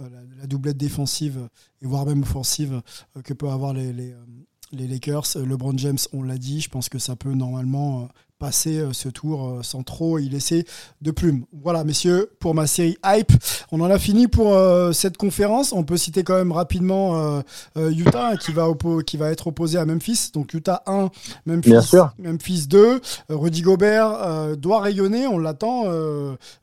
la, 0.00 0.46
doublette 0.46 0.78
défensive 0.78 1.48
et 1.82 1.86
voire 1.86 2.06
même 2.06 2.22
offensive 2.22 2.80
que 3.24 3.34
peuvent 3.34 3.50
avoir 3.50 3.74
les, 3.74 3.92
les, 3.92 4.88
Lakers. 4.88 5.36
LeBron 5.36 5.76
James, 5.76 5.98
on 6.14 6.22
l'a 6.22 6.38
dit, 6.38 6.62
je 6.62 6.70
pense 6.70 6.88
que 6.88 6.98
ça 6.98 7.14
peut 7.14 7.34
normalement 7.34 8.08
passer 8.38 8.78
euh, 8.78 8.92
ce 8.92 9.08
tour 9.08 9.48
euh, 9.48 9.62
sans 9.62 9.82
trop 9.82 10.18
y 10.18 10.28
laisser 10.28 10.64
de 11.02 11.10
plumes. 11.10 11.44
Voilà, 11.52 11.84
messieurs, 11.84 12.30
pour 12.40 12.54
ma 12.54 12.66
série 12.66 12.96
Hype, 13.04 13.32
on 13.72 13.80
en 13.80 13.90
a 13.90 13.98
fini 13.98 14.28
pour 14.28 14.54
euh, 14.54 14.92
cette 14.92 15.16
conférence. 15.16 15.72
On 15.72 15.84
peut 15.84 15.96
citer 15.96 16.22
quand 16.22 16.36
même 16.36 16.52
rapidement 16.52 17.42
euh, 17.76 17.90
Utah 17.90 18.30
hein, 18.30 18.36
qui 18.36 18.52
va, 18.52 18.68
qui 19.06 19.16
va 19.16 19.30
être 19.30 19.48
opposé 19.48 19.78
à 19.78 19.84
Memphis. 19.84 20.30
Donc 20.32 20.54
Utah 20.54 20.82
1, 20.86 21.10
Memphis, 21.46 21.70
Bien 21.70 21.82
sûr. 21.82 22.14
Memphis 22.18 22.66
2. 22.66 22.78
Euh, 22.78 23.00
Rudy 23.30 23.62
Gobert 23.62 24.10
euh, 24.10 24.56
doit 24.56 24.80
rayonner, 24.80 25.26
on 25.26 25.38
l'attend. 25.38 25.84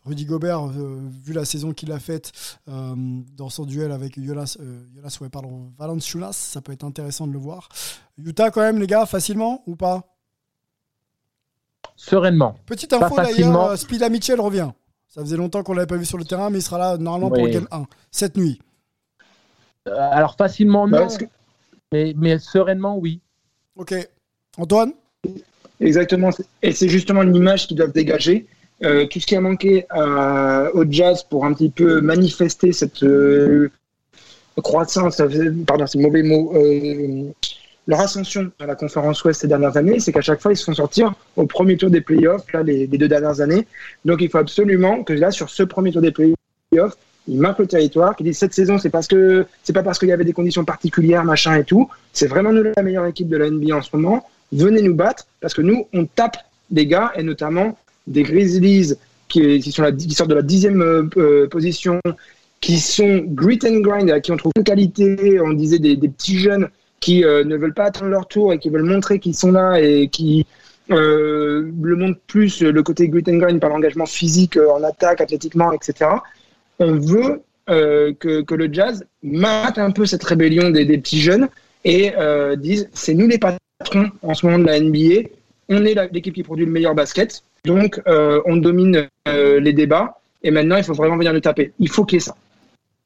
Rudy 0.06 0.26
Gobert, 0.26 0.68
vu 0.68 1.34
la 1.34 1.46
saison 1.46 1.74
qu'il 1.74 1.92
a 1.92 2.00
faite 2.00 2.32
dans 2.68 3.50
son 3.50 3.66
duel 3.66 3.92
avec 3.92 4.18
euh, 4.18 4.24
Jonas 4.26 5.18
ouais, 5.22 5.30
pardon, 5.30 5.72
Valanciunas, 5.78 6.34
ça 6.34 6.62
peut 6.62 6.72
être 6.72 6.84
intéressant 6.84 7.28
de 7.28 7.34
le 7.34 7.40
voir. 7.40 7.70
Utah 8.18 8.52
quand 8.52 8.62
même, 8.62 8.80
les 8.80 8.88
gars, 8.88 9.06
facilement 9.06 9.64
ou 9.68 9.76
pas? 9.76 10.15
Sereinement. 11.96 12.58
Petite 12.66 12.92
info 12.94 13.16
d'ailleurs, 13.16 13.70
euh, 13.72 13.76
Spida 13.76 14.10
Mitchell 14.10 14.40
revient. 14.40 14.70
Ça 15.08 15.22
faisait 15.22 15.38
longtemps 15.38 15.64
qu'on 15.64 15.74
l'avait 15.74 15.88
pas 15.88 15.96
vu 15.98 16.06
sur 16.06 16.18
le 16.18 16.26
terrain, 16.26 16.50
mais 16.50 16.60
il 16.60 16.62
sera 16.62 16.78
là 16.78 16.98
normalement 16.98 17.30
pour 17.30 17.44
Oui. 17.44 17.52
le 17.52 17.60
game 17.60 17.68
1, 17.72 17.86
cette 18.12 18.36
nuit. 18.36 18.60
Euh, 19.88 19.94
alors 20.12 20.36
facilement 20.36 20.88
Bah, 20.88 21.02
non, 21.02 21.08
que- 21.08 21.26
mais, 21.92 22.14
mais 22.18 22.38
sereinement 22.40 22.98
oui. 22.98 23.22
Ok. 23.78 23.94
Antoine? 24.58 24.92
Exactement. 25.80 26.32
Et 26.62 26.72
c'est 26.74 26.90
justement 26.90 27.22
l'image 27.22 27.68
qu'ils 27.68 27.78
doivent 27.78 27.92
dégager. 27.94 28.46
Euh, 28.84 29.06
tout 29.08 29.20
ce 29.22 29.26
qui 29.26 29.36
a 29.38 29.42
manqué 29.42 29.86
à- 29.90 30.70
au 30.74 30.84
jazz 30.90 31.24
pour 31.24 31.46
un 31.46 31.54
petit 31.54 31.70
peu 31.70 32.02
manifester 32.02 32.74
cette 32.74 33.04
euh, 33.04 33.72
croissance, 34.62 35.22
pardon, 35.66 35.86
c'est 35.88 36.00
mauvais 36.00 36.24
mot, 36.24 36.52
euh, 36.56 37.32
leur 37.88 38.00
ascension 38.00 38.52
à 38.60 38.66
la 38.66 38.76
conférence 38.76 39.24
Ouest 39.24 39.42
ces 39.42 39.48
dernières 39.48 39.78
années, 39.78 40.00
c'est 40.00 40.12
qu'à 40.12 40.22
chaque 40.22 40.42
fois, 40.42 40.52
ils 40.52 40.58
se 40.58 40.64
font 40.64 40.74
sortir 40.74 41.14
au 41.36 41.46
premier 41.46 41.78
tour 41.78 41.90
des 41.90 42.02
playoffs, 42.02 42.52
là, 42.52 42.64
les, 42.64 42.88
les 42.88 42.98
deux 42.98 43.08
dernières 43.08 43.42
années. 43.42 43.68
Donc, 44.06 44.22
il 44.22 44.30
faut 44.30 44.40
absolument 44.40 45.04
que 45.04 45.14
là, 45.14 45.32
sur 45.32 45.50
ce 45.50 45.64
premier 45.64 45.92
tour 45.92 46.02
des 46.02 46.12
playoffs, 46.12 46.96
ils 47.28 47.40
marquent 47.40 47.60
le 47.60 47.68
territoire, 47.68 48.16
qu'ils 48.16 48.28
disent 48.28 48.38
cette 48.38 48.54
saison, 48.54 48.78
c'est 48.78 48.90
parce 48.90 49.08
que 49.08 49.46
c'est 49.64 49.74
pas 49.74 49.84
parce 49.84 49.98
qu'il 49.98 50.10
y 50.10 50.12
avait 50.12 50.26
des 50.26 50.34
conditions 50.34 50.64
particulières, 50.64 51.24
machin 51.24 51.56
et 51.56 51.64
tout. 51.64 51.90
C'est 52.14 52.28
vraiment 52.28 52.52
nous 52.52 52.64
la 52.64 52.84
meilleure 52.84 53.06
équipe 53.08 53.30
de 53.30 53.38
la 53.38 53.50
NBA 53.50 53.76
en 53.76 53.82
ce 53.82 53.96
moment. 53.96 54.28
Venez 54.52 54.82
nous 54.82 54.96
battre 54.96 55.26
parce 55.42 55.54
que 55.54 55.62
nous, 55.62 55.88
on 55.94 56.06
tape 56.06 56.38
des 56.70 56.86
gars 56.86 57.12
et 57.16 57.24
notamment 57.24 57.78
des 58.08 58.24
Grizzlies 58.24 58.94
qui, 59.28 59.72
sortent 59.72 60.30
de 60.30 60.36
la 60.36 60.42
dixième 60.44 60.82
euh, 60.82 61.10
euh, 61.18 61.48
position, 61.48 62.00
qui 62.62 62.80
sont 62.80 63.24
grit 63.26 63.60
and 63.66 63.80
grind, 63.80 64.10
à 64.12 64.20
qui 64.20 64.32
on 64.32 64.38
trouve 64.38 64.52
une 64.56 64.64
qualité. 64.64 65.40
On 65.42 65.54
disait 65.54 65.80
des 65.80 65.98
petits 65.98 66.38
jeunes 66.38 66.70
qui 67.06 67.24
euh, 67.24 67.44
ne 67.44 67.56
veulent 67.56 67.76
pas 67.76 67.86
attendre 67.86 68.10
leur 68.10 68.28
tour 68.28 68.52
et 68.52 68.58
qui 68.58 68.70
veulent 68.70 68.82
montrer 68.82 69.20
qu'ils 69.20 69.36
sont 69.36 69.52
là 69.52 69.80
et 69.80 70.08
qui 70.08 70.48
euh, 70.90 71.72
le 71.80 71.96
montrent 71.96 72.20
plus 72.26 72.64
le 72.64 72.82
côté 72.82 73.08
grit 73.10 73.24
and 73.28 73.38
grind 73.38 73.60
par 73.60 73.70
l'engagement 73.70 74.08
physique 74.08 74.58
euh, 74.58 74.72
en 74.72 74.82
attaque, 74.82 75.22
athlétiquement, 75.22 75.72
etc. 75.72 76.10
On 76.80 76.94
veut 76.94 77.44
euh, 77.70 78.12
que, 78.20 78.42
que 78.42 78.56
le 78.56 78.74
jazz 78.74 79.06
mate 79.22 79.78
un 79.78 79.92
peu 79.92 80.08
cette 80.08 80.24
rébellion 80.24 80.72
des, 80.72 80.84
des 80.86 80.98
petits 80.98 81.22
jeunes 81.22 81.48
et 81.84 82.14
euh, 82.18 82.56
disent 82.56 82.90
c'est 82.94 83.14
nous 83.14 83.28
les 83.28 83.38
patrons 83.38 84.10
en 84.24 84.34
ce 84.34 84.44
moment 84.48 84.58
de 84.58 84.66
la 84.66 84.80
NBA, 84.80 85.30
on 85.70 85.86
est 85.86 85.94
l'équipe 86.12 86.34
qui 86.34 86.42
produit 86.42 86.66
le 86.66 86.72
meilleur 86.72 86.96
basket, 86.96 87.44
donc 87.66 88.02
euh, 88.08 88.42
on 88.48 88.56
domine 88.56 89.08
euh, 89.28 89.60
les 89.60 89.74
débats 89.74 90.20
et 90.42 90.50
maintenant 90.50 90.78
il 90.78 90.84
faut 90.84 90.96
vraiment 90.96 91.18
venir 91.18 91.34
le 91.34 91.42
taper. 91.42 91.72
Il 91.78 91.90
faut 91.90 92.04
qu'il 92.04 92.16
y 92.16 92.18
ait 92.18 92.22
ça. 92.22 92.36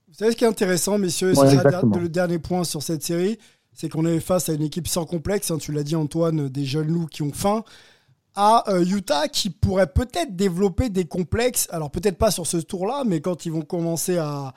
Vous 0.07 0.13
savez 0.13 0.31
ce 0.31 0.37
qui 0.37 0.45
est 0.45 0.47
intéressant, 0.47 0.97
messieurs, 0.97 1.33
Ouais, 1.33 1.49
c'est 1.49 1.99
le 1.99 2.07
dernier 2.07 2.39
point 2.39 2.63
sur 2.63 2.81
cette 2.81 3.03
série, 3.03 3.37
c'est 3.79 3.87
qu'on 3.87 4.05
est 4.05 4.19
face 4.19 4.49
à 4.49 4.53
une 4.53 4.63
équipe 4.63 4.89
sans 4.89 5.05
complexe, 5.05 5.51
hein, 5.51 5.57
tu 5.57 5.71
l'as 5.71 5.83
dit 5.83 5.95
Antoine, 5.95 6.49
des 6.49 6.65
jeunes 6.65 6.89
loups 6.89 7.05
qui 7.05 7.21
ont 7.21 7.31
faim, 7.31 7.63
à 8.35 8.69
euh, 8.69 8.83
Utah 8.83 9.29
qui 9.29 9.49
pourrait 9.49 9.87
peut-être 9.87 10.35
développer 10.35 10.89
des 10.89 11.05
complexes, 11.05 11.69
alors 11.71 11.89
peut-être 11.89 12.17
pas 12.17 12.29
sur 12.29 12.45
ce 12.45 12.57
tour-là, 12.57 13.03
mais 13.05 13.21
quand 13.21 13.45
ils 13.45 13.53
vont 13.53 13.61
commencer 13.61 14.17
à 14.17 14.53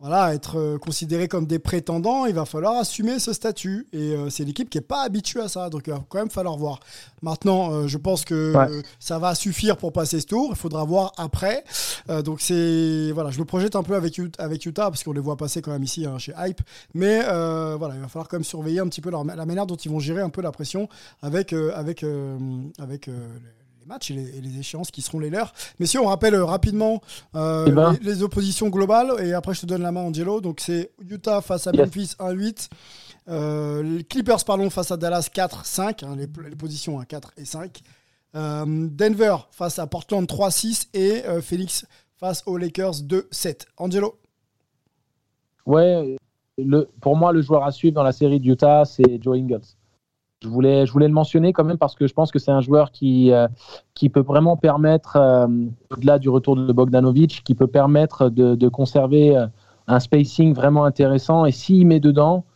voilà, 0.00 0.34
être 0.34 0.58
euh, 0.58 0.78
considérés 0.78 1.28
comme 1.28 1.46
des 1.46 1.58
prétendants, 1.58 2.24
il 2.24 2.34
va 2.34 2.46
falloir 2.46 2.76
assumer 2.76 3.18
ce 3.18 3.32
statut. 3.34 3.86
Et 3.92 4.14
euh, 4.16 4.30
c'est 4.30 4.44
l'équipe 4.44 4.70
qui 4.70 4.78
n'est 4.78 4.82
pas 4.82 5.02
habituée 5.02 5.40
à 5.42 5.48
ça, 5.48 5.68
donc 5.68 5.82
il 5.86 5.92
va 5.92 6.02
quand 6.08 6.18
même 6.18 6.30
falloir 6.30 6.56
voir. 6.56 6.80
Maintenant, 7.22 7.70
euh, 7.72 7.86
je 7.86 7.98
pense 7.98 8.24
que 8.24 8.56
Ouais. 8.56 8.70
euh, 8.70 8.82
ça 8.98 9.18
va 9.18 9.34
suffire 9.34 9.76
pour 9.76 9.92
passer 9.92 10.18
ce 10.20 10.26
tour, 10.26 10.48
il 10.50 10.56
faudra 10.56 10.84
voir 10.84 11.12
après. 11.18 11.64
Euh, 12.08 12.22
donc 12.22 12.40
c'est 12.40 13.10
voilà, 13.12 13.30
je 13.30 13.38
me 13.38 13.44
projette 13.44 13.76
un 13.76 13.82
peu 13.82 13.94
avec 13.94 14.16
Utah, 14.16 14.42
avec 14.42 14.64
Utah 14.64 14.90
parce 14.90 15.04
qu'on 15.04 15.12
les 15.12 15.20
voit 15.20 15.36
passer 15.36 15.60
quand 15.60 15.70
même 15.72 15.84
ici 15.84 16.06
hein, 16.06 16.16
chez 16.18 16.32
Hype, 16.38 16.62
mais 16.94 17.20
euh, 17.28 17.76
voilà, 17.78 17.94
il 17.94 18.00
va 18.00 18.08
falloir 18.08 18.26
quand 18.28 18.36
même 18.38 18.44
surveiller 18.44 18.80
un 18.80 18.88
petit 18.88 19.02
peu 19.02 19.10
leur- 19.10 19.24
la 19.24 19.44
manière 19.46 19.66
dont 19.66 19.76
ils 19.76 19.90
vont 19.90 20.00
gérer 20.00 20.22
un 20.22 20.30
peu 20.30 20.40
la 20.40 20.50
pression 20.50 20.88
avec 21.20 21.52
euh, 21.52 21.72
avec 21.74 22.02
euh, 22.04 22.38
avec 22.78 23.08
euh, 23.08 23.12
les 23.34 23.59
matchs 23.90 24.10
et 24.10 24.14
les, 24.14 24.38
et 24.38 24.40
les 24.40 24.58
échéances 24.58 24.90
qui 24.90 25.02
seront 25.02 25.18
les 25.18 25.30
leurs. 25.30 25.52
Messieurs, 25.78 26.00
on 26.00 26.06
rappelle 26.06 26.34
euh, 26.34 26.44
rapidement 26.44 27.02
euh, 27.34 27.66
Eh 27.68 27.72
ben. 27.72 27.92
les, 28.00 28.14
les 28.14 28.22
oppositions 28.22 28.68
globales 28.68 29.12
et 29.22 29.34
après 29.34 29.52
je 29.52 29.62
te 29.62 29.66
donne 29.66 29.82
la 29.82 29.92
main 29.92 30.00
Angelo. 30.02 30.40
Donc 30.40 30.60
c'est 30.60 30.92
Utah 31.08 31.40
face 31.42 31.66
à. 31.66 31.72
Memphis 31.72 32.14
1-8. 32.18 32.68
Euh, 33.28 33.82
les 33.82 34.04
Clippers 34.04 34.44
pardon, 34.44 34.70
face 34.70 34.90
à 34.90 34.96
Dallas 34.96 35.28
4-5, 35.32 36.04
hein, 36.04 36.16
les, 36.16 36.26
les 36.48 36.56
positions 36.56 36.98
à 36.98 37.04
4 37.04 37.32
et 37.36 37.44
5. 37.44 37.80
Euh, 38.36 38.64
Denver 38.90 39.36
face 39.50 39.78
à 39.78 39.86
Portland 39.86 40.24
3-6 40.24 40.88
et 40.94 41.22
Phoenix 41.42 41.84
face 42.16 42.42
aux 42.46 42.56
Lakers 42.56 42.94
2-7. 43.02 43.66
Angelo 43.76 44.18
Ouais, 45.66 46.16
le, 46.58 46.88
pour 47.00 47.16
moi, 47.16 47.32
le 47.32 47.42
joueur 47.42 47.64
à 47.64 47.72
suivre 47.72 47.94
dans 47.94 48.02
la 48.02 48.12
série 48.12 48.40
d'Utah, 48.40 48.84
c'est 48.84 49.22
Joe 49.22 49.36
Ingles. 49.36 49.60
Je 50.42 50.48
voulais, 50.48 50.86
le 50.86 51.08
mentionner 51.08 51.52
quand 51.52 51.64
même 51.64 51.76
parce 51.76 51.94
que 51.94 52.06
je 52.06 52.14
pense 52.14 52.30
que 52.30 52.38
c'est 52.38 52.50
un 52.50 52.62
joueur 52.62 52.92
qui, 52.92 53.30
euh, 53.30 53.46
peut 54.10 54.20
vraiment 54.20 54.56
permettre, 54.56 55.16
euh, 55.16 55.46
au-delà 55.90 56.18
du 56.18 56.30
retour 56.30 56.56
de 56.56 56.72
Bogdanovic, 56.72 57.42
qui 57.44 57.54
peut 57.54 57.66
permettre 57.66 58.30
de, 58.30 58.68
conserver 58.68 59.36
euh, 59.36 59.46
un 59.86 60.00
spacing 60.00 60.54
vraiment 60.54 60.86
intéressant. 60.86 61.44
Et 61.44 61.52
s'il 61.52 61.86
met 61.86 62.00
dedans, 62.00 62.46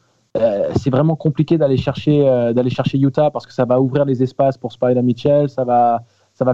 c'est 0.76 0.88
vraiment 0.90 1.14
compliqué 1.14 1.58
d'aller 1.58 1.76
chercher, 1.76 2.26
Utah 2.94 3.30
parce 3.30 3.46
que 3.46 3.52
ça 3.52 3.66
va 3.66 3.78
ouvrir 3.80 4.06
les 4.06 4.22
espaces 4.22 4.56
pour 4.56 4.72
Spider 4.72 5.02
Mitchell. 5.02 5.50
Ça 5.50 5.64
va, 5.64 6.00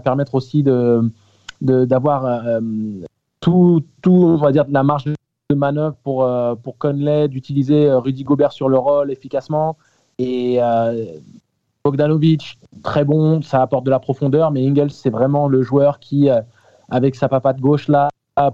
permettre 0.01 0.35
aussi 0.35 0.64
d'avoir 0.64 1.05
de 1.62 1.87
la 4.72 4.83
marge 4.83 5.05
de 5.05 5.14
manœuvre 5.55 5.95
pour, 6.03 6.28
Conley, 6.78 7.28
d'utiliser 7.28 7.93
Rudy 7.93 8.24
Gobert 8.24 8.51
sur 8.53 8.68
le 8.68 8.78
rôle 8.78 9.12
efficacement. 9.12 9.76
Et 10.23 10.62
euh, 10.62 11.18
Bogdanovic, 11.83 12.59
très 12.83 13.05
bon, 13.07 13.41
ça 13.41 13.62
apporte 13.62 13.85
de 13.85 13.91
la 13.91 13.99
profondeur, 14.01 14.51
mais 14.51 14.66
Ingles, 14.66 14.91
c'est 14.91 15.09
vraiment 15.09 15.49
le 15.49 15.62
joueur 15.62 15.99
qui, 15.99 16.29
euh, 16.29 16.43
avec 16.91 17.14
sa 17.14 17.29
papate 17.29 17.59
gauche 17.59 17.89
là, 17.89 18.09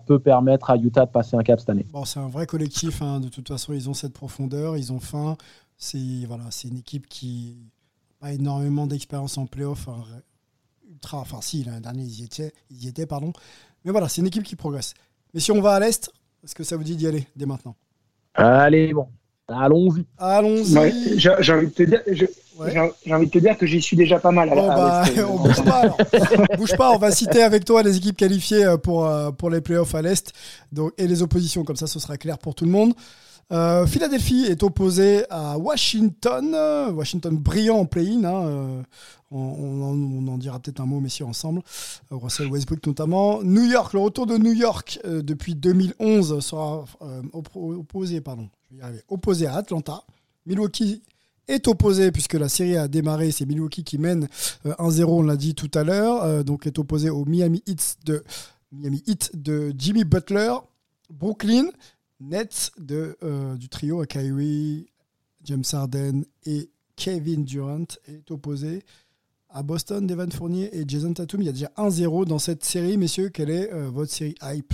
peut 0.07 0.19
permettre 0.19 0.71
à 0.71 0.77
Utah 0.77 1.07
de 1.07 1.11
passer 1.11 1.37
un 1.37 1.43
cap 1.43 1.59
cette 1.61 1.71
année. 1.71 1.87
Bon, 1.93 2.05
c'est 2.05 2.21
un 2.21 2.29
vrai 2.29 2.47
collectif. 2.47 3.03
hein. 3.03 3.21
De 3.21 3.29
toute 3.29 3.49
façon, 3.49 3.73
ils 3.73 3.89
ont 3.89 3.95
cette 3.95 4.13
profondeur, 4.13 4.77
ils 4.77 4.93
ont 4.93 5.01
faim. 5.01 5.37
C'est 5.77 6.25
voilà, 6.27 6.45
une 6.65 6.79
équipe 6.79 7.09
qui 7.09 7.57
n'a 8.21 8.29
pas 8.29 8.33
énormément 8.33 8.87
d'expérience 8.87 9.39
en 9.39 9.47
playoff. 9.47 9.89
hein. 9.89 10.03
ultra. 10.91 11.19
Enfin, 11.19 11.41
si, 11.41 11.65
l'année 11.65 11.81
dernière, 11.81 12.05
ils 12.05 12.21
y 12.21 12.25
étaient, 12.25 12.53
ils 12.71 12.85
y 12.85 12.89
étaient 12.89 13.07
pardon. 13.07 13.33
Mais 13.85 13.91
voilà, 13.93 14.09
c'est 14.09 14.21
une 14.21 14.27
équipe 14.27 14.43
qui 14.45 14.57
progresse. 14.57 14.95
Mais 15.35 15.41
si 15.41 15.53
on 15.53 15.61
va 15.61 15.75
à 15.75 15.81
l'Est, 15.81 16.11
est-ce 16.43 16.55
que 16.55 16.65
ça 16.65 16.77
vous 16.77 16.85
dit 16.85 16.97
d'y 16.97 17.07
aller 17.07 17.27
dès 17.37 17.47
maintenant? 17.47 17.77
Allez, 18.35 18.93
bon. 18.93 19.09
Allons-y. 19.49 20.05
Allons-y. 20.19 20.77
Ouais, 20.77 20.93
j'ai 21.17 21.31
j'ai 21.41 21.53
envie 21.53 21.67
de 21.69 21.73
te 21.73 21.83
dire, 21.85 22.03
je- 22.11 22.25
Ouais. 22.59 22.71
j'ai 22.73 22.81
j'ai 23.05 23.15
envie 23.15 23.27
de 23.27 23.31
te 23.31 23.39
dire 23.39 23.57
que 23.59 23.67
j'y 23.67 23.81
suis 23.83 23.97
déjà 23.97 24.19
pas 24.19 24.31
mal. 24.33 24.49
à 24.51 24.55
la- 24.55 24.63
Bon, 24.63 24.71
à 24.71 24.77
bah, 24.77 25.05
l'Est. 25.15 25.23
on 25.29 25.37
bouge 25.37 25.63
pas 25.65 25.77
alors. 25.81 25.99
bouge 26.59 26.77
pas, 26.77 26.91
on 26.93 26.99
va 26.99 27.11
citer 27.11 27.43
avec 27.43 27.65
toi 27.65 27.83
les 27.83 27.97
équipes 27.99 28.17
qualifiées 28.17 28.65
euh, 28.65 28.77
pour, 28.77 29.07
euh, 29.07 29.31
pour 29.31 29.51
les 29.51 29.61
playoffs 29.61 29.95
à 29.95 30.03
l'Est 30.03 30.33
donc, 30.73 30.93
et 30.99 31.07
les 31.07 31.23
oppositions, 31.23 31.65
comme 31.65 31.77
ça 31.77 31.87
ce 31.87 31.99
sera 32.01 32.17
clair 32.17 32.39
pour 32.39 32.55
tout 32.55 32.65
le 32.65 32.71
monde. 32.71 32.95
Euh, 33.53 33.87
Philadelphie 33.87 34.45
est 34.47 34.63
opposé 34.65 35.25
à 35.31 35.57
Washington. 35.57 36.55
Washington 36.95 37.37
brillant 37.37 37.79
en 37.79 37.87
play-in. 37.87 38.25
hein, 38.25 38.47
euh, 38.47 38.83
on, 39.31 40.27
en, 40.29 40.39
dira 40.39 40.59
peut-être 40.59 40.81
un 40.81 40.87
mot, 40.87 40.99
messieurs, 41.01 41.27
ensemble. 41.27 41.63
Euh, 42.13 42.17
Russell 42.17 42.49
Westbrook 42.49 42.85
notamment. 42.87 43.43
New 43.43 43.65
York, 43.65 43.93
le 43.93 44.01
retour 44.01 44.27
de 44.27 44.37
New 44.37 44.53
York 44.53 44.99
euh, 45.05 45.23
depuis 45.23 45.55
2011 45.55 46.41
sera 46.45 46.85
oppo- 47.33 47.75
opposé, 47.77 48.21
pardon, 48.21 48.49
opposé 49.09 49.47
à 49.47 49.55
Atlanta. 49.57 50.03
Milwaukee 50.45 51.03
est 51.49 51.69
opposé, 51.69 52.11
puisque 52.11 52.35
la 52.35 52.49
série 52.49 52.77
a 52.77 52.89
démarré, 52.89 53.31
c'est 53.31 53.47
Milwaukee 53.47 53.85
qui 53.85 53.99
mène 53.99 54.27
euh, 54.67 54.75
1-0, 54.79 55.05
on 55.05 55.23
l'a 55.23 55.37
dit 55.37 55.55
tout 55.55 55.71
à 55.75 55.85
l'heure, 55.85 56.45
donc 56.45 56.67
est 56.67 56.79
opposé 56.81 57.11
au 57.11 57.25
Miami 57.25 57.63
Heat 57.67 57.99
de, 58.05 58.25
Miami 58.73 59.03
Heat 59.07 59.31
de 59.35 59.73
Jimmy 59.77 60.03
Butler, 60.05 60.53
Brooklyn, 61.11 61.67
Nets 62.21 62.71
de, 62.79 63.17
euh, 63.23 63.57
du 63.57 63.69
trio 63.69 64.01
à 64.01 64.07
Kyrie, 64.07 64.89
James 65.45 65.65
Harden 65.73 66.23
et 66.47 66.71
Kevin 66.97 67.45
Durant 67.45 67.85
est 68.09 68.31
opposé 68.31 68.83
à 69.51 69.63
Boston, 69.63 70.07
Devin 70.07 70.31
Fournier 70.31 70.75
et 70.77 70.85
Jason 70.87 71.13
Tatum. 71.13 71.43
Il 71.43 71.47
y 71.47 71.49
a 71.49 71.53
déjà 71.53 71.71
1-0 71.77 72.25
dans 72.27 72.39
cette 72.39 72.65
série, 72.65 72.97
messieurs. 72.97 73.29
Quelle 73.29 73.51
est 73.51 73.73
euh, 73.73 73.89
votre 73.91 74.11
série 74.11 74.35
hype 74.43 74.73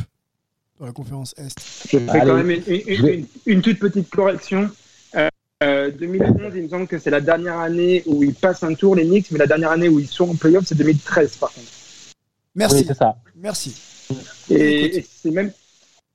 dans 0.78 0.86
la 0.86 0.92
conférence 0.92 1.34
Est? 1.36 1.58
Je 1.90 1.98
fais 1.98 2.08
Allez. 2.10 2.30
quand 2.30 2.36
même 2.36 2.50
une, 2.50 2.62
une- 2.66 2.96
Je 2.96 3.02
vais- 3.02 3.18
une- 3.18 3.26
une 3.46 3.62
toute 3.62 3.78
petite 3.78 4.08
correction. 4.08 4.70
Euh, 5.16 5.28
euh, 5.64 5.90
2011, 5.90 6.52
il 6.54 6.62
me 6.62 6.68
semble 6.68 6.86
que 6.86 6.98
c'est 6.98 7.10
la 7.10 7.20
dernière 7.20 7.58
année 7.58 8.02
où 8.06 8.22
ils 8.22 8.34
passent 8.34 8.62
un 8.62 8.74
tour, 8.74 8.94
les 8.96 9.04
Knicks, 9.04 9.30
mais 9.30 9.38
la 9.38 9.46
dernière 9.46 9.72
année 9.72 9.88
où 9.88 9.98
ils 10.00 10.08
sont 10.08 10.28
en 10.30 10.34
playoff, 10.36 10.64
c'est 10.66 10.76
2013 10.76 11.36
par 11.36 11.52
contre. 11.52 11.66
Merci. 12.54 12.76
Oui, 12.76 12.84
c'est 12.86 12.94
ça. 12.94 13.16
Merci. 13.36 13.74
Et, 14.50 14.98
et 14.98 15.06
c'est 15.22 15.30
même. 15.30 15.52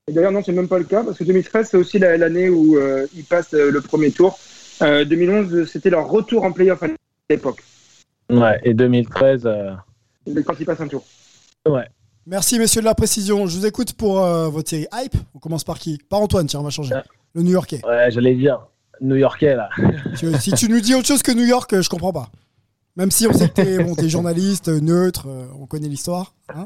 Et 0.08 0.14
D'ailleurs, 0.14 0.32
non, 0.32 0.42
c'est 0.44 0.52
même 0.54 0.68
pas 0.68 0.78
le 0.80 0.86
cas, 0.86 1.04
parce 1.04 1.18
que 1.18 1.24
2013, 1.24 1.68
c'est 1.72 1.78
aussi 1.78 2.00
la- 2.00 2.18
l'année 2.18 2.50
où 2.50 2.78
euh, 2.78 3.06
ils 3.16 3.24
passent 3.26 3.54
euh, 3.54 3.72
le 3.72 3.82
premier 3.82 4.12
tour. 4.12 4.40
Euh, 4.82 5.04
2011, 5.06 5.66
c'était 5.72 5.90
leur 5.90 6.08
retour 6.08 6.44
en 6.44 6.52
playoff 6.52 6.82
à 6.84 6.88
l'époque, 7.30 7.64
Ouais, 8.30 8.60
et 8.64 8.74
2013. 8.74 9.42
euh, 9.46 9.74
quand 10.46 10.54
ils 10.60 10.66
passent 10.66 10.82
un 10.82 10.88
tour. 10.88 11.04
Merci, 12.26 12.60
messieurs, 12.60 12.82
de 12.82 12.86
la 12.86 12.96
précision. 12.96 13.48
Je 13.48 13.58
vous 13.58 13.66
écoute 13.66 13.94
pour 13.94 14.24
euh, 14.24 14.50
votre 14.50 14.70
série 14.70 14.88
hype. 14.94 15.16
On 15.34 15.40
commence 15.40 15.64
par 15.64 15.80
qui? 15.80 15.98
Par 16.10 16.20
Antoine, 16.22 16.46
tiens, 16.46 16.60
on 16.60 16.64
va 16.64 16.70
changer. 16.70 16.94
Ah. 16.96 17.04
Le 17.34 17.42
New 17.42 17.52
Yorkais. 17.52 17.82
Ouais, 17.86 18.10
j'allais 18.12 18.36
dire. 18.36 18.68
New-Yorkais, 19.00 19.56
là. 19.56 19.70
Tu- 20.18 20.34
si 20.40 20.52
tu 20.54 20.68
nous 20.70 20.80
dis 20.82 20.96
autre 20.96 21.06
chose 21.08 21.22
que 21.22 21.32
New 21.32 21.46
York, 21.46 21.72
euh, 21.74 21.82
je 21.82 21.90
comprends 21.90 22.12
pas. 22.14 22.30
Même 22.96 23.12
si 23.12 23.28
on 23.28 23.34
sait 23.34 23.48
que 23.48 23.54
t'es 23.54 23.78
bon, 23.84 23.94
journaliste, 24.10 24.70
euh, 24.70 24.80
neutre, 24.80 25.28
euh, 25.30 25.46
on 25.60 25.68
connaît 25.68 25.88
l'histoire. 25.88 26.34
hein? 26.54 26.66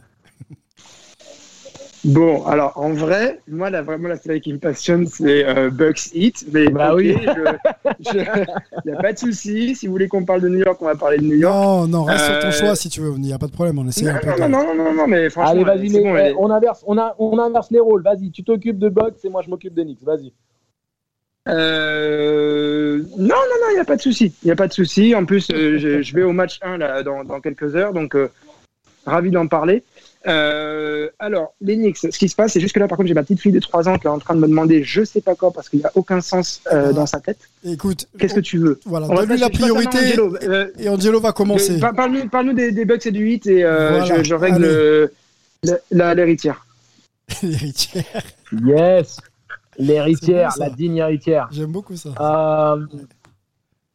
Bon, 2.04 2.44
alors 2.48 2.74
en 2.78 2.90
vrai, 2.94 3.42
moi, 3.48 3.70
la, 3.70 3.84
vraiment, 3.84 4.08
la 4.08 4.16
série 4.18 4.42
qui 4.42 4.52
me 4.52 4.58
passionne, 4.58 5.06
c'est 5.06 5.46
euh, 5.46 5.70
Bucks 5.70 6.08
Heat. 6.16 6.46
Mais 6.52 6.68
Bah 6.68 6.94
ok, 6.94 6.98
oui. 7.00 7.16
il 8.00 8.14
n'y 8.86 8.92
a 8.92 9.02
pas 9.02 9.14
de 9.14 9.20
souci. 9.20 9.76
Si 9.76 9.86
vous 9.86 9.92
voulez 9.94 10.08
qu'on 10.08 10.26
parle 10.26 10.42
de 10.42 10.50
New 10.50 10.58
York, 10.60 10.82
on 10.82 10.86
va 10.86 10.96
parler 10.96 11.18
de 11.20 11.26
New 11.26 11.36
York. 11.36 11.54
non, 11.54 11.88
non, 11.88 12.04
reste 12.06 12.26
sur 12.26 12.40
ton 12.40 12.48
Euh, 12.48 12.52
choix 12.52 12.76
si 12.76 12.90
tu 12.90 13.02
veux. 13.02 13.12
Il 13.14 13.22
n'y 13.22 13.34
a 13.34 13.38
pas 13.38 13.46
de 13.46 13.52
problème. 13.52 13.78
On 13.78 13.88
essaie 13.88 14.06
Non, 14.06 14.16
un 14.16 14.20
peu. 14.20 14.30
non, 14.30 14.36
de- 14.36 14.52
non, 14.52 14.64
non, 14.76 14.84
non, 14.84 14.94
non, 14.96 15.08
mais 15.08 15.30
franchement, 15.30 15.52
Allez, 15.52 15.64
vas-y, 15.64 15.90
bon, 15.92 16.16
on, 16.40 16.50
inverse, 16.50 16.84
on, 16.88 16.98
a, 16.98 17.16
on 17.20 17.38
inverse 17.38 17.70
les 17.70 17.80
rôles. 17.80 18.02
Vas-y, 18.02 18.32
tu 18.32 18.44
t'occupes 18.44 18.80
de 18.80 18.90
Bucks 18.90 19.18
et 19.24 19.30
moi 19.30 19.44
je 19.46 19.50
m'occupe 19.52 19.76
de 19.76 19.84
Knicks. 19.84 20.02
Vas-y. 20.04 20.34
Euh, 21.50 22.98
Non, 23.18 23.28
non, 23.28 23.58
non, 23.62 23.68
il 23.72 23.76
n'y 23.76 23.80
a 23.80 23.86
pas 23.86 23.96
de 23.96 24.02
souci. 24.02 24.34
Il 24.44 24.48
n'y 24.48 24.52
a 24.52 24.56
pas 24.56 24.68
de 24.68 24.74
souci. 24.74 25.14
En 25.16 25.26
plus, 25.26 25.48
euh, 25.52 25.78
je, 25.78 26.02
je 26.02 26.16
vais 26.16 26.24
au 26.24 26.34
match 26.34 26.60
1 26.64 26.78
là, 26.78 27.04
dans, 27.04 27.24
dans 27.24 27.40
quelques 27.42 27.76
heures, 27.76 27.94
donc 27.94 28.16
euh, 28.16 28.30
ravi 29.06 29.32
d'en 29.32 29.48
parler. 29.48 29.84
Euh, 30.28 31.10
alors, 31.18 31.54
Knicks, 31.62 31.98
ce 31.98 32.08
qui 32.10 32.30
se 32.30 32.36
passe, 32.36 32.54
c'est 32.54 32.60
juste 32.60 32.76
que 32.76 32.80
là, 32.80 32.88
par 32.88 32.96
contre, 32.98 33.08
j'ai 33.08 33.14
ma 33.16 33.24
petite 33.24 33.40
fille 33.40 33.52
de 33.52 33.60
3 33.60 33.90
ans 33.90 33.98
qui 33.98 34.06
est 34.06 34.10
en 34.10 34.20
train 34.20 34.36
de 34.36 34.40
me 34.40 34.48
demander 34.48 34.84
je 34.84 35.04
sais 35.04 35.22
pas 35.22 35.34
quoi 35.36 35.52
parce 35.52 35.68
qu'il 35.68 35.80
n'y 35.80 35.86
a 35.86 35.92
aucun 35.96 36.22
sens 36.22 36.62
euh, 36.72 36.94
dans 36.94 37.06
sa 37.08 37.20
tête. 37.20 37.40
Écoute, 37.64 38.08
Qu'est-ce 38.20 38.36
que 38.36 38.40
tu 38.40 38.60
veux? 38.60 38.80
voilà, 38.86 39.08
On 39.10 39.16
donne-lui 39.16 39.40
la 39.40 39.50
priorité 39.50 39.98
Angelo. 39.98 40.36
Euh, 40.44 40.68
et 40.78 40.90
Angelo 40.90 41.20
va 41.20 41.32
commencer. 41.32 41.80
Par- 41.80 41.94
Parle-nous 41.94 42.28
parle 42.30 42.54
des, 42.54 42.72
des 42.72 42.86
Bucks 42.86 43.06
et 43.08 43.12
du 43.12 43.22
8 43.24 43.48
et 43.48 43.64
euh, 43.64 43.98
Voilà, 44.00 44.18
je, 44.18 44.24
je 44.24 44.36
règle 44.36 45.10
l'héritière. 45.92 46.66
L'héritière. 47.44 48.04
Yes 48.66 49.18
L'héritière, 49.78 50.54
la 50.60 50.70
digne 50.70 50.98
héritière. 50.98 51.48
J'aime 51.52 51.72
beaucoup 51.72 51.96
ça. 51.96 52.10
Euh, 52.20 52.86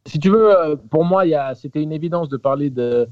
si 0.07 0.19
tu 0.19 0.31
veux, 0.31 0.77
pour 0.91 1.05
moi, 1.05 1.23
c'était 1.55 1.83
une 1.83 1.93
évidence 1.93 2.29
de 2.29 2.37
parler 2.37 2.71
de, 2.71 3.07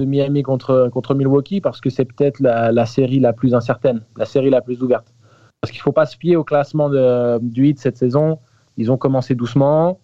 de 0.00 0.04
Miami 0.04 0.42
contre, 0.44 0.88
contre 0.92 1.14
Milwaukee 1.16 1.60
parce 1.60 1.80
que 1.80 1.90
c'est 1.90 2.04
peut-être 2.04 2.38
la, 2.40 2.70
la 2.70 2.86
série 2.86 3.18
la 3.18 3.32
plus 3.32 3.52
incertaine, 3.54 4.02
la 4.16 4.26
série 4.26 4.48
la 4.50 4.60
plus 4.60 4.80
ouverte. 4.80 5.12
Parce 5.60 5.72
qu'il 5.72 5.80
ne 5.80 5.82
faut 5.82 5.92
pas 5.92 6.06
se 6.06 6.16
fier 6.16 6.36
au 6.36 6.44
classement 6.44 6.88
de, 6.88 7.38
du 7.42 7.66
Heat 7.66 7.80
cette 7.80 7.96
saison. 7.96 8.38
Ils 8.76 8.92
ont 8.92 8.96
commencé 8.96 9.34
doucement. 9.34 9.98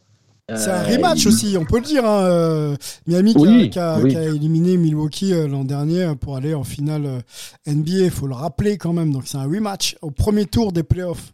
C'est 0.53 0.69
un 0.71 0.83
Euh, 0.83 0.97
rematch 0.97 1.27
aussi, 1.29 1.57
on 1.59 1.65
peut 1.65 1.77
le 1.79 1.85
dire. 1.85 2.05
hein, 2.05 2.25
euh, 2.25 2.77
Miami 3.07 3.35
qui, 3.35 3.41
Oui, 3.41 3.65
a, 3.67 3.69
qui 3.69 3.79
a- 3.79 3.99
oui. 4.03 4.11
qui 4.11 4.17
a 4.17 4.25
éliminé 4.25 4.77
Milwaukee 4.77 5.33
euh, 5.33 5.47
l'an 5.47 5.63
dernier 5.65 6.13
pour 6.21 6.37
aller 6.37 6.55
en 6.55 6.65
finale 6.65 7.23
NBA, 7.69 7.93
il 8.07 8.11
faut 8.11 8.27
le 8.27 8.35
rappeler 8.35 8.77
quand 8.77 8.93
même. 8.93 9.13
Donc 9.13 9.23
c'est 9.27 9.39
un 9.39 9.45
rematch 9.45 9.97
au 10.03 10.11
premier 10.11 10.45
tour 10.47 10.73
des 10.73 10.83
playoffs. 10.83 11.33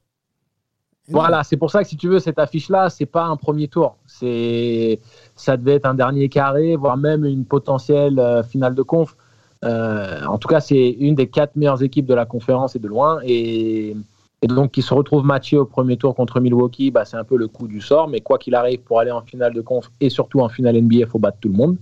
Énorme. 1.10 1.26
Voilà, 1.26 1.42
c'est 1.42 1.56
pour 1.56 1.70
ça 1.70 1.82
que 1.82 1.88
si 1.88 1.96
tu 1.96 2.08
veux, 2.08 2.20
cette 2.20 2.38
affiche-là, 2.38 2.88
c'est 2.88 3.06
pas 3.06 3.24
un 3.24 3.36
premier 3.36 3.66
tour. 3.66 3.96
C'est, 4.06 5.00
ça 5.34 5.56
devait 5.56 5.74
être 5.74 5.86
un 5.86 5.94
dernier 5.94 6.28
carré, 6.28 6.76
voire 6.76 6.96
même 6.96 7.24
une 7.24 7.44
potentielle 7.44 8.18
euh, 8.18 8.42
finale 8.44 8.74
de 8.74 8.82
conf. 8.82 9.16
Euh, 9.64 10.24
en 10.24 10.38
tout 10.38 10.48
cas, 10.48 10.60
c'est 10.60 10.90
une 10.90 11.16
des 11.16 11.28
quatre 11.28 11.56
meilleures 11.56 11.82
équipes 11.82 12.06
de 12.06 12.14
la 12.14 12.26
conférence 12.26 12.76
et 12.76 12.78
de 12.78 12.86
loin. 12.86 13.18
Et, 13.24 13.96
et 14.42 14.46
donc, 14.46 14.70
qui 14.70 14.82
se 14.82 14.94
retrouve 14.94 15.24
matché 15.24 15.58
au 15.58 15.64
premier 15.64 15.96
tour 15.96 16.14
contre 16.14 16.38
Milwaukee, 16.38 16.92
bah, 16.92 17.04
c'est 17.04 17.16
un 17.16 17.24
peu 17.24 17.36
le 17.36 17.48
coup 17.48 17.66
du 17.66 17.80
sort. 17.80 18.06
Mais 18.06 18.20
quoi 18.20 18.38
qu'il 18.38 18.54
arrive, 18.54 18.80
pour 18.80 19.00
aller 19.00 19.10
en 19.10 19.22
finale 19.22 19.52
de 19.52 19.60
conf 19.60 19.90
et 20.00 20.10
surtout 20.10 20.40
en 20.40 20.48
finale 20.48 20.80
NBA, 20.80 20.96
il 20.96 21.06
faut 21.06 21.18
battre 21.18 21.38
tout 21.40 21.48
le 21.48 21.56
monde. 21.56 21.76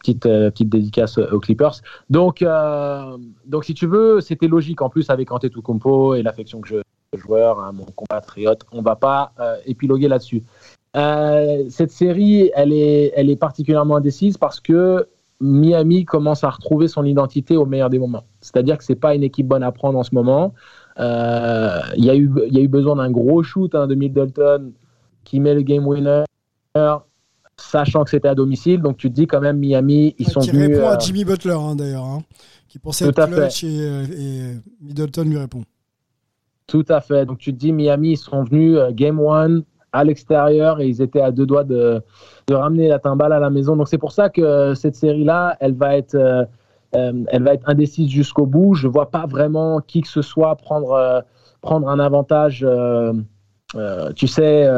Petite, 0.00 0.26
euh, 0.26 0.50
petite 0.50 0.68
dédicace 0.68 1.16
aux 1.16 1.40
Clippers. 1.40 1.80
Donc, 2.10 2.42
euh, 2.42 3.16
donc, 3.46 3.64
si 3.64 3.72
tu 3.72 3.86
veux, 3.86 4.20
c'était 4.20 4.46
logique 4.46 4.82
en 4.82 4.90
plus 4.90 5.08
avec 5.08 5.32
Antetokounmpo 5.32 6.14
et 6.14 6.22
l'affection 6.22 6.60
que 6.60 6.68
je 6.68 6.76
joueur, 7.18 7.60
hein, 7.60 7.72
mon 7.72 7.84
compatriote. 7.84 8.62
On 8.72 8.82
va 8.82 8.96
pas 8.96 9.32
euh, 9.40 9.56
épiloguer 9.66 10.08
là-dessus. 10.08 10.42
Euh, 10.96 11.64
cette 11.70 11.90
série, 11.90 12.50
elle 12.54 12.72
est, 12.72 13.12
elle 13.16 13.30
est 13.30 13.36
particulièrement 13.36 13.96
indécise 13.96 14.36
parce 14.36 14.60
que 14.60 15.06
Miami 15.40 16.04
commence 16.04 16.44
à 16.44 16.50
retrouver 16.50 16.88
son 16.88 17.04
identité 17.04 17.56
au 17.56 17.64
meilleur 17.64 17.90
des 17.90 17.98
moments. 17.98 18.24
C'est-à-dire 18.40 18.76
que 18.76 18.84
c'est 18.84 18.96
pas 18.96 19.14
une 19.14 19.22
équipe 19.22 19.46
bonne 19.46 19.62
à 19.62 19.72
prendre 19.72 19.98
en 19.98 20.02
ce 20.02 20.14
moment. 20.14 20.52
Euh, 20.98 21.78
Il 21.96 22.04
y, 22.04 22.10
a 22.10 22.16
eu- 22.16 22.30
il 22.48 22.54
y 22.54 22.58
a 22.58 22.62
eu 22.62 22.68
besoin 22.68 22.96
d'un 22.96 23.10
gros 23.10 23.42
shoot 23.42 23.74
hein, 23.74 23.86
de 23.86 23.94
Middleton 23.94 24.72
qui 25.24 25.38
met 25.40 25.54
le 25.54 25.62
game 25.62 25.86
winner, 25.86 26.24
sachant 27.56 28.02
que 28.04 28.10
c'était 28.10 28.28
à 28.28 28.34
domicile. 28.34 28.82
Donc 28.82 28.96
tu 28.96 29.08
te 29.08 29.14
dis 29.14 29.26
quand 29.26 29.40
même 29.40 29.58
Miami, 29.58 30.14
ils 30.18 30.28
sont 30.28 30.40
qui 30.40 30.50
venus. 30.50 30.76
répond 30.76 30.88
euh, 30.88 30.94
à 30.94 30.98
Jimmy 30.98 31.24
Butler 31.24 31.52
hein, 31.58 31.76
d'ailleurs, 31.76 32.04
hein, 32.04 32.22
qui 32.68 32.78
pensait 32.78 33.06
être 33.08 33.26
clutch 33.26 33.62
et, 33.64 33.80
euh, 33.80 34.04
et 34.16 34.56
Middleton 34.82 35.22
lui 35.24 35.38
répond. 35.38 35.62
Tout 36.68 36.84
à 36.90 37.00
fait. 37.00 37.24
Donc 37.24 37.38
tu 37.38 37.52
te 37.54 37.58
dis, 37.58 37.72
Miami, 37.72 38.12
ils 38.12 38.16
sont 38.18 38.44
venus 38.44 38.76
euh, 38.76 38.90
game 38.92 39.18
one 39.18 39.64
à 39.92 40.04
l'extérieur 40.04 40.80
et 40.80 40.86
ils 40.86 41.00
étaient 41.00 41.22
à 41.22 41.30
deux 41.30 41.46
doigts 41.46 41.64
de, 41.64 42.02
ramener 42.50 42.88
la 42.88 42.98
timbale 42.98 43.32
à 43.32 43.40
la 43.40 43.48
maison. 43.48 43.74
Donc 43.74 43.88
c'est 43.88 43.98
pour 43.98 44.12
ça 44.12 44.28
que 44.28 44.42
euh, 44.42 44.74
cette 44.74 44.94
série-là, 44.94 45.56
elle 45.60 45.74
va 45.74 45.96
être, 45.96 46.14
euh, 46.14 46.44
elle 46.92 47.42
va 47.42 47.54
être 47.54 47.66
indécise 47.70 48.10
jusqu'au 48.10 48.44
bout. 48.44 48.74
Je 48.74 48.86
vois 48.86 49.10
pas 49.10 49.24
vraiment 49.24 49.80
qui 49.80 50.02
que 50.02 50.08
ce 50.08 50.20
soit 50.20 50.56
prendre, 50.56 51.24
prendre 51.62 51.88
un 51.88 51.98
avantage. 51.98 52.66
tu 54.14 54.26
sais, 54.26 54.68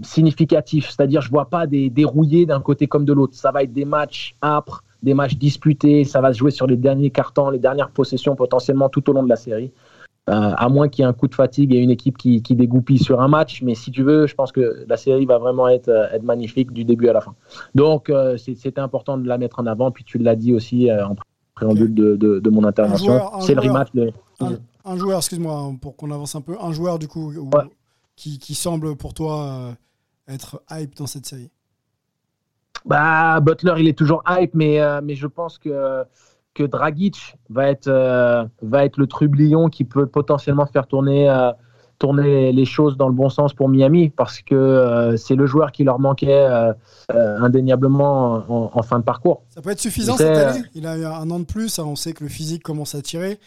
significatif. 0.00 0.88
C'est-à-dire, 0.88 1.20
je 1.20 1.30
vois 1.30 1.50
pas 1.50 1.66
des 1.66 1.90
dérouillés 1.90 2.46
d'un 2.46 2.60
côté 2.62 2.86
comme 2.86 3.04
de 3.04 3.12
l'autre. 3.12 3.34
Ça 3.34 3.52
va 3.52 3.62
être 3.62 3.74
des 3.74 3.84
matchs 3.84 4.36
âpres, 4.42 4.84
des 5.02 5.12
matchs 5.12 5.36
disputés. 5.36 6.04
Ça 6.04 6.22
va 6.22 6.32
se 6.32 6.38
jouer 6.38 6.50
sur 6.50 6.66
les 6.66 6.78
derniers 6.78 7.10
cartons, 7.10 7.50
les 7.50 7.58
dernières 7.58 7.90
possessions 7.90 8.36
potentiellement 8.36 8.88
tout 8.88 9.10
au 9.10 9.12
long 9.12 9.22
de 9.22 9.28
la 9.28 9.36
série. 9.36 9.70
Euh, 10.28 10.32
à 10.56 10.68
moins 10.68 10.88
qu'il 10.88 11.02
y 11.04 11.06
ait 11.06 11.08
un 11.08 11.12
coup 11.12 11.28
de 11.28 11.36
fatigue 11.36 11.72
et 11.72 11.78
une 11.78 11.90
équipe 11.92 12.18
qui, 12.18 12.42
qui 12.42 12.56
dégoupille 12.56 12.98
sur 12.98 13.20
un 13.20 13.28
match. 13.28 13.62
Mais 13.62 13.76
si 13.76 13.92
tu 13.92 14.02
veux, 14.02 14.26
je 14.26 14.34
pense 14.34 14.50
que 14.50 14.84
la 14.88 14.96
série 14.96 15.24
va 15.24 15.38
vraiment 15.38 15.68
être, 15.68 15.88
euh, 15.88 16.08
être 16.10 16.24
magnifique 16.24 16.72
du 16.72 16.82
début 16.84 17.08
à 17.08 17.12
la 17.12 17.20
fin. 17.20 17.36
Donc, 17.76 18.10
euh, 18.10 18.36
c'est- 18.36 18.56
c'était 18.56 18.80
important 18.80 19.18
de 19.18 19.28
la 19.28 19.38
mettre 19.38 19.60
en 19.60 19.66
avant. 19.66 19.92
Puis 19.92 20.02
tu 20.02 20.18
l'as 20.18 20.34
dit 20.34 20.52
aussi 20.52 20.90
euh, 20.90 21.06
en 21.06 21.14
préambule 21.54 21.94
de, 21.94 22.16
de, 22.16 22.40
de 22.40 22.50
mon 22.50 22.64
intervention. 22.64 23.20
C'est 23.40 23.54
le 23.54 23.60
rematch. 23.60 23.92
de- 23.94 24.10
Un, 24.40 24.54
un 24.84 24.96
joueur, 24.96 25.18
excuse-moi, 25.18 25.54
hein, 25.56 25.76
pour 25.80 25.94
qu'on 25.94 26.10
avance 26.10 26.34
un 26.34 26.40
peu, 26.40 26.56
un 26.60 26.72
joueur 26.72 26.98
du 26.98 27.06
coup 27.06 27.32
Ouais. 27.32 27.62
qui, 28.16 28.40
qui 28.40 28.56
semble 28.56 28.96
pour 28.96 29.14
toi 29.14 29.74
être 30.26 30.60
hype 30.72 30.96
dans 30.96 31.06
cette 31.06 31.26
série? 31.26 31.50
Bah, 32.84 33.38
Butler, 33.40 33.74
il 33.78 33.86
est 33.88 33.96
toujours 33.96 34.24
hype, 34.28 34.54
mais, 34.54 34.80
mais 35.02 35.14
je 35.14 35.28
pense 35.28 35.56
que 35.58 36.02
que 36.56 36.64
Dragic 36.64 37.36
va 37.50 37.68
être, 37.68 37.86
euh, 37.88 38.44
va 38.62 38.84
être 38.86 38.96
le 38.96 39.06
trublion 39.06 39.68
qui 39.68 39.84
peut 39.84 40.06
potentiellement 40.06 40.64
faire 40.66 40.86
tourner, 40.86 41.28
euh, 41.28 41.52
tourner 41.98 42.52
les 42.52 42.64
choses 42.64 42.96
dans 42.96 43.08
le 43.08 43.14
bon 43.14 43.28
sens 43.28 43.52
pour 43.54 43.68
Miami 43.68 44.08
parce 44.10 44.40
que 44.40 44.54
euh, 44.54 45.16
c'est 45.16 45.34
le 45.34 45.46
joueur 45.46 45.70
qui 45.72 45.84
leur 45.84 45.98
manquait 45.98 46.46
indéniablement 47.10 48.34
en, 48.48 48.70
en 48.74 48.82
fin 48.82 48.98
de 48.98 49.04
parcours. 49.04 49.42
Ça 49.50 49.60
peut 49.62 49.70
être 49.70 49.80
suffisant 49.80 50.16
cette 50.16 50.36
année. 50.36 50.62
Il 50.74 50.86
a 50.86 50.96
eu 50.96 51.04
un 51.04 51.30
an 51.30 51.38
de 51.40 51.44
plus. 51.44 51.78
hein, 51.78 51.84
On 51.86 51.96
sait 51.96 52.12
que 52.12 52.24
le 52.24 52.30
physique 52.30 52.62
commence 52.62 52.94
à 52.94 53.02
tirer. 53.02 53.38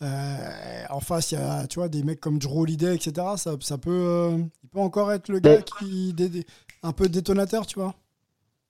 En 0.00 1.00
face, 1.00 1.32
il 1.32 1.38
y 1.38 1.42
a 1.42 1.66
tu 1.66 1.78
vois, 1.78 1.88
des 1.88 2.02
mecs 2.02 2.20
comme 2.20 2.38
Drew 2.38 2.60
Holiday, 2.62 2.94
etc. 2.94 3.12
Ça, 3.36 3.52
ça 3.60 3.78
peut, 3.78 4.30
il 4.62 4.68
peut 4.70 4.80
encore 4.80 5.12
être 5.12 5.28
le 5.28 5.40
gars 5.40 5.62
qui 5.78 6.12
dé- 6.12 6.44
un 6.82 6.92
peu 6.92 7.08
détonateur, 7.08 7.66
tu 7.66 7.78
vois. 7.78 7.94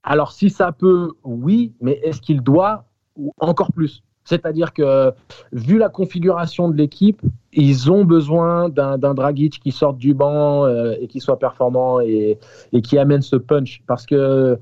Alors, 0.03 0.31
si 0.33 0.51
ça 0.51 0.71
peut, 0.73 1.11
oui, 1.25 1.75
mais 1.81 1.99
est-ce 2.05 2.21
qu'il 2.21 2.41
doit 2.41 2.85
ou 3.17 3.33
encore 3.39 3.73
plus 3.73 4.03
C'est-à-dire 4.25 4.73
que, 4.73 5.13
vu 5.53 5.79
la 5.79 5.89
configuration 5.89 6.69
de 6.69 6.77
l'équipe, 6.77 7.21
ils 7.53 7.91
ont 7.91 8.05
besoin 8.05 8.69
d'un 8.69 9.15
Dragic 9.15 9.61
qui 9.61 9.73
sorte 9.73 9.99
du 9.99 10.15
banc 10.15 10.65
euh, 10.65 10.95
et 11.01 11.07
qui 11.07 11.21
soit 11.21 11.39
performant 11.39 12.01
et, 12.01 12.39
et 12.73 12.83
qui 12.83 12.99
amène 12.99 13.23
ce 13.23 13.37
punch 13.37 13.83
parce 13.87 14.07
que 14.07 14.59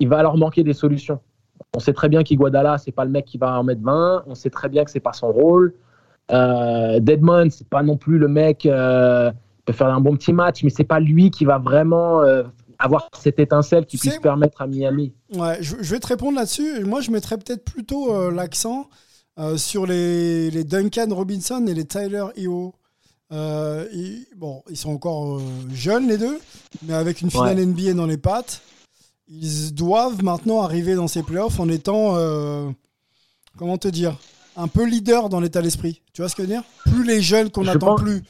il 0.00 0.08
va 0.08 0.22
leur 0.22 0.36
manquer 0.36 0.64
des 0.64 0.72
solutions. 0.72 1.20
On 1.76 1.78
sait 1.78 1.92
très 1.92 2.08
bien 2.08 2.22
qu'Iguadala, 2.22 2.78
c'est 2.78 2.92
pas 2.92 3.04
le 3.04 3.10
mec 3.10 3.24
qui 3.24 3.38
va 3.38 3.58
en 3.58 3.64
mettre 3.64 3.82
20. 3.82 4.24
On 4.26 4.34
sait 4.34 4.50
très 4.50 4.68
bien 4.68 4.84
que 4.84 4.90
c'est 4.90 5.00
pas 5.00 5.12
son 5.12 5.30
rôle. 5.30 5.74
Euh, 6.32 6.98
Deadman, 7.00 7.50
c'est 7.50 7.68
pas 7.68 7.82
non 7.82 7.96
plus 7.96 8.18
le 8.18 8.28
mec. 8.28 8.66
euh, 8.66 9.30
peut 9.64 9.72
faire 9.72 9.88
un 9.88 10.00
bon 10.00 10.16
petit 10.16 10.32
match, 10.32 10.64
mais 10.64 10.70
c'est 10.70 10.84
pas 10.84 11.00
lui 11.00 11.30
qui 11.30 11.44
va 11.44 11.58
vraiment 11.58 12.20
euh, 12.22 12.42
avoir 12.84 13.08
cette 13.22 13.38
étincelle 13.38 13.86
qui 13.86 13.96
puisse 13.96 14.18
permettre 14.18 14.60
à 14.62 14.66
Miami. 14.66 15.14
Ouais, 15.34 15.58
je, 15.60 15.76
je 15.80 15.94
vais 15.94 16.00
te 16.00 16.06
répondre 16.06 16.36
là-dessus. 16.36 16.84
Moi, 16.84 17.00
je 17.00 17.10
mettrais 17.10 17.38
peut-être 17.38 17.64
plutôt 17.64 18.14
euh, 18.14 18.30
l'accent 18.32 18.88
euh, 19.38 19.56
sur 19.56 19.86
les, 19.86 20.50
les 20.50 20.64
Duncan 20.64 21.06
Robinson 21.10 21.64
et 21.66 21.74
les 21.74 21.84
Tyler 21.84 22.24
Hero. 22.36 22.74
Euh, 23.32 23.86
ils- 23.92 24.26
bon, 24.36 24.62
ils 24.68 24.76
sont 24.76 24.90
encore 24.90 25.36
euh, 25.38 25.40
jeunes 25.72 26.08
les 26.08 26.18
deux, 26.18 26.38
mais 26.82 26.92
avec 26.94 27.22
une 27.22 27.30
finale 27.30 27.56
Ouais. 27.56 27.64
NBA 27.66 27.94
dans 27.94 28.06
les 28.06 28.18
pattes, 28.18 28.60
ils 29.28 29.72
doivent 29.74 30.22
maintenant 30.22 30.60
arriver 30.62 30.94
dans 30.94 31.08
ces 31.08 31.22
playoffs 31.22 31.58
en 31.60 31.68
étant, 31.70 32.16
comment 33.56 33.78
te 33.78 33.88
dire, 33.88 34.16
un 34.56 34.68
peu 34.68 34.84
leader 34.84 35.28
dans 35.30 35.40
l'état 35.40 35.62
d'esprit. 35.62 36.02
Tu 36.12 36.20
vois 36.20 36.28
ce 36.28 36.34
que 36.36 36.42
je 36.42 36.48
veux 36.48 36.54
dire? 36.54 36.64
Plus 36.84 37.04
les 37.04 37.22
jeunes 37.22 37.50
qu'on 37.50 37.64
n'attend 37.64 37.94
pense- 37.96 38.02
plus, 38.02 38.22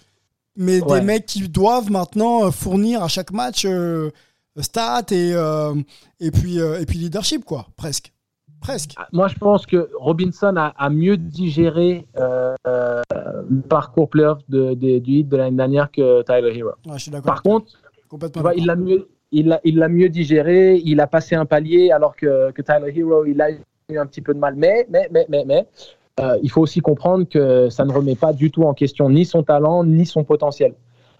mais 0.56 0.80
Ouais. 0.80 1.00
des 1.00 1.06
mecs 1.06 1.26
qui 1.26 1.48
doivent 1.48 1.90
maintenant 1.90 2.52
fournir 2.52 3.02
à 3.02 3.08
chaque 3.08 3.32
match 3.32 3.64
euh, 3.64 4.10
stats 4.58 5.06
et, 5.12 5.32
euh, 5.34 5.74
et, 6.20 6.30
puis, 6.30 6.60
euh, 6.60 6.80
et 6.80 6.86
puis 6.86 6.98
leadership, 6.98 7.44
quoi, 7.44 7.66
presque. 7.76 8.12
Presque. 8.60 8.94
Moi, 9.12 9.26
je 9.26 9.34
pense 9.34 9.66
que 9.66 9.90
Robinson 9.98 10.54
a, 10.56 10.72
a 10.78 10.88
mieux 10.88 11.16
digéré 11.16 12.06
euh, 12.16 12.54
le 12.64 13.60
parcours 13.68 14.08
playoff 14.08 14.38
de, 14.48 14.74
de- 14.74 14.98
du 15.00 15.10
hit 15.18 15.28
de 15.28 15.36
l'année 15.36 15.56
dernière 15.56 15.90
que 15.90 16.22
Tyler 16.22 16.56
Hero. 16.56 16.70
Ouais, 16.86 16.92
je 16.94 16.98
suis 17.02 17.10
d'accord. 17.10 17.26
Par 17.26 17.42
contre, 17.42 17.72
vois, 18.36 18.54
il 18.54 18.66
l'a 18.66 18.76
mieux, 18.76 19.08
il 19.32 19.48
l'a, 19.48 19.60
il 19.64 19.78
l'a 19.78 19.88
mieux 19.88 20.08
digéré, 20.08 20.80
il 20.84 21.00
a 21.00 21.08
passé 21.08 21.34
un 21.34 21.44
palier, 21.44 21.90
alors 21.90 22.14
que, 22.14 22.52
que 22.52 22.62
Tyler 22.62 22.92
Hero, 22.96 23.24
il 23.24 23.40
a 23.40 23.50
eu 23.50 23.98
un 23.98 24.06
petit 24.06 24.20
peu 24.20 24.32
de 24.32 24.38
mal. 24.38 24.54
Mais, 24.56 24.86
mais, 24.88 25.08
mais, 25.10 25.26
mais, 25.28 25.44
mais 25.44 25.66
il 26.42 26.50
faut 26.50 26.60
aussi 26.60 26.78
comprendre 26.78 27.24
que 27.28 27.68
ça 27.68 27.84
ne 27.84 27.92
remet 27.92 28.14
pas 28.14 28.32
du 28.32 28.52
tout 28.52 28.62
en 28.62 28.74
question 28.74 29.10
ni 29.10 29.24
son 29.24 29.42
talent, 29.42 29.82
ni 29.82 30.06
son 30.06 30.22
potentiel. 30.22 30.74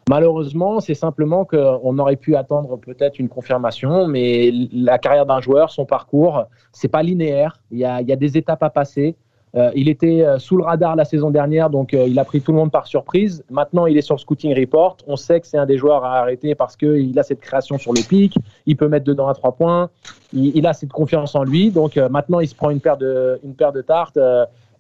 Malheureusement, 0.09 0.81
c'est 0.81 0.95
simplement 0.95 1.45
qu'on 1.45 1.99
aurait 1.99 2.17
pu 2.17 2.35
attendre 2.35 2.77
peut-être 2.77 3.19
une 3.19 3.29
confirmation, 3.29 4.09
mais 4.09 4.51
la 4.73 4.99
carrière 4.99 5.27
d'un 5.27 5.41
joueur, 5.41 5.71
son 5.71 5.87
parcours, 5.87 6.45
c'est 6.73 6.89
pas 6.89 7.03
linéaire. 7.03 7.61
Il 7.71 7.79
y 7.79 7.85
a, 7.85 8.03
des 8.03 8.37
étapes 8.37 8.63
à 8.63 8.71
passer. 8.71 9.15
Euh, 9.55 9.71
il 9.75 9.89
était 9.89 10.23
euh, 10.23 10.39
sous 10.39 10.57
le 10.57 10.65
radar 10.65 10.97
la 10.97 11.05
saison 11.05 11.31
dernière, 11.31 11.69
donc 11.69 11.93
euh, 11.93 12.07
il 12.09 12.19
a 12.19 12.25
pris 12.25 12.41
tout 12.41 12.53
le 12.53 12.59
monde 12.59 12.73
par 12.73 12.87
surprise. 12.87 13.45
Maintenant, 13.51 13.87
il 13.87 13.99
est 13.99 14.03
sur 14.03 14.19
scouting 14.19 14.59
report. 14.59 14.97
On 15.07 15.17
sait 15.17 15.41
que 15.41 15.47
c'est 15.47 15.59
un 15.59 15.67
des 15.67 15.77
joueurs 15.77 16.05
à 16.05 16.21
arrêter 16.21 16.55
parce 16.55 16.75
qu'il 16.75 17.17
a 17.19 17.23
cette 17.23 17.41
création 17.41 17.79
sur 17.79 17.93
le 17.93 18.01
pic. 18.01 18.35
Il 18.67 18.77
peut 18.77 18.89
mettre 18.89 19.05
dedans 19.05 19.29
à 19.29 19.35
trois 19.35 19.53
points. 19.53 19.91
Il, 20.33 20.67
a 20.67 20.73
cette 20.73 20.93
confiance 20.93 21.35
en 21.35 21.45
lui. 21.45 21.71
Donc 21.71 21.97
maintenant, 21.97 22.41
il 22.41 22.49
se 22.49 22.55
prend 22.55 22.71
une 22.71 22.81
paire 22.81 22.97
de, 22.97 23.39
une 23.45 23.55
paire 23.55 23.73
de 23.73 23.83
tartes 23.83 24.19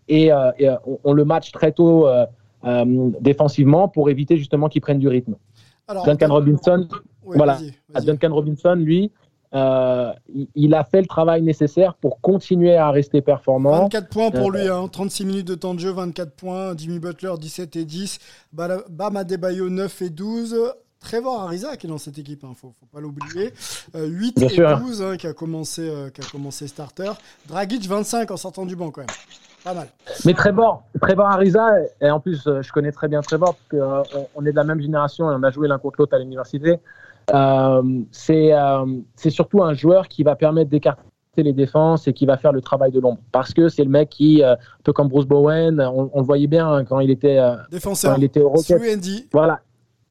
et, 0.08 0.32
on, 1.04 1.12
le 1.12 1.24
match 1.26 1.52
très 1.52 1.72
tôt 1.72 2.08
défensivement 3.20 3.88
pour 3.88 4.10
éviter 4.10 4.36
justement 4.36 4.68
qu'il 4.68 4.80
prenne 4.80 4.98
du 4.98 5.08
rythme. 5.08 5.34
Alors, 5.88 6.04
Duncan 6.04 6.28
Robinson, 6.32 6.88
Ouais, 7.24 7.36
voilà. 7.36 7.52
À 7.94 8.00
vas-y. 8.00 8.06
Duncan 8.06 8.34
Robinson, 8.34 8.74
lui, 8.74 9.12
euh, 9.54 10.12
il, 10.54 10.74
a 10.74 10.82
fait 10.82 11.00
le 11.00 11.06
travail 11.06 11.42
nécessaire 11.42 11.94
pour 11.94 12.20
continuer 12.20 12.74
à 12.76 12.90
rester 12.90 13.20
performant. 13.20 13.82
24 13.82 14.08
points 14.08 14.30
pour 14.30 14.48
Euh, 14.54 14.58
lui, 14.58 14.68
hein. 14.68 14.88
36 14.90 15.26
minutes 15.26 15.46
de 15.46 15.54
temps 15.54 15.74
de 15.74 15.78
jeu, 15.80 15.90
24 15.90 16.32
points. 16.34 16.74
Jimmy 16.76 16.98
Butler, 16.98 17.34
17 17.38 17.76
et 17.76 17.84
10. 17.84 18.18
Bala- 18.52 18.82
Bam 18.88 19.16
Adebayo, 19.16 19.68
9 19.68 20.02
et 20.02 20.10
12. 20.10 20.56
Trevor 21.02 21.42
Ariza 21.42 21.76
qui 21.76 21.86
est 21.86 21.90
dans 21.90 21.98
cette 21.98 22.18
équipe, 22.18 22.44
il 22.48 22.54
faut, 22.54 22.72
faut 22.78 22.86
pas 22.92 23.00
l'oublier. 23.00 23.52
Euh, 23.94 24.06
8 24.06 24.38
Bien 24.38 24.46
et 24.46 24.50
sûr. 24.50 24.78
12 24.78 25.02
hein, 25.02 25.16
qui, 25.16 25.26
a 25.26 25.32
commencé, 25.32 25.88
euh, 25.88 26.10
qui 26.10 26.20
a 26.20 26.24
commencé 26.24 26.66
starter. 26.68 27.12
Dragic, 27.48 27.86
25 27.86 28.30
en 28.30 28.36
sortant 28.36 28.64
du 28.64 28.76
banc 28.76 28.90
quand 28.90 29.02
même. 29.02 29.10
Pas 29.64 29.74
mal. 29.74 29.88
Mais 30.24 30.34
Trevor, 30.34 30.82
Trevor 31.00 31.26
Ariza, 31.26 31.68
et 32.00 32.10
en 32.10 32.18
plus, 32.18 32.46
euh, 32.46 32.62
je 32.62 32.72
connais 32.72 32.90
très 32.90 33.08
bien 33.08 33.20
Trevor 33.20 33.54
parce 33.54 33.68
qu'on 33.82 34.26
on 34.34 34.46
est 34.46 34.50
de 34.50 34.56
la 34.56 34.64
même 34.64 34.80
génération 34.80 35.30
et 35.30 35.34
on 35.34 35.42
a 35.42 35.50
joué 35.50 35.68
l'un 35.68 35.78
contre 35.78 35.96
l'autre 36.00 36.14
à 36.16 36.18
l'université. 36.18 36.80
Euh, 37.32 37.82
c'est 38.10 38.52
euh, 38.52 38.84
surtout 39.16 39.62
un 39.62 39.74
joueur 39.74 40.08
qui 40.08 40.22
va 40.22 40.34
permettre 40.34 40.70
d'écarter 40.70 41.02
les 41.36 41.52
défenses 41.52 42.06
et 42.08 42.12
qui 42.12 42.26
va 42.26 42.36
faire 42.36 42.52
le 42.52 42.60
travail 42.60 42.90
de 42.90 43.00
l'ombre. 43.00 43.18
Parce 43.30 43.54
que 43.54 43.68
c'est 43.68 43.84
le 43.84 43.90
mec 43.90 44.10
qui, 44.10 44.42
euh, 44.42 44.54
un 44.54 44.82
peu 44.84 44.92
comme 44.92 45.08
Bruce 45.08 45.26
Bowen, 45.26 45.80
on, 45.80 46.10
on 46.12 46.20
le 46.20 46.26
voyait 46.26 46.46
bien 46.46 46.70
hein, 46.70 46.84
quand 46.84 47.00
il 47.00 47.10
était, 47.10 47.38
euh, 47.38 47.56
Défenseur. 47.70 48.12
quand 48.14 48.18
il 48.18 48.24
était 48.24 48.40
au 48.40 48.50
Rockets. 48.50 48.78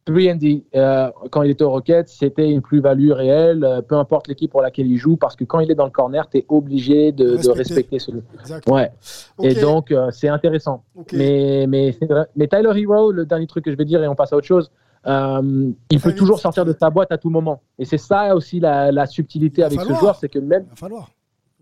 3 0.05 0.13
Voilà. 0.13 0.33
3D, 0.35 0.63
euh, 0.75 1.09
quand 1.29 1.43
il 1.43 1.51
était 1.51 1.63
au 1.63 1.69
Rockets, 1.71 2.07
c'était 2.07 2.49
une 2.49 2.61
plus-value 2.61 3.11
réelle, 3.11 3.63
euh, 3.63 3.81
peu 3.81 3.95
importe 3.95 4.27
l'équipe 4.27 4.51
pour 4.51 4.61
laquelle 4.61 4.87
il 4.87 4.97
joue, 4.97 5.15
parce 5.17 5.35
que 5.35 5.43
quand 5.43 5.59
il 5.59 5.71
est 5.71 5.75
dans 5.75 5.85
le 5.85 5.91
corner, 5.91 6.27
tu 6.29 6.39
es 6.39 6.45
obligé 6.49 7.11
de, 7.11 7.25
de 7.25 7.31
Respecter. 7.35 7.53
respecter 7.57 7.99
ce. 7.99 8.11
Exact. 8.39 8.69
Ouais. 8.69 8.91
Et 9.43 9.53
donc, 9.55 9.91
euh, 9.91 10.09
c'est 10.11 10.27
intéressant. 10.29 10.83
Mais, 11.13 11.65
mais, 11.67 11.97
mais 12.35 12.47
Tyler 12.47 12.71
Hero, 12.81 13.11
le 13.11 13.25
dernier 13.25 13.47
truc 13.47 13.65
que 13.65 13.71
je 13.71 13.77
vais 13.77 13.85
dire, 13.85 14.03
et 14.03 14.07
on 14.07 14.15
passe 14.15 14.33
à 14.33 14.37
autre 14.37 14.47
chose, 14.47 14.71
il 15.05 15.99
peut 16.01 16.13
toujours 16.15 16.39
sortir 16.39 16.65
de 16.65 16.75
sa 16.79 16.89
boîte 16.89 17.11
à 17.11 17.17
tout 17.17 17.29
moment. 17.29 17.61
Et 17.79 17.85
c'est 17.85 17.97
ça 17.97 18.35
aussi 18.35 18.59
la, 18.59 18.91
la 18.91 19.05
subtilité 19.05 19.63
avec 19.63 19.79
falloir. 19.79 19.95
ce 19.97 19.99
joueur, 19.99 20.15
c'est 20.15 20.29
que 20.29 20.39
même. 20.39 20.63
Il 20.67 20.69
va 20.69 20.75
falloir. 20.75 21.09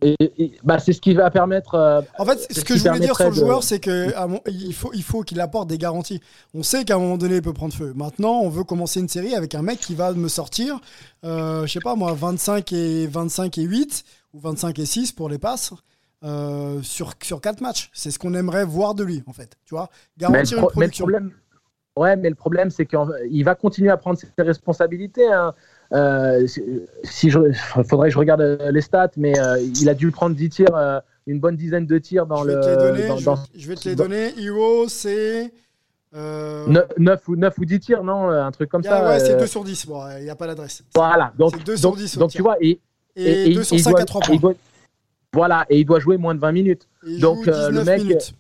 Et, 0.02 0.16
et- 0.38 0.58
bah, 0.64 0.80
c'est 0.80 0.93
ce 0.93 1.02
qui 1.02 1.14
va 1.14 1.30
permettre. 1.30 1.76
euh, 1.76 2.02
En 2.18 2.26
fait, 2.26 2.38
ce 2.50 2.60
ce 2.62 2.66
que 2.66 2.78
je 2.78 2.88
voulais 2.88 3.00
dire 3.02 3.16
sur 3.16 3.26
le 3.30 3.32
de- 3.32 3.39
joueur, 3.39 3.64
c'est 3.64 3.80
que 3.80 4.16
à 4.16 4.28
mon- 4.28 4.39
il 4.47 4.74
faut, 4.74 4.91
il 4.93 5.04
faut 5.04 5.24
qu'il 5.24 5.41
apporte 5.41 5.68
des 5.68 5.78
garanties. 5.78 6.22
On 6.54 6.64
sait 6.64 6.86
qu'à 6.86 6.95
un 6.95 7.00
moment 7.00 7.18
donné, 7.18 7.36
il 7.38 7.41
peut 7.41 7.54
prendre 7.54 7.74
feu. 7.74 7.91
Maintenant, 7.95 8.39
on 8.41 8.50
veut 8.50 8.64
commencer 8.64 9.00
une 9.02 9.10
série 9.10 9.36
avec 9.36 9.56
un 9.56 9.62
mec 9.62 9.80
qui 9.80 9.95
va 9.95 10.14
me 10.14 10.28
sortir, 10.30 10.80
euh, 11.26 11.66
je 11.68 11.74
sais 11.74 11.80
pas 11.82 11.95
moi, 11.95 12.14
25 12.14 12.72
et 12.72 13.08
25 13.08 13.58
et 13.58 13.64
8 13.64 14.04
ou 14.34 14.39
25 14.39 14.80
et 14.80 14.86
6 14.86 15.12
pour 15.12 15.28
les 15.30 15.38
passes. 15.38 15.74
euh, 16.26 16.82
sur, 16.82 17.14
sur 17.24 17.39
4 17.39 17.62
matchs. 17.62 17.89
C'est 17.93 18.12
ce 18.12 18.20
qu'on 18.20 18.34
aimerait 18.34 18.66
voir 18.66 18.93
de 18.93 19.06
lui, 19.06 19.24
en 19.26 19.32
fait. 19.32 19.56
Tu 19.66 19.74
vois 19.74 19.89
Mais 20.20 20.28
le, 20.28 20.32
Garantir 20.34 20.58
une 20.58 20.64
mais 20.64 20.68
le 20.68 20.72
production. 20.74 21.06
problème, 21.06 21.32
ouais, 21.95 22.16
mais 22.18 22.28
le 22.30 22.36
problème, 22.36 22.70
c'est 22.72 22.86
qu'il 22.86 23.43
va 23.45 23.56
continuer 23.56 23.89
à 23.89 23.95
prendre 23.95 24.20
ses 24.20 24.28
responsabilités. 24.43 25.32
hein. 25.32 25.54
Euh, 25.93 26.45
si 27.03 27.29
je, 27.29 27.39
faudrait 27.87 28.09
que 28.09 28.13
je 28.13 28.19
regarde 28.19 28.41
euh, 28.41 28.71
les 28.71 28.81
stats, 28.81 29.11
mais 29.17 29.37
euh, 29.39 29.59
il 29.81 29.89
a 29.89 29.93
dû 29.95 30.11
prendre 30.11 30.35
10 30.35 30.49
tirs, 30.49 31.01
une 31.25 31.39
bonne 31.39 31.55
dizaine 31.55 31.85
de 31.85 31.97
tirs 31.97 32.25
dans 32.25 32.43
je 32.43 32.47
vais 32.49 32.55
le. 32.55 32.61
te 32.61 32.67
les 32.69 32.75
donner. 32.77 33.07
dans- 33.07 33.17
je, 33.17 33.25
dans- 33.25 33.35
vais, 33.35 33.41
je 33.55 33.67
vais 33.67 33.75
te 33.75 33.89
les 33.89 33.95
dans- 33.95 34.03
donner. 34.03 34.33
Hero, 34.39 34.87
c'est. 34.87 35.51
euh, 36.15 36.83
9, 36.97 37.27
ou, 37.27 37.35
9 37.35 37.57
ou 37.57 37.65
10 37.65 37.79
tirs, 37.79 38.03
non 38.03 38.29
Un 38.29 38.51
truc 38.51 38.69
comme 38.69 38.81
il 38.81 38.85
y 38.85 38.87
a- 38.87 38.97
ça. 38.97 39.09
ouais, 39.09 39.19
c'est 39.19 39.33
euh, 39.33 39.39
2 39.39 39.47
sur 39.47 39.63
10. 39.63 39.85
Bon, 39.87 40.03
il 40.17 40.23
n'y 40.23 40.29
a 40.29 40.35
pas 40.35 40.47
l'adresse. 40.47 40.83
Voilà, 40.95 41.31
donc, 41.37 41.53
C'est 41.57 41.63
deux 41.65 41.77
sur 41.77 41.89
donc, 41.89 41.97
10 41.99 42.17
au 42.17 42.19
donc 42.19 42.31
tu 42.31 42.41
vois, 42.41 42.57
et, 42.61 42.79
Et, 43.15 43.53
2 43.53 43.63
sur 43.63 43.75
il 43.75 43.83
5 43.83 43.91
doit- 43.91 44.01
à 44.01 44.05
3 44.05 44.21
il 44.31 44.39
points. 44.39 44.51
doit- 44.51 44.59
voilà, 45.33 45.65
et 45.69 45.79
il 45.79 45.85
doit 45.85 45.99
jouer 45.99 46.17
moins 46.17 46.33
de 46.35 46.39
20 46.39 46.51
minutes. 46.51 46.87
Et 47.05 47.11
il 47.13 47.19
donc, 47.21 47.47
euh, 47.47 47.69
le 47.69 47.79
19 47.79 47.85
mec- 47.85 48.03
minutes. 48.03 48.33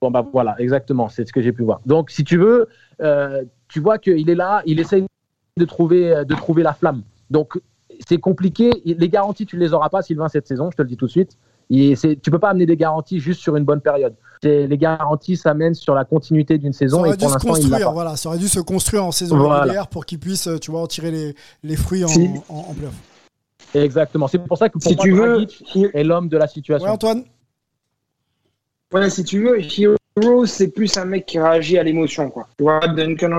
Bon, 0.00 0.10
bah 0.10 0.24
voilà, 0.32 0.54
exactement, 0.58 1.08
c'est 1.08 1.26
ce 1.26 1.32
que 1.32 1.40
j'ai 1.40 1.52
pu 1.52 1.62
voir. 1.62 1.80
Donc, 1.86 2.10
si 2.10 2.22
tu 2.24 2.36
veux, 2.36 2.68
euh, 3.00 3.42
tu 3.68 3.80
vois 3.80 3.98
qu'il 3.98 4.28
est 4.28 4.34
là, 4.34 4.62
il 4.66 4.78
essaye 4.78 5.04
de 5.56 5.64
trouver, 5.64 6.24
de 6.26 6.34
trouver 6.34 6.62
la 6.62 6.72
flamme. 6.74 7.02
Donc, 7.30 7.60
c'est 8.08 8.18
compliqué. 8.18 8.70
Les 8.84 9.08
garanties, 9.08 9.46
tu 9.46 9.56
ne 9.56 9.60
les 9.60 9.72
auras 9.72 9.88
pas, 9.88 10.02
Sylvain, 10.02 10.28
cette 10.28 10.48
saison, 10.48 10.70
je 10.70 10.76
te 10.76 10.82
le 10.82 10.88
dis 10.88 10.96
tout 10.96 11.06
de 11.06 11.10
suite. 11.10 11.36
Et 11.70 11.94
c'est- 11.96 12.20
tu 12.20 12.30
peux 12.30 12.38
pas 12.38 12.50
amener 12.50 12.66
des 12.66 12.76
garanties 12.76 13.20
juste 13.20 13.40
sur 13.40 13.56
une 13.56 13.64
bonne 13.64 13.80
période. 13.80 14.14
Les 14.42 14.76
garanties, 14.76 15.36
ça 15.36 15.54
mène 15.54 15.72
sur 15.74 15.94
la 15.94 16.04
continuité 16.04 16.58
d'une 16.58 16.72
Ça 16.74 16.80
saison 16.80 16.98
aurait 17.00 17.10
et 17.10 17.16
dû 17.16 17.24
pour 17.24 17.30
se 17.30 17.38
construire, 17.38 17.86
pas. 17.86 17.92
voilà, 17.92 18.16
ça 18.16 18.28
aurait 18.28 18.38
dû 18.38 18.48
se 18.48 18.60
construire 18.60 19.04
en 19.06 19.12
saison 19.12 19.38
Voilà. 19.38 19.62
régulière 19.62 19.86
pour 19.86 20.04
qu'il 20.04 20.18
puisse, 20.18 20.46
euh, 20.48 20.58
tu 20.58 20.70
vois, 20.70 20.80
en 20.82 20.86
tirer 20.86 21.10
les, 21.10 21.34
les 21.62 21.76
fruits 21.76 22.04
en, 22.04 22.08
Si. 22.08 22.28
en, 22.50 22.56
en 22.56 22.74
playoff. 22.74 22.94
Exactement. 23.74 24.28
C'est 24.28 24.38
pour 24.38 24.58
ça 24.58 24.68
que 24.68 24.74
pour 24.74 24.82
Si 24.82 24.94
moi, 24.96 25.04
tu 25.04 25.12
veux, 25.12 25.36
Dragic 25.46 25.78
est 25.94 26.04
l'homme 26.04 26.28
de 26.28 26.36
la 26.36 26.46
situation. 26.46 26.86
Ouais, 26.86 26.92
Antoine 26.92 27.24
Ouais, 28.92 29.08
si 29.08 29.24
tu 29.24 29.42
veux, 29.42 29.58
Hero, 29.60 30.44
c'est 30.46 30.68
plus 30.68 30.94
un 30.98 31.06
mec 31.06 31.24
qui 31.26 31.38
réagit 31.38 31.78
à 31.78 31.82
l'émotion, 31.82 32.28
quoi. 32.28 32.46
Tu 32.58 32.64
vois, 32.64 32.80
Duncan 32.80 33.32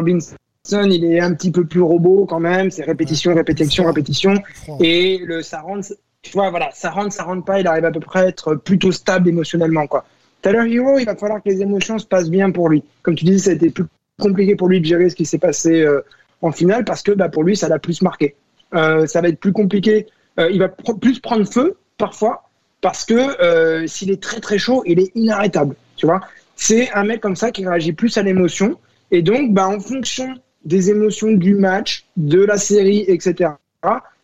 Robinson, 0.65 0.89
il 0.89 1.05
est 1.05 1.19
un 1.19 1.33
petit 1.33 1.51
peu 1.51 1.65
plus 1.65 1.81
robot 1.81 2.25
quand 2.25 2.39
même, 2.39 2.71
c'est 2.71 2.83
répétition, 2.83 3.33
répétition, 3.35 3.85
répétition. 3.85 4.33
Et 4.79 5.19
le, 5.23 5.41
ça 5.41 5.61
rentre, 5.61 5.89
tu 6.21 6.31
vois, 6.31 6.49
voilà, 6.49 6.69
ça 6.73 6.89
rentre, 6.89 7.13
ça 7.13 7.23
rentre 7.23 7.45
pas, 7.45 7.59
il 7.59 7.67
arrive 7.67 7.85
à 7.85 7.91
peu 7.91 7.99
près 7.99 8.21
à 8.21 8.27
être 8.27 8.55
plutôt 8.55 8.91
stable 8.91 9.29
émotionnellement, 9.29 9.85
quoi. 9.87 10.05
Tyler 10.41 10.73
Hero, 10.73 10.97
il 10.99 11.05
va 11.05 11.15
falloir 11.15 11.41
que 11.41 11.49
les 11.49 11.61
émotions 11.61 11.97
se 11.97 12.05
passent 12.05 12.29
bien 12.29 12.51
pour 12.51 12.69
lui. 12.69 12.83
Comme 13.03 13.15
tu 13.15 13.25
dis, 13.25 13.39
ça 13.39 13.51
a 13.51 13.53
été 13.53 13.69
plus 13.69 13.85
compliqué 14.19 14.55
pour 14.55 14.67
lui 14.67 14.79
de 14.79 14.85
gérer 14.85 15.09
ce 15.09 15.15
qui 15.15 15.25
s'est 15.25 15.39
passé 15.39 15.81
euh, 15.81 16.01
en 16.41 16.51
finale 16.51 16.83
parce 16.85 17.01
que 17.01 17.11
bah, 17.11 17.29
pour 17.29 17.43
lui, 17.43 17.55
ça 17.57 17.67
l'a 17.67 17.79
plus 17.79 18.01
marqué. 18.01 18.35
Euh, 18.73 19.07
ça 19.07 19.21
va 19.21 19.29
être 19.29 19.39
plus 19.39 19.53
compliqué. 19.53 20.07
Euh, 20.39 20.49
il 20.51 20.59
va 20.59 20.67
pr- 20.67 20.99
plus 20.99 21.19
prendre 21.19 21.45
feu 21.51 21.77
parfois 21.97 22.43
parce 22.81 23.05
que 23.05 23.41
euh, 23.41 23.87
s'il 23.87 24.11
est 24.11 24.21
très 24.21 24.39
très 24.39 24.59
chaud, 24.59 24.83
il 24.85 24.99
est 24.99 25.11
inarrêtable. 25.15 25.75
Tu 25.95 26.05
vois, 26.05 26.21
c'est 26.55 26.91
un 26.91 27.05
mec 27.05 27.21
comme 27.21 27.35
ça 27.35 27.49
qui 27.51 27.67
réagit 27.67 27.93
plus 27.93 28.15
à 28.17 28.21
l'émotion 28.21 28.77
et 29.09 29.23
donc, 29.23 29.51
bah, 29.53 29.67
en 29.67 29.79
fonction 29.79 30.35
des 30.65 30.89
émotions 30.89 31.31
du 31.31 31.53
match, 31.55 32.05
de 32.17 32.43
la 32.43 32.57
série, 32.57 33.05
etc. 33.07 33.51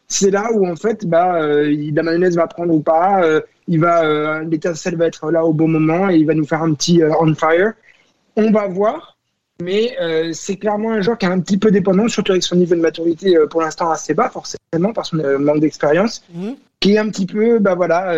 C'est 0.07 0.31
là 0.31 0.49
où 0.53 0.67
en 0.67 0.75
fait, 0.75 1.05
bah, 1.05 1.41
euh, 1.41 1.73
la 1.93 2.03
mayonnaise 2.03 2.35
va 2.35 2.47
prendre 2.47 2.73
ou 2.73 2.81
pas. 2.81 3.23
euh, 3.23 3.39
il 3.67 3.79
va, 3.79 4.03
euh, 4.03 4.43
l'étincelle 4.43 4.97
va 4.97 5.05
être 5.07 5.31
là 5.31 5.45
au 5.45 5.53
bon 5.53 5.67
moment 5.69 6.09
et 6.09 6.17
il 6.17 6.25
va 6.25 6.33
nous 6.33 6.45
faire 6.45 6.61
un 6.63 6.73
petit 6.73 7.01
euh, 7.01 7.11
on 7.21 7.33
fire. 7.35 7.73
On 8.35 8.51
va 8.51 8.67
voir, 8.67 9.17
mais 9.61 9.95
c'est 10.33 10.55
clairement 10.55 10.91
un 10.93 11.01
joueur 11.01 11.17
qui 11.17 11.25
est 11.25 11.29
un 11.29 11.39
petit 11.39 11.57
peu 11.57 11.69
dépendant, 11.69 12.07
surtout 12.07 12.31
avec 12.31 12.43
son 12.43 12.55
niveau 12.55 12.75
de 12.75 12.81
maturité 12.81 13.37
pour 13.49 13.61
l'instant 13.61 13.89
assez 13.91 14.13
bas, 14.13 14.29
forcément 14.29 14.93
par 14.93 15.05
son 15.05 15.17
manque 15.39 15.59
d'expérience, 15.59 16.23
Mhm. 16.33 16.55
qui 16.79 16.93
est 16.95 16.97
un 16.97 17.09
petit 17.09 17.25
peu, 17.25 17.59
bah 17.59 17.75
voilà, 17.75 18.15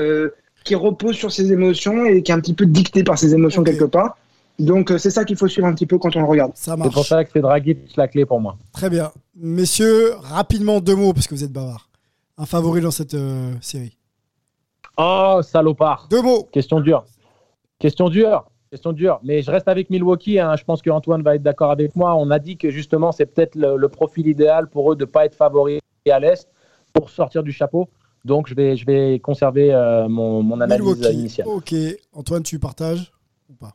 qui 0.64 0.76
repose 0.76 1.16
sur 1.16 1.32
ses 1.32 1.52
émotions 1.52 2.06
et 2.06 2.22
qui 2.22 2.32
est 2.32 2.36
un 2.36 2.40
petit 2.40 2.54
peu 2.54 2.66
dicté 2.68 3.04
par 3.04 3.18
ses 3.18 3.34
émotions 3.34 3.64
quelque 3.64 3.86
part. 3.86 4.18
Donc 4.60 4.92
euh, 4.92 4.98
c'est 4.98 5.10
ça 5.10 5.26
qu'il 5.26 5.36
faut 5.36 5.48
suivre 5.48 5.68
un 5.68 5.74
petit 5.74 5.86
peu 5.88 5.98
quand 5.98 6.16
on 6.16 6.20
le 6.20 6.26
regarde. 6.28 6.52
Ça 6.56 6.76
C'est 6.82 6.92
pour 6.92 7.06
ça 7.06 7.24
que 7.24 7.32
c'est 7.34 7.42
Dragic 7.42 7.96
la 7.98 8.08
clé 8.08 8.26
pour 8.26 8.40
moi. 8.40 8.56
Très 8.72 8.90
bien. 8.90 9.12
Messieurs, 9.36 10.14
rapidement 10.22 10.80
deux 10.80 10.96
mots 10.96 11.14
parce 11.14 11.28
que 11.28 11.34
vous 11.36 11.44
êtes 11.44 11.52
bavards. 11.52 11.90
Un 12.38 12.46
favori 12.46 12.82
dans 12.82 12.92
cette 12.92 13.14
euh, 13.16 13.52
série. 13.62 13.98
Oh, 14.98 15.40
salopard. 15.44 16.08
Deux 16.10 16.22
mots. 16.22 16.48
Question 16.52 16.80
dure. 16.80 17.04
Question 17.80 18.10
dure. 18.10 18.46
Question 18.72 18.92
dure. 18.94 19.20
Mais 19.24 19.42
je 19.42 19.52
reste 19.52 19.68
avec 19.68 19.90
Milwaukee. 19.90 20.40
hein. 20.40 20.56
Je 20.56 20.64
pense 20.64 20.82
que 20.82 20.90
Antoine 20.90 21.22
va 21.24 21.36
être 21.36 21.44
d'accord 21.44 21.72
avec 21.72 21.96
moi. 21.96 22.16
On 22.16 22.30
a 22.32 22.40
dit 22.40 22.58
que 22.58 22.70
justement, 22.70 23.12
c'est 23.12 23.26
peut-être 23.26 23.56
le, 23.56 23.78
le 23.78 23.90
profil 23.90 24.28
idéal 24.28 24.68
pour 24.70 24.92
eux 24.92 24.96
de 24.96 25.02
ne 25.06 25.10
pas 25.10 25.26
être 25.26 25.36
favoris 25.36 25.80
à 26.10 26.20
l'Est 26.20 26.48
pour 26.92 27.10
sortir 27.10 27.44
du 27.44 27.52
chapeau. 27.52 27.90
Donc, 28.26 28.48
je 28.48 28.56
vais, 28.56 28.78
je 28.78 28.86
vais 28.86 29.20
conserver 29.20 29.74
euh, 29.74 30.08
mon, 30.08 30.42
mon 30.44 30.62
analyse 30.62 30.86
Milwaukee. 30.86 31.14
initiale. 31.14 31.48
Ok. 31.48 31.74
Antoine, 32.14 32.44
tu 32.44 32.58
partages 32.60 33.12
ou 33.50 33.54
pas? 33.54 33.74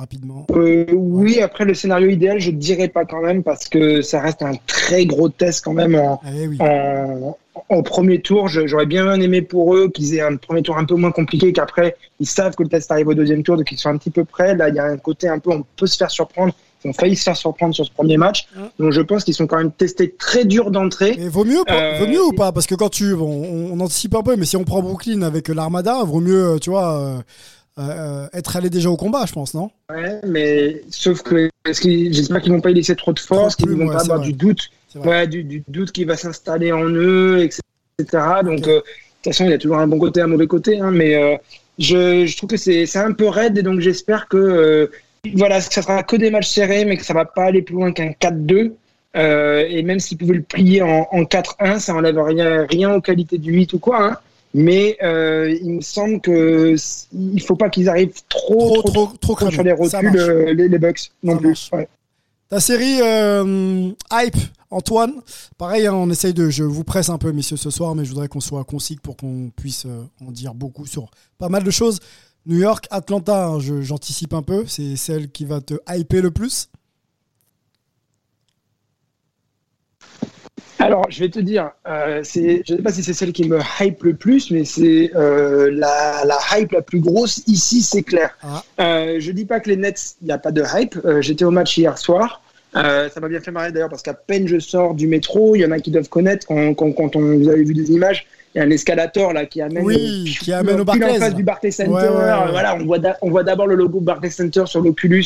Rapidement. 0.00 0.46
Euh, 0.52 0.86
oui, 0.94 1.40
après 1.42 1.66
le 1.66 1.74
scénario 1.74 2.08
idéal, 2.08 2.40
je 2.40 2.50
dirais 2.50 2.88
pas 2.88 3.04
quand 3.04 3.20
même 3.20 3.42
parce 3.42 3.68
que 3.68 4.00
ça 4.00 4.18
reste 4.18 4.40
un 4.42 4.52
très 4.66 5.04
gros 5.04 5.28
test 5.28 5.62
quand 5.62 5.74
même 5.74 5.94
en, 5.94 6.18
Eh 6.26 6.48
oui. 6.48 6.56
en, 6.58 7.36
en 7.68 7.82
premier 7.82 8.22
tour. 8.22 8.48
J'aurais 8.48 8.86
bien 8.86 9.12
aimé 9.20 9.42
pour 9.42 9.74
eux 9.76 9.90
qu'ils 9.90 10.14
aient 10.14 10.22
un 10.22 10.36
premier 10.36 10.62
tour 10.62 10.78
un 10.78 10.86
peu 10.86 10.94
moins 10.94 11.12
compliqué 11.12 11.52
qu'après 11.52 11.96
ils 12.18 12.26
savent 12.26 12.54
que 12.56 12.62
le 12.62 12.70
test 12.70 12.90
arrive 12.90 13.08
au 13.08 13.14
deuxième 13.14 13.42
tour, 13.42 13.58
donc 13.58 13.70
ils 13.70 13.76
sont 13.78 13.90
un 13.90 13.98
petit 13.98 14.08
peu 14.08 14.24
prêts. 14.24 14.56
Là, 14.56 14.70
il 14.70 14.74
y 14.74 14.78
a 14.78 14.84
un 14.84 14.96
côté 14.96 15.28
un 15.28 15.38
peu, 15.38 15.50
on 15.50 15.64
peut 15.76 15.86
se 15.86 15.98
faire 15.98 16.10
surprendre. 16.10 16.54
Ils 16.82 16.88
ont 16.88 16.92
failli 16.94 17.14
se 17.14 17.24
faire 17.24 17.36
surprendre 17.36 17.74
sur 17.74 17.84
ce 17.84 17.90
premier 17.90 18.16
match, 18.16 18.48
donc 18.78 18.92
je 18.92 19.02
pense 19.02 19.22
qu'ils 19.24 19.34
sont 19.34 19.46
quand 19.46 19.58
même 19.58 19.70
testés 19.70 20.14
très 20.18 20.46
dur 20.46 20.70
d'entrée. 20.70 21.10
Et 21.18 21.28
vaut 21.28 21.44
mieux, 21.44 21.60
Euh, 21.70 21.98
vaut 21.98 22.06
mieux 22.06 22.24
ou 22.24 22.32
pas? 22.32 22.52
Parce 22.52 22.66
que 22.66 22.74
quand 22.74 22.88
tu, 22.88 23.14
bon, 23.14 23.28
on, 23.30 23.72
on 23.78 23.80
anticipe 23.80 24.14
un 24.14 24.22
peu, 24.22 24.34
mais 24.36 24.46
si 24.46 24.56
on 24.56 24.64
prend 24.64 24.80
Brooklyn 24.80 25.20
avec 25.20 25.48
l'Armada, 25.48 26.02
vaut 26.04 26.20
mieux, 26.20 26.52
euh, 26.54 26.58
tu 26.58 26.70
vois, 26.70 27.22
euh, 27.78 28.26
être 28.32 28.56
allé 28.56 28.68
déjà 28.70 28.90
au 28.90 28.96
combat, 28.96 29.24
je 29.26 29.32
pense, 29.32 29.54
non 29.54 29.70
Ouais, 29.90 30.20
mais 30.26 30.82
sauf 30.90 31.22
que 31.22 31.48
qu'ils- 31.80 32.12
j'espère 32.12 32.40
qu'ils 32.42 32.52
vont 32.52 32.60
pas 32.60 32.70
y 32.70 32.74
laisser 32.74 32.96
trop 32.96 33.12
de 33.12 33.18
force, 33.20 33.56
qu'ils 33.56 33.70
vont 33.70 33.86
pas 33.88 34.00
avoir 34.02 34.18
vrai. 34.18 34.26
du 34.28 34.32
doute, 34.34 34.68
ouais, 34.96 35.26
du, 35.26 35.44
du 35.44 35.62
doute 35.68 35.92
qui 35.92 36.04
va 36.04 36.16
s'installer 36.16 36.72
en 36.72 36.88
eux, 36.88 37.42
etc. 37.42 37.62
Donc, 38.44 38.66
euh, 38.66 38.76
de 38.76 38.82
toute 39.22 39.32
façon, 39.32 39.44
il 39.44 39.50
y 39.50 39.54
a 39.54 39.58
toujours 39.58 39.78
un 39.78 39.86
bon 39.86 39.98
côté 39.98 40.20
un 40.20 40.26
mauvais 40.26 40.46
côté, 40.46 40.80
hein, 40.80 40.90
mais 40.90 41.14
euh, 41.14 41.36
je, 41.78 42.26
je 42.26 42.36
trouve 42.36 42.50
que 42.50 42.56
c'est 42.56 42.96
un 42.96 43.12
peu 43.12 43.28
raide 43.28 43.56
et 43.58 43.62
donc 43.62 43.80
j'espère 43.80 44.28
que 44.28 44.90
voilà, 45.34 45.60
que 45.60 45.72
ça 45.72 45.82
sera 45.82 46.02
que 46.02 46.16
des 46.16 46.30
matchs 46.30 46.48
serrés, 46.48 46.84
mais 46.84 46.96
que 46.96 47.04
ça 47.04 47.12
va 47.14 47.24
pas 47.26 47.44
aller 47.44 47.62
plus 47.62 47.74
loin 47.74 47.92
qu'un 47.92 48.12
4-2. 48.12 48.72
Euh, 49.16 49.66
et 49.68 49.82
même 49.82 49.98
s'ils 49.98 50.16
pouvaient 50.16 50.36
le 50.36 50.42
plier 50.42 50.82
en, 50.82 51.06
en 51.10 51.22
4-1, 51.24 51.78
ça 51.80 51.94
enlève 51.94 52.18
rien, 52.18 52.64
rien 52.70 52.94
aux 52.94 53.00
qualités 53.00 53.38
du 53.38 53.52
8 53.52 53.72
ou 53.72 53.78
quoi. 53.80 54.02
Hein. 54.06 54.16
Mais 54.52 54.96
euh, 55.02 55.56
il 55.62 55.74
me 55.74 55.80
semble 55.80 56.20
que 56.20 56.74
il 57.12 57.40
faut 57.42 57.54
pas 57.56 57.70
qu'ils 57.70 57.88
arrivent 57.88 58.20
trop, 58.28 58.80
Trop, 58.80 58.82
trop, 58.82 58.90
trop, 58.90 59.34
trop 59.34 59.36
sur 59.50 59.62
les 59.62 60.12
marche. 60.14 60.28
euh, 60.28 60.54
les, 60.54 60.68
les 60.68 60.78
Bucks 60.78 61.10
non 61.22 61.34
Ça 61.34 61.38
plus. 61.38 61.70
Ouais. 61.72 61.88
Ta 62.48 62.58
série 62.58 63.00
euh, 63.00 63.90
Hype, 64.12 64.36
Antoine, 64.70 65.14
pareil, 65.56 65.86
hein, 65.86 65.94
on 65.94 66.10
essaye 66.10 66.34
de. 66.34 66.50
Je 66.50 66.64
vous 66.64 66.82
presse 66.82 67.08
un 67.10 67.18
peu, 67.18 67.30
messieurs, 67.30 67.56
ce 67.56 67.70
soir, 67.70 67.94
mais 67.94 68.04
je 68.04 68.10
voudrais 68.10 68.26
qu'on 68.26 68.40
soit 68.40 68.64
concis 68.64 68.96
pour 68.96 69.16
qu'on 69.16 69.50
puisse 69.54 69.86
en 70.26 70.32
dire 70.32 70.52
beaucoup 70.54 70.84
sur 70.86 71.10
pas 71.38 71.48
mal 71.48 71.62
de 71.62 71.70
choses. 71.70 72.00
New 72.46 72.58
York, 72.58 72.86
Atlanta, 72.90 73.46
hein, 73.46 73.60
je- 73.60 73.82
j'anticipe 73.82 74.32
un 74.34 74.42
peu, 74.42 74.64
c'est 74.66 74.96
celle 74.96 75.30
qui 75.30 75.44
va 75.44 75.60
te 75.60 75.74
hyper 75.94 76.22
le 76.22 76.30
plus. 76.32 76.68
Alors, 80.80 81.06
je 81.10 81.20
vais 81.20 81.28
te 81.28 81.38
dire, 81.38 81.70
euh, 81.86 82.20
c'est, 82.24 82.62
je 82.66 82.72
ne 82.72 82.76
sais 82.78 82.82
pas 82.82 82.92
si 82.92 83.02
c'est 83.02 83.12
celle 83.12 83.32
qui 83.32 83.48
me 83.48 83.58
hype 83.80 84.02
le 84.02 84.14
plus, 84.14 84.50
mais 84.50 84.64
c'est 84.64 85.10
euh, 85.14 85.70
la, 85.72 86.24
la 86.24 86.38
hype 86.58 86.72
la 86.72 86.82
plus 86.82 87.00
grosse 87.00 87.42
ici, 87.46 87.82
c'est 87.82 88.02
clair. 88.02 88.36
Ah. 88.42 88.62
Euh, 88.80 89.16
je 89.20 89.30
dis 89.32 89.44
pas 89.44 89.60
que 89.60 89.68
les 89.68 89.76
Nets, 89.76 90.16
il 90.22 90.26
n'y 90.26 90.32
a 90.32 90.38
pas 90.38 90.52
de 90.52 90.62
hype. 90.74 90.96
Euh, 91.04 91.20
j'étais 91.20 91.44
au 91.44 91.50
match 91.50 91.76
hier 91.76 91.96
soir. 91.98 92.42
Euh, 92.76 93.08
ça 93.10 93.20
m'a 93.20 93.28
bien 93.28 93.40
fait 93.40 93.50
marrer 93.50 93.72
d'ailleurs 93.72 93.88
parce 93.88 94.02
qu'à 94.02 94.14
peine 94.14 94.46
je 94.46 94.60
sors 94.60 94.94
du 94.94 95.08
métro, 95.08 95.56
il 95.56 95.58
y 95.60 95.64
en 95.66 95.72
a 95.72 95.80
qui 95.80 95.90
doivent 95.90 96.08
connaître 96.08 96.46
quand, 96.46 96.72
quand, 96.74 96.92
quand 96.92 97.16
on, 97.16 97.36
vous 97.38 97.48
avez 97.48 97.64
vu 97.64 97.74
des 97.74 97.90
images. 97.90 98.26
Il 98.54 98.58
y 98.58 98.60
a 98.60 98.64
un 98.64 98.70
escalator 98.70 99.32
là 99.32 99.44
qui 99.46 99.60
amène, 99.60 99.84
Oui, 99.84 100.36
qui 100.40 100.52
amène 100.52 100.80
au 100.80 100.84
pile 100.84 100.94
en 101.04 101.06
Barclays, 101.06 101.18
face 101.18 101.34
du 101.34 101.42
Barclays 101.42 101.70
Center. 101.72 101.90
Ouais, 101.90 102.08
ouais, 102.08 102.14
ouais. 102.14 102.50
Voilà, 102.50 102.76
on 102.76 102.84
voit, 102.84 102.98
d'a- 102.98 103.16
on 103.22 103.30
voit 103.30 103.42
d'abord 103.44 103.66
le 103.66 103.74
logo 103.76 104.00
Barclays 104.00 104.30
Center 104.30 104.62
sur 104.66 104.80
l'Oculus 104.82 105.24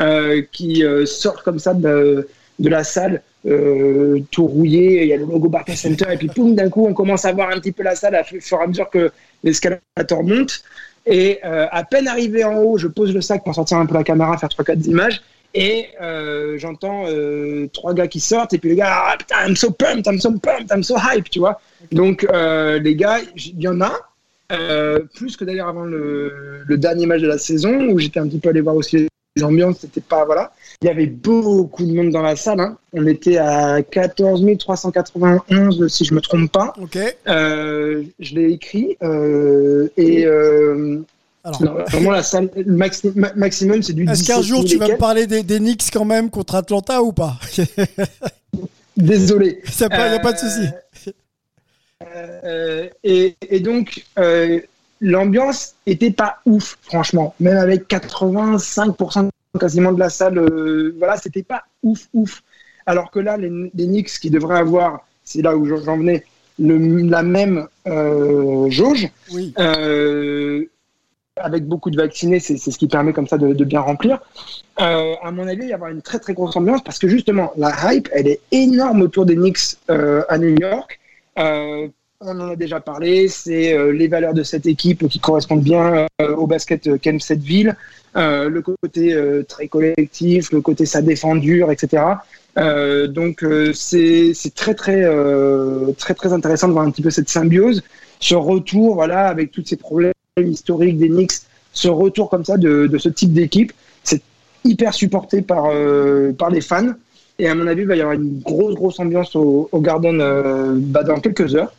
euh, 0.00 0.42
qui 0.52 0.84
euh, 0.84 1.04
sort 1.06 1.42
comme 1.42 1.58
ça 1.58 1.74
de, 1.74 2.28
de 2.60 2.68
la 2.68 2.82
salle, 2.84 3.22
euh, 3.46 4.20
tout 4.30 4.46
rouillé. 4.46 5.02
Il 5.02 5.08
y 5.08 5.12
a 5.12 5.16
le 5.16 5.24
logo 5.24 5.48
Barclays 5.48 5.76
Center 5.76 6.06
et 6.12 6.16
puis 6.16 6.28
poum, 6.28 6.54
d'un 6.54 6.68
coup, 6.70 6.86
on 6.86 6.94
commence 6.94 7.24
à 7.24 7.32
voir 7.32 7.50
un 7.50 7.58
petit 7.60 7.72
peu 7.72 7.82
la 7.82 7.94
salle 7.94 8.20
fu- 8.24 8.40
fur 8.40 8.58
et 8.60 8.64
à 8.64 8.66
mesure 8.66 8.90
que 8.90 9.10
l'escalator 9.42 10.22
monte. 10.22 10.62
Et 11.06 11.38
euh, 11.44 11.66
à 11.70 11.84
peine 11.84 12.08
arrivé 12.08 12.44
en 12.44 12.56
haut, 12.58 12.78
je 12.78 12.88
pose 12.88 13.12
le 13.14 13.20
sac 13.20 13.44
pour 13.44 13.54
sortir 13.54 13.76
un 13.78 13.86
peu 13.86 13.94
la 13.94 14.04
caméra, 14.04 14.36
faire 14.38 14.48
3-4 14.48 14.86
images. 14.88 15.22
Et 15.56 15.86
euh, 16.02 16.58
j'entends 16.58 17.04
euh, 17.06 17.68
trois 17.72 17.94
gars 17.94 18.08
qui 18.08 18.18
sortent, 18.18 18.54
et 18.54 18.58
puis 18.58 18.70
les 18.70 18.76
gars, 18.76 18.90
ah, 19.12 19.16
putain, 19.16 19.36
I'm 19.46 19.54
so 19.54 19.70
pumped, 19.70 20.06
I'm 20.06 20.18
so 20.18 20.32
pumped, 20.32 20.72
I'm 20.74 20.82
so 20.82 20.96
hype, 20.96 21.30
tu 21.30 21.38
vois. 21.38 21.60
Donc, 21.92 22.26
euh, 22.32 22.80
les 22.80 22.96
gars, 22.96 23.18
il 23.36 23.60
y 23.60 23.68
en 23.68 23.80
a, 23.80 23.92
euh, 24.52 25.00
plus 25.14 25.36
que 25.36 25.44
d'ailleurs 25.44 25.68
avant 25.68 25.84
le, 25.84 26.32
le 26.66 26.76
dernier 26.76 27.06
match 27.06 27.20
de 27.20 27.28
la 27.28 27.38
saison, 27.38 27.86
où 27.88 27.98
j'étais 28.00 28.18
un 28.18 28.26
petit 28.26 28.40
peu 28.40 28.48
allé 28.48 28.62
voir 28.62 28.74
aussi 28.74 29.06
ambiances, 29.42 29.78
c'était 29.80 30.00
pas, 30.00 30.24
voilà. 30.24 30.52
Il 30.80 30.86
y 30.86 30.90
avait 30.90 31.06
beaucoup 31.06 31.84
de 31.84 31.92
monde 31.92 32.10
dans 32.10 32.22
la 32.22 32.36
salle, 32.36 32.60
hein. 32.60 32.78
on 32.92 33.06
était 33.06 33.38
à 33.38 33.82
14 33.82 34.44
391, 34.58 35.88
si 35.88 36.04
je 36.04 36.14
me 36.14 36.20
trompe 36.20 36.52
pas. 36.52 36.72
Ok. 36.80 36.98
Euh, 37.26 38.04
je 38.20 38.34
l'ai 38.36 38.52
écrit, 38.52 38.96
euh, 39.02 39.88
et 39.96 40.24
euh, 40.24 41.00
Alors, 41.42 41.62
non, 41.62 41.74
vraiment 41.88 42.12
la 42.12 42.22
salle, 42.22 42.50
le 42.54 42.72
maxi- 42.76 43.12
ma- 43.16 43.34
maximum, 43.34 43.82
c'est 43.82 43.92
du 43.92 44.04
est-ce 44.08 44.24
qu'un 44.24 44.38
17 44.40 44.42
jour 44.48 44.58
000 44.60 44.68
tu 44.68 44.76
vas 44.78 44.88
me 44.88 44.98
parler 44.98 45.26
des, 45.26 45.42
des 45.42 45.58
Knicks 45.58 45.90
quand 45.92 46.04
même 46.04 46.30
contre 46.30 46.54
Atlanta 46.54 47.02
ou 47.02 47.12
pas? 47.12 47.36
Désolé. 48.96 49.60
Il 49.80 49.86
n'y 49.88 49.94
a 50.14 50.20
pas 50.20 50.32
de 50.32 50.38
souci. 50.38 50.68
Euh, 52.44 52.88
et, 53.02 53.34
et 53.48 53.60
donc, 53.60 54.04
euh, 54.18 54.60
l'ambiance 55.04 55.74
était 55.86 56.10
pas 56.10 56.38
ouf, 56.46 56.78
franchement. 56.82 57.34
Même 57.38 57.58
avec 57.58 57.88
85% 57.88 59.28
quasiment 59.60 59.92
de 59.92 60.00
la 60.00 60.08
salle, 60.08 60.38
euh, 60.38 60.94
voilà, 60.98 61.16
c'était 61.18 61.42
pas 61.42 61.62
ouf, 61.82 62.08
ouf. 62.14 62.42
Alors 62.86 63.10
que 63.10 63.20
là, 63.20 63.36
les, 63.36 63.50
les 63.74 63.86
Knicks 63.86 64.18
qui 64.18 64.30
devraient 64.30 64.58
avoir, 64.58 65.06
c'est 65.22 65.42
là 65.42 65.56
où 65.56 65.64
j'en 65.66 65.98
venais, 65.98 66.24
le, 66.58 66.78
la 67.02 67.22
même 67.22 67.66
euh, 67.86 68.70
jauge, 68.70 69.08
Oui. 69.32 69.52
euh, 69.58 70.64
avec 71.36 71.66
beaucoup 71.66 71.90
de 71.90 71.96
vaccinés, 71.96 72.40
c'est 72.40 72.56
ce 72.56 72.78
qui 72.78 72.86
permet 72.88 73.12
comme 73.12 73.26
ça 73.28 73.36
de, 73.38 73.52
de 73.52 73.64
bien 73.64 73.80
remplir. 73.80 74.20
Euh, 74.80 75.14
à 75.22 75.30
mon 75.32 75.46
avis, 75.46 75.62
il 75.62 75.66
va 75.66 75.66
y 75.66 75.72
avoir 75.74 75.90
une 75.90 76.02
très 76.02 76.18
très 76.18 76.32
grosse 76.32 76.56
ambiance 76.56 76.82
parce 76.82 76.98
que 76.98 77.08
justement, 77.08 77.52
la 77.56 77.72
hype, 77.92 78.08
elle 78.12 78.28
est 78.28 78.40
énorme 78.52 79.02
autour 79.02 79.26
des 79.26 79.34
Knicks 79.34 79.76
à 79.88 80.38
New 80.38 80.56
York. 80.60 80.98
On 82.26 82.40
en 82.40 82.48
a 82.52 82.56
déjà 82.56 82.80
parlé, 82.80 83.28
c'est 83.28 83.74
euh, 83.74 83.92
les 83.92 84.08
valeurs 84.08 84.32
de 84.32 84.42
cette 84.42 84.64
équipe 84.64 85.06
qui 85.08 85.20
correspondent 85.20 85.62
bien 85.62 86.06
euh, 86.22 86.34
au 86.36 86.46
basket 86.46 86.86
euh, 86.86 86.96
qu'aime 86.96 87.20
cette 87.20 87.42
ville, 87.42 87.76
le 88.14 88.60
côté 88.60 89.14
très 89.46 89.68
collectif, 89.68 90.50
le 90.52 90.62
côté 90.62 90.86
ça 90.86 91.02
défend 91.02 91.34
dur, 91.34 91.70
etc. 91.72 92.02
Donc 92.56 93.44
c'est 93.74 94.32
très 94.54 94.74
très 94.74 95.02
très 95.98 96.14
très 96.14 96.32
intéressant 96.32 96.68
de 96.68 96.72
voir 96.72 96.86
un 96.86 96.92
petit 96.92 97.02
peu 97.02 97.10
cette 97.10 97.28
symbiose, 97.28 97.82
ce 98.20 98.36
retour, 98.36 98.94
voilà, 98.94 99.26
avec 99.26 99.50
tous 99.50 99.64
ces 99.66 99.76
problèmes 99.76 100.12
historiques 100.38 100.96
des 100.96 101.08
Knicks, 101.08 101.40
ce 101.72 101.88
retour 101.88 102.30
comme 102.30 102.44
ça 102.44 102.56
de, 102.56 102.88
ce 102.96 103.08
type 103.08 103.32
d'équipe, 103.32 103.72
c'est 104.04 104.22
hyper 104.64 104.94
supporté 104.94 105.42
par 105.42 105.64
par 106.38 106.50
les 106.50 106.60
fans. 106.60 106.94
Et 107.40 107.48
à 107.48 107.54
mon 107.56 107.66
avis, 107.66 107.82
il 107.82 107.88
va 107.88 107.96
y 107.96 108.00
avoir 108.00 108.14
une 108.14 108.38
grosse, 108.38 108.76
grosse 108.76 109.00
ambiance 109.00 109.34
au, 109.34 109.68
Garden 109.80 110.18
bah, 110.76 111.02
dans 111.02 111.18
quelques 111.18 111.56
heures. 111.56 111.74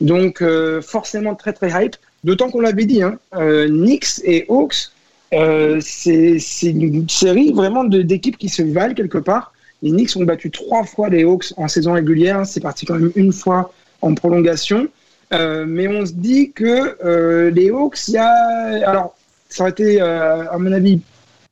Donc 0.00 0.42
euh, 0.42 0.80
forcément 0.80 1.34
très 1.34 1.52
très 1.52 1.70
hype. 1.70 1.96
D'autant 2.24 2.50
qu'on 2.50 2.60
l'avait 2.60 2.86
dit, 2.86 3.02
hein, 3.02 3.18
euh, 3.34 3.68
Knicks 3.68 4.20
et 4.24 4.46
Hawks, 4.48 4.90
euh, 5.32 5.78
c'est 5.80 6.40
une 6.62 7.08
série 7.08 7.52
vraiment 7.52 7.84
d'équipes 7.84 8.38
qui 8.38 8.48
se 8.48 8.62
valent 8.62 8.94
quelque 8.94 9.18
part. 9.18 9.52
Les 9.82 9.90
Knicks 9.90 10.16
ont 10.16 10.24
battu 10.24 10.50
trois 10.50 10.84
fois 10.84 11.08
les 11.08 11.24
Hawks 11.24 11.52
en 11.56 11.68
saison 11.68 11.92
régulière. 11.92 12.44
C'est 12.46 12.60
parti 12.60 12.86
quand 12.86 12.94
même 12.94 13.12
une 13.14 13.32
fois 13.32 13.72
en 14.02 14.14
prolongation. 14.14 14.88
Mais 15.30 15.86
on 15.86 16.06
se 16.06 16.12
dit 16.12 16.50
que 16.52 17.50
les 17.50 17.70
Hawks, 17.70 18.08
il 18.08 18.14
y 18.14 18.18
a. 18.18 18.88
Alors, 18.88 19.14
ça 19.48 19.62
aurait 19.62 19.70
été, 19.70 20.00
à 20.00 20.56
mon 20.58 20.72
avis, 20.72 21.00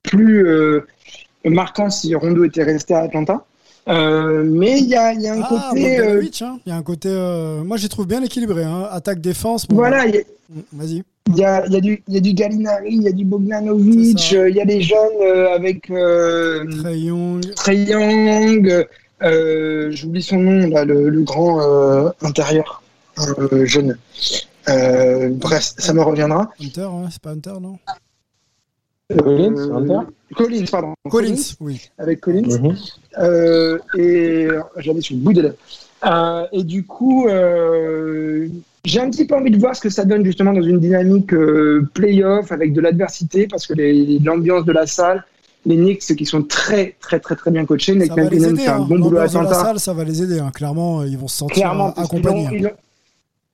plus 0.03 0.45
marquant 1.45 1.89
si 1.91 2.15
Rondo 2.17 2.43
était 2.43 2.65
resté 2.65 2.95
à 2.95 3.01
Atlanta. 3.01 3.45
Euh, 3.89 4.43
mais 4.45 4.79
il 4.81 4.87
y 4.87 4.97
a, 4.97 5.13
y 5.13 5.29
a 5.29 5.35
un 5.35 5.43
Ah, 5.43 5.69
côté. 5.71 6.01
euh, 6.01 6.21
hein. 6.41 6.59
Il 6.67 6.71
y 6.71 6.73
a 6.73 6.77
un 6.77 6.83
côté. 6.83 7.09
euh, 7.11 7.63
moi, 7.63 7.77
j'y 7.77 7.89
trouve 7.89 8.07
bien 8.07 8.23
équilibré. 8.23 8.65
Hein. 8.65 8.89
Attaque-défense. 8.91 9.67
bon, 9.69 9.77
voilà, 9.77 10.07
mm, 10.07 10.61
Vas-y. 10.73 11.03
il 11.29 11.37
y 11.37 11.45
a, 11.45 11.65
il 11.67 11.73
y 11.73 11.77
a 11.77 11.81
du, 11.81 12.03
il 12.09 12.15
y 12.15 12.17
a 12.17 12.21
du 12.21 12.33
Gallinari, 12.35 12.89
il 12.95 13.03
y 13.03 13.09
a 13.09 13.13
du 13.13 13.25
Bogdanovic, 13.25 14.33
il 14.33 14.55
y 14.57 14.61
a 14.61 14.65
des 14.65 14.81
jeunes 14.81 15.23
avec 15.55 15.83
Trey 15.87 16.99
Young. 16.99 17.55
Trey 17.55 17.77
Young, 17.85 18.87
j'oublie 19.91 20.23
son 20.23 20.39
nom, 20.39 20.69
là, 20.69 20.85
le, 20.85 21.09
le 21.09 21.23
grand 21.23 21.61
intérieur 22.23 22.83
jeune. 23.65 23.97
Bref, 24.67 25.75
ça 25.79 25.93
me 25.95 26.03
reviendra. 26.03 26.51
Hunter, 26.61 26.87
ouais, 26.87 27.09
c'est 27.11 27.23
pas 27.23 27.31
Hunter, 27.31 27.55
non? 27.61 27.79
Collins, 29.17 29.57
Euh, 29.57 29.75
Hunter 29.77 30.07
Collins, 30.35 30.65
pardon. 30.71 30.95
Collins, 31.09 31.55
oui. 31.61 31.81
avec 31.99 32.21
Collins. 32.21 32.75
Euh, 33.19 33.79
et 33.97 34.49
j'allais 34.79 35.01
sur 35.01 35.15
le 35.17 35.21
bout. 35.23 35.39
Euh, 36.05 36.47
et 36.53 36.65
du 36.65 36.85
coup, 36.85 37.29
euh, 37.29 38.49
j'ai 38.85 39.01
un 39.01 39.09
petit 39.11 39.25
peu 39.27 39.37
envie 39.37 39.51
de 39.53 39.59
voir 39.59 39.77
ce 39.77 39.81
que 39.81 39.91
ça 39.91 40.05
donne 40.05 40.25
justement 40.25 40.53
dans 40.53 40.63
une 40.63 40.81
dynamique 40.81 41.33
euh, 41.33 41.89
playoff 41.95 42.51
avec 42.51 42.73
de 42.73 42.81
l'adversité 42.81 43.47
parce 43.47 43.67
que 43.67 43.75
l'ambiance 44.25 44.65
de 44.65 44.73
la 44.73 44.87
salle, 44.87 45.25
les 45.65 45.77
Knicks 45.77 46.01
qui 46.17 46.27
sont 46.27 46.43
très 46.43 46.97
très 47.01 47.19
très 47.21 47.37
très 47.37 47.51
bien 47.53 47.65
coachés, 47.65 47.95
Nick 47.95 48.09
Ça 48.09 48.15
va 48.17 48.23
les 48.23 48.27
McMillan 48.41 48.49
aider. 48.51 48.63
fait 48.63 48.69
un 48.69 48.81
hein. 48.83 48.87
bon 48.89 48.99
boulot 48.99 49.19
à 49.19 49.23
de 49.23 49.27
Atlanta. 49.29 49.55
salle, 49.55 49.81
ça 49.81 49.95
va 49.95 50.05
les 50.05 50.23
aider. 50.23 50.39
hein. 50.41 50.51
Clairement, 50.53 51.03
ils 51.05 51.17
vont 51.17 51.29
se 51.29 51.37
sentir 51.39 51.55
Clairement, 51.55 51.89
euh, 51.97 52.03
accompagnés. 52.03 52.45
l'ont- 52.45 52.51
ils 52.53 52.63
l'ont- 52.63 52.71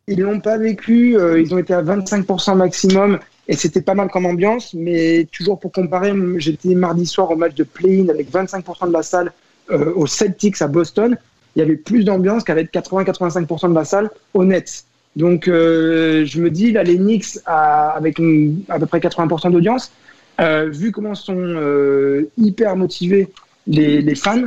ils 0.08 0.20
l'ont 0.20 0.40
pas 0.40 0.58
vécu, 0.58 1.16
euh, 1.16 1.40
ils 1.40 1.54
ont 1.54 1.58
été 1.58 1.72
à 1.74 1.82
25% 1.82 2.56
maximum 2.56 3.18
et 3.52 3.56
c'était 3.56 3.82
pas 3.82 3.92
mal 3.92 4.08
comme 4.08 4.24
ambiance, 4.24 4.72
mais 4.72 5.26
toujours 5.30 5.58
pour 5.60 5.72
comparer, 5.72 6.12
j'étais 6.38 6.74
mardi 6.74 7.04
soir 7.04 7.30
au 7.30 7.36
match 7.36 7.54
de 7.54 7.64
play-in 7.64 8.08
avec 8.08 8.30
25% 8.32 8.88
de 8.88 8.92
la 8.94 9.02
salle 9.02 9.30
euh, 9.70 9.92
aux 9.94 10.06
Celtics 10.06 10.62
à 10.62 10.68
Boston, 10.68 11.18
il 11.54 11.58
y 11.58 11.62
avait 11.62 11.76
plus 11.76 12.02
d'ambiance 12.04 12.44
qu'avec 12.44 12.72
80-85% 12.72 13.68
de 13.68 13.74
la 13.74 13.84
salle 13.84 14.10
au 14.32 14.42
Nets. 14.44 14.84
Donc 15.16 15.48
euh, 15.48 16.24
je 16.24 16.40
me 16.40 16.48
dis, 16.50 16.72
là 16.72 16.82
les 16.82 16.96
Knicks 16.96 17.38
à- 17.44 17.90
avec 17.90 18.18
une- 18.18 18.62
à 18.70 18.78
peu 18.78 18.86
près 18.86 19.00
80% 19.00 19.50
d'audience, 19.50 19.92
euh, 20.40 20.70
vu 20.72 20.90
comment 20.90 21.14
sont 21.14 21.36
euh, 21.36 22.30
hyper 22.38 22.74
motivés 22.76 23.28
les, 23.66 24.00
les 24.00 24.14
fans, 24.14 24.44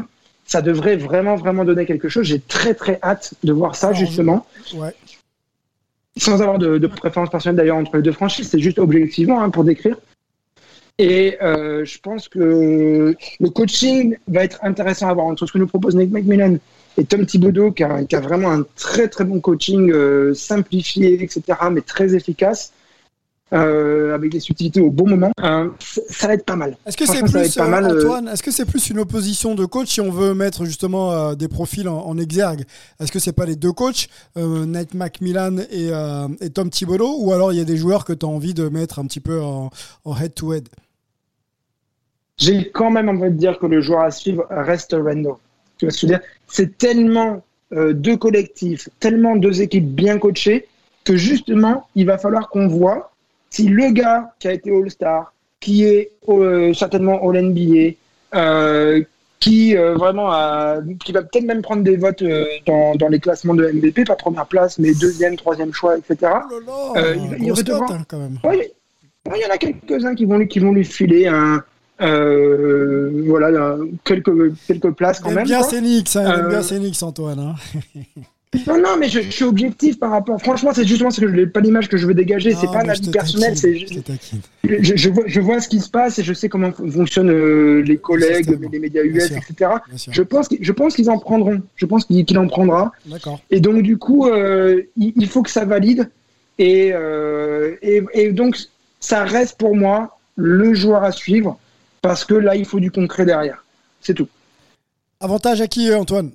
ça 0.47 0.64
devrait 0.64 0.95
vraiment, 0.95 1.36
vraiment 1.36 1.64
donner 1.64 1.86
quelque 1.86 2.10
chose. 2.10 2.26
J'ai 2.26 2.39
très, 2.39 2.74
très 2.74 2.99
hâte 3.03 3.36
de 3.43 3.53
voir 3.53 3.76
ça, 3.76 3.89
justement. 3.93 4.47
Ouais. 4.76 4.93
Sans 6.18 6.41
avoir 6.41 6.57
de, 6.57 6.88
préférence 6.88 7.30
personnelle 7.30 7.57
d'ailleurs 7.57 7.78
entre 7.78 7.97
les 7.97 8.01
deux 8.01 8.13
franchises, 8.13 8.49
c'est 8.49 8.59
juste 8.59 8.80
objectivement 8.80 9.41
hein, 9.41 9.49
pour 9.49 9.63
décrire. 9.63 9.97
Et 10.97 11.38
euh, 11.41 11.84
je 11.84 11.99
pense 11.99 12.30
que 12.30 13.16
le 13.39 13.49
coaching 13.49 14.16
va 14.30 14.45
être 14.45 14.59
intéressant 14.63 15.09
à 15.09 15.13
voir 15.13 15.26
entre 15.26 15.45
ce 15.45 15.51
que 15.51 15.57
nous 15.57 15.68
propose 15.68 15.95
Nick 15.95 16.11
McMillan 16.11 16.57
et 16.97 17.03
Tom 17.03 17.26
Thibodeau, 17.26 17.72
qui 17.72 17.84
a, 17.84 17.95
a 18.09 18.20
vraiment 18.22 18.51
un 18.51 18.66
très 18.78 19.09
très 19.09 19.26
bon 19.26 19.41
coaching 19.41 19.91
euh, 19.91 20.34
simplifié, 20.34 21.22
etc., 21.22 21.41
mais 21.70 21.82
très 21.82 22.16
efficace, 22.16 22.72
euh, 23.54 24.16
avec 24.16 24.32
des 24.32 24.39
subtilités 24.39 24.82
au 24.82 24.89
bon 24.89 25.08
moment. 25.08 25.32
Euh, 25.41 25.70
ça- 25.80 26.28
va 26.28 26.34
être 26.34 26.46
pas 26.46 26.56
mal. 26.56 26.78
Est-ce 26.86 26.98
que 26.98 27.06
c'est 27.06 27.22
plus, 27.22 27.58
euh, 27.58 27.68
mal, 27.68 27.86
euh, 27.86 28.00
Antoine, 28.00 28.28
est-ce 28.28 28.41
que 28.41 28.52
c'est 28.52 28.66
plus 28.66 28.89
une 28.89 29.00
opposition 29.00 29.56
de 29.56 29.66
coach 29.66 29.89
si 29.89 30.02
on 30.02 30.10
veut 30.10 30.34
mettre 30.34 30.66
justement 30.66 31.12
euh, 31.12 31.36
des 31.36 31.48
profils 31.48 31.88
en, 31.88 32.00
en 32.00 32.18
exergue? 32.18 32.64
Est-ce 33.00 33.12
que 33.12 33.20
c'est 33.20 33.34
pas 33.34 33.46
les 33.46 33.56
deux 33.56 33.72
coachs, 33.72 34.08
Nate 34.36 34.93
McMillan 34.93 35.58
et, 35.72 35.91
et 36.41 36.50
Tom 36.50 36.70
Thibodeau, 36.70 37.18
ou 37.20 37.34
alors 37.34 37.54
il 37.54 37.58
y 37.58 37.62
a 37.62 37.66
des 37.66 37.78
joueurs 37.78 38.06
que 38.06 38.14
tu 38.14 38.26
as 38.26 38.30
envie 38.30 38.54
de 38.54 38.68
mettre 38.70 39.00
un 39.00 39.06
petit 39.06 39.20
peu 39.20 39.39
en 39.41 39.70
head-to-head 40.06 40.68
j'ai 42.38 42.70
quand 42.70 42.91
même 42.91 43.08
envie 43.08 43.30
de 43.32 43.38
dire 43.38 43.58
que 43.60 43.66
le 43.66 43.80
joueur 43.80 44.02
à 44.02 44.12
suivre 44.12 44.46
reste 44.50 44.93
Randall. 44.93 45.36
Tu 45.78 45.88
dire? 46.06 46.20
C'est 46.48 46.78
tellement 46.78 47.41
deux 47.72 48.18
collectifs, 48.18 48.89
tellement 49.00 49.38
deux 49.38 49.62
équipes 49.62 49.88
bien 49.88 50.18
coachées 50.18 50.68
que 51.06 51.16
justement, 51.16 51.88
il 51.96 52.06
va 52.06 52.18
falloir 52.18 52.50
qu'on 52.50 52.68
voit 52.68 53.12
si 53.50 53.68
le 53.68 53.91
gars 53.91 54.34
qui 54.39 54.48
a 54.48 54.54
été 54.54 54.70
All-Star, 54.76 55.34
qui 55.60 55.84
est 55.86 56.12
euh, 56.30 56.74
certainement 56.74 57.28
All-NBA, 57.28 57.96
euh, 58.36 59.02
qui 59.39 59.76
euh, 59.78 59.93
vraiment 59.96 60.32
a, 60.32 60.78
qui 61.04 61.12
va 61.12 61.22
peut-être 61.22 61.46
même 61.46 61.62
prendre 61.62 61.84
des 61.84 61.98
votes 61.98 62.24
dans, 62.66 62.96
dans 62.96 63.08
les 63.10 63.20
classements 63.20 63.54
de 63.54 63.68
MVP, 63.72 64.04
pas 64.06 64.16
première 64.16 64.46
place, 64.48 64.80
mais 64.80 64.93
deuxième, 64.93 65.36
troisième 65.36 65.74
choix, 65.74 65.98
etc. 65.98 66.18
Oh 66.22 66.26
là 66.26 66.39
là, 67.02 67.14
il 67.16 67.30
va- 67.30 67.38
il 67.38 67.54
va 67.54 67.62
devoir- 67.64 67.91
hein, 67.91 68.04
quand 68.08 68.18
même. 68.18 68.39
Ouais, 68.43 68.74
il 69.36 69.41
y 69.41 69.46
en 69.46 69.50
a 69.54 69.58
quelques-uns 69.58 70.16
qui 70.16 70.26
vont 70.26 70.38
lui, 70.38 70.48
qui 70.48 70.60
vont 70.60 70.72
lui 70.72 70.86
filer 70.86 71.28
un, 71.28 71.64
euh, 72.02 73.24
voilà, 73.28 73.48
un- 73.48 73.88
quelques, 74.04 74.56
quelques 74.68 74.91
places 74.91 75.20
quand 75.20 75.32
même. 75.32 75.46
bien 75.46 75.62
Knicks, 75.64 76.16
hein, 76.16 76.26
Euh, 76.46 76.50
bien 76.50 76.62
Knicks, 76.80 77.04
Antoine. 77.04 77.39
hein. 77.39 77.56
Non, 78.68 78.78
non, 78.78 78.97
mais 78.99 79.08
je, 79.10 79.22
je 79.22 79.30
suis 79.32 79.43
objectif 79.43 79.99
par 79.99 80.12
rapport. 80.12 80.39
Franchement, 80.41 80.72
c'est 80.74 80.86
justement 80.86 81.12
ce 81.12 81.22
que 81.22 81.28
je, 81.28 81.45
pas 81.45 81.60
l'image 81.60 81.88
que 81.89 81.97
je 81.97 82.06
veux 82.08 82.14
dégager. 82.14 82.53
c'est 82.53 82.68
pas 82.68 82.80
un 82.82 82.89
avis 82.89 83.10
personnel. 83.12 83.58
C'est 83.58 83.78
je 83.78 83.88
je, 84.64 84.95
je 84.95 85.10
vois, 85.10 85.24
je 85.28 85.39
vois 85.39 85.60
ce 85.62 85.68
qui 85.70 85.80
se 85.80 85.89
passe 85.89 86.20
et 86.20 86.24
je 86.24 86.34
sais 86.34 86.49
comment 86.49 86.72
fon- 86.72 86.89
fonctionnent 86.89 87.30
euh, 87.32 87.82
les 87.82 87.97
collègues, 87.97 88.58
les 88.72 88.80
médias 88.80 89.03
US, 89.03 89.28
sûr. 89.28 89.38
etc. 89.38 89.72
Je 90.12 90.22
pense, 90.22 90.47
qu'ils- 90.47 90.60
je 90.64 90.72
pense 90.72 90.95
qu'ils 90.95 91.10
en 91.10 91.18
prendront. 91.20 91.62
Je 91.76 91.86
pense 91.86 92.06
qu'il 92.06 92.38
en 92.38 92.47
prendra. 92.47 92.91
Et 93.51 93.60
donc, 93.60 93.82
du 93.82 93.97
coup, 93.97 94.28
euh, 94.28 94.82
il, 94.97 95.14
il 95.16 95.28
faut 95.28 95.43
que 95.43 95.51
ça 95.51 95.66
valide. 95.66 96.10
Et, 96.58 96.91
euh, 96.93 97.76
et, 97.82 98.01
et 98.14 98.32
donc, 98.32 98.58
ça 98.99 99.24
reste 99.26 99.58
pour 99.58 99.76
moi 99.76 100.18
le 100.36 100.74
joueur 100.74 101.03
à 101.03 101.12
suivre 101.12 101.60
parce 102.01 102.24
que 102.26 102.34
là, 102.34 102.56
il 102.56 102.66
faut 102.66 102.80
du 102.80 102.91
concret 102.91 103.26
derrière. 103.26 103.64
C'est 104.01 104.14
tout. 104.14 104.28
Avantage 105.20 105.62
à 105.62 105.68
qui, 105.68 105.93
Antoine 105.93 106.32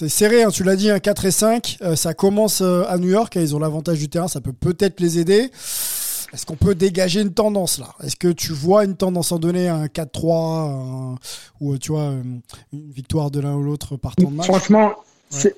C'est 0.00 0.08
serré, 0.08 0.42
hein, 0.42 0.48
tu 0.48 0.64
l'as 0.64 0.76
dit, 0.76 0.88
un 0.88 0.98
4 0.98 1.26
et 1.26 1.30
5. 1.30 1.76
euh, 1.82 1.94
ça 1.94 2.14
commence 2.14 2.62
euh, 2.62 2.84
à 2.88 2.96
New 2.96 3.10
York, 3.10 3.36
hein, 3.36 3.42
ils 3.42 3.54
ont 3.54 3.58
l'avantage 3.58 3.98
du 3.98 4.08
terrain, 4.08 4.28
ça 4.28 4.40
peut 4.40 4.54
peut-être 4.54 4.98
les 4.98 5.18
aider. 5.18 5.50
Est-ce 6.32 6.46
qu'on 6.46 6.56
peut 6.56 6.74
dégager 6.74 7.20
une 7.20 7.34
tendance 7.34 7.78
là? 7.78 7.88
Est-ce 8.02 8.16
que 8.16 8.28
tu 8.28 8.54
vois 8.54 8.86
une 8.86 8.96
tendance 8.96 9.30
en 9.30 9.38
donner 9.38 9.68
un 9.68 9.88
4-3 9.88 10.70
un- 10.70 11.16
ou 11.60 11.74
euh, 11.74 11.78
tu 11.78 11.92
vois 11.92 12.14
une 12.72 12.90
victoire 12.90 13.30
de 13.30 13.40
l'un 13.40 13.54
ou 13.56 13.62
l'autre 13.62 13.98
par 13.98 14.16
temps 14.16 14.30
de 14.30 14.36
match? 14.36 14.46
Franchement, 14.46 14.94
c'est 15.28 15.54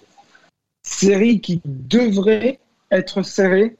série 0.82 1.40
qui 1.40 1.60
devrait 1.64 2.58
être 2.90 3.22
serrée, 3.22 3.76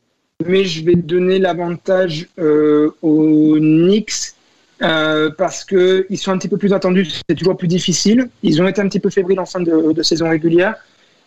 mais 0.47 0.65
je 0.65 0.85
vais 0.85 0.95
donner 0.95 1.41
l'avantage 1.41 2.29
euh, 2.39 2.95
aux 3.03 3.57
Knicks 3.59 4.35
euh, 4.83 5.31
parce 5.31 5.65
que 5.65 6.07
ils 6.11 6.19
sont 6.19 6.33
un 6.33 6.39
petit 6.39 6.49
peu 6.49 6.57
plus 6.57 6.73
attendus. 6.73 7.09
C'est 7.29 7.37
toujours 7.37 7.57
plus 7.57 7.69
difficile. 7.69 8.29
Ils 8.43 8.61
ont 8.61 8.69
été 8.69 8.81
un 8.81 8.89
petit 8.89 9.01
peu 9.01 9.11
fébriles 9.11 9.41
en 9.41 9.47
fin 9.47 9.61
de, 9.61 10.03
saison 10.03 10.29
régulière, 10.29 10.75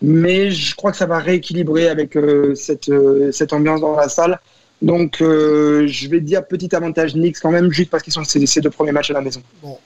mais 0.02 0.52
je 0.52 0.76
crois 0.76 0.92
que 0.92 0.98
ça 0.98 1.06
va 1.06 1.20
rééquilibrer 1.20 1.88
avec 1.88 2.16
euh, 2.16 2.56
cette, 2.56 2.90
euh, 2.90 3.32
cette 3.32 3.54
ambiance 3.54 3.82
dans 3.82 3.96
la 3.96 4.10
salle. 4.10 4.40
Donc, 4.82 5.22
euh, 5.22 5.88
je 5.88 6.10
vais 6.10 6.20
dire 6.20 6.46
petit 6.46 6.76
avantage 6.76 7.14
Knicks 7.14 7.40
quand 7.42 7.52
même, 7.52 7.72
juste 7.72 7.90
parce 7.90 8.04
qu'ils 8.04 8.14
sont 8.14 8.24
ces, 8.24 8.46
ces 8.46 8.62
deux 8.62 8.70
premiers 8.70 8.92
matchs 8.92 9.12
à 9.12 9.14
la 9.14 9.22
maison. 9.22 9.42
Bon, 9.62 9.78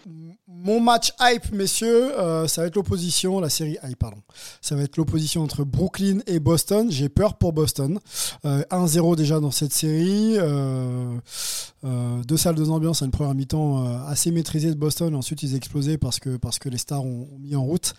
mon 0.62 0.82
match 0.82 1.14
hype, 1.22 1.54
messieurs, 1.54 2.12
euh, 2.20 2.46
ça 2.48 2.62
va 2.62 2.68
être 2.68 2.76
l'opposition, 2.76 3.40
la 3.40 3.50
série 3.50 3.78
hype, 3.82 3.98
pardon. 3.98 4.18
Ça 4.62 4.76
va 4.76 4.84
être 4.84 4.98
l'opposition 4.98 5.42
entre 5.42 5.64
Brooklyn 5.64 6.20
et 6.28 6.40
Boston. 6.40 6.92
J'ai 6.92 7.08
peur 7.08 7.36
pour 7.36 7.54
Boston. 7.54 7.98
Euh, 8.44 8.62
1-0 8.70 9.16
déjà 9.16 9.40
dans 9.40 9.52
cette 9.52 9.72
série. 9.72 10.36
Euh, 10.38 11.16
euh, 11.86 12.22
deux 12.28 12.38
salles, 12.38 12.56
deux 12.56 12.70
ambiances. 12.70 13.02
Une 13.02 13.12
première 13.12 13.34
mi-temps 13.36 13.86
euh, 13.86 13.98
assez 14.08 14.32
maîtrisée 14.32 14.70
de 14.70 14.76
Boston. 14.76 15.16
Ensuite, 15.16 15.44
ils 15.44 15.56
explosaient 15.56 15.98
parce 15.98 16.20
que, 16.20 16.38
parce 16.38 16.60
que 16.60 16.70
les 16.70 16.78
stars 16.78 17.04
ont, 17.06 17.28
ont 17.34 17.40
mis 17.40 17.56
en 17.56 17.64
route. 17.64 17.94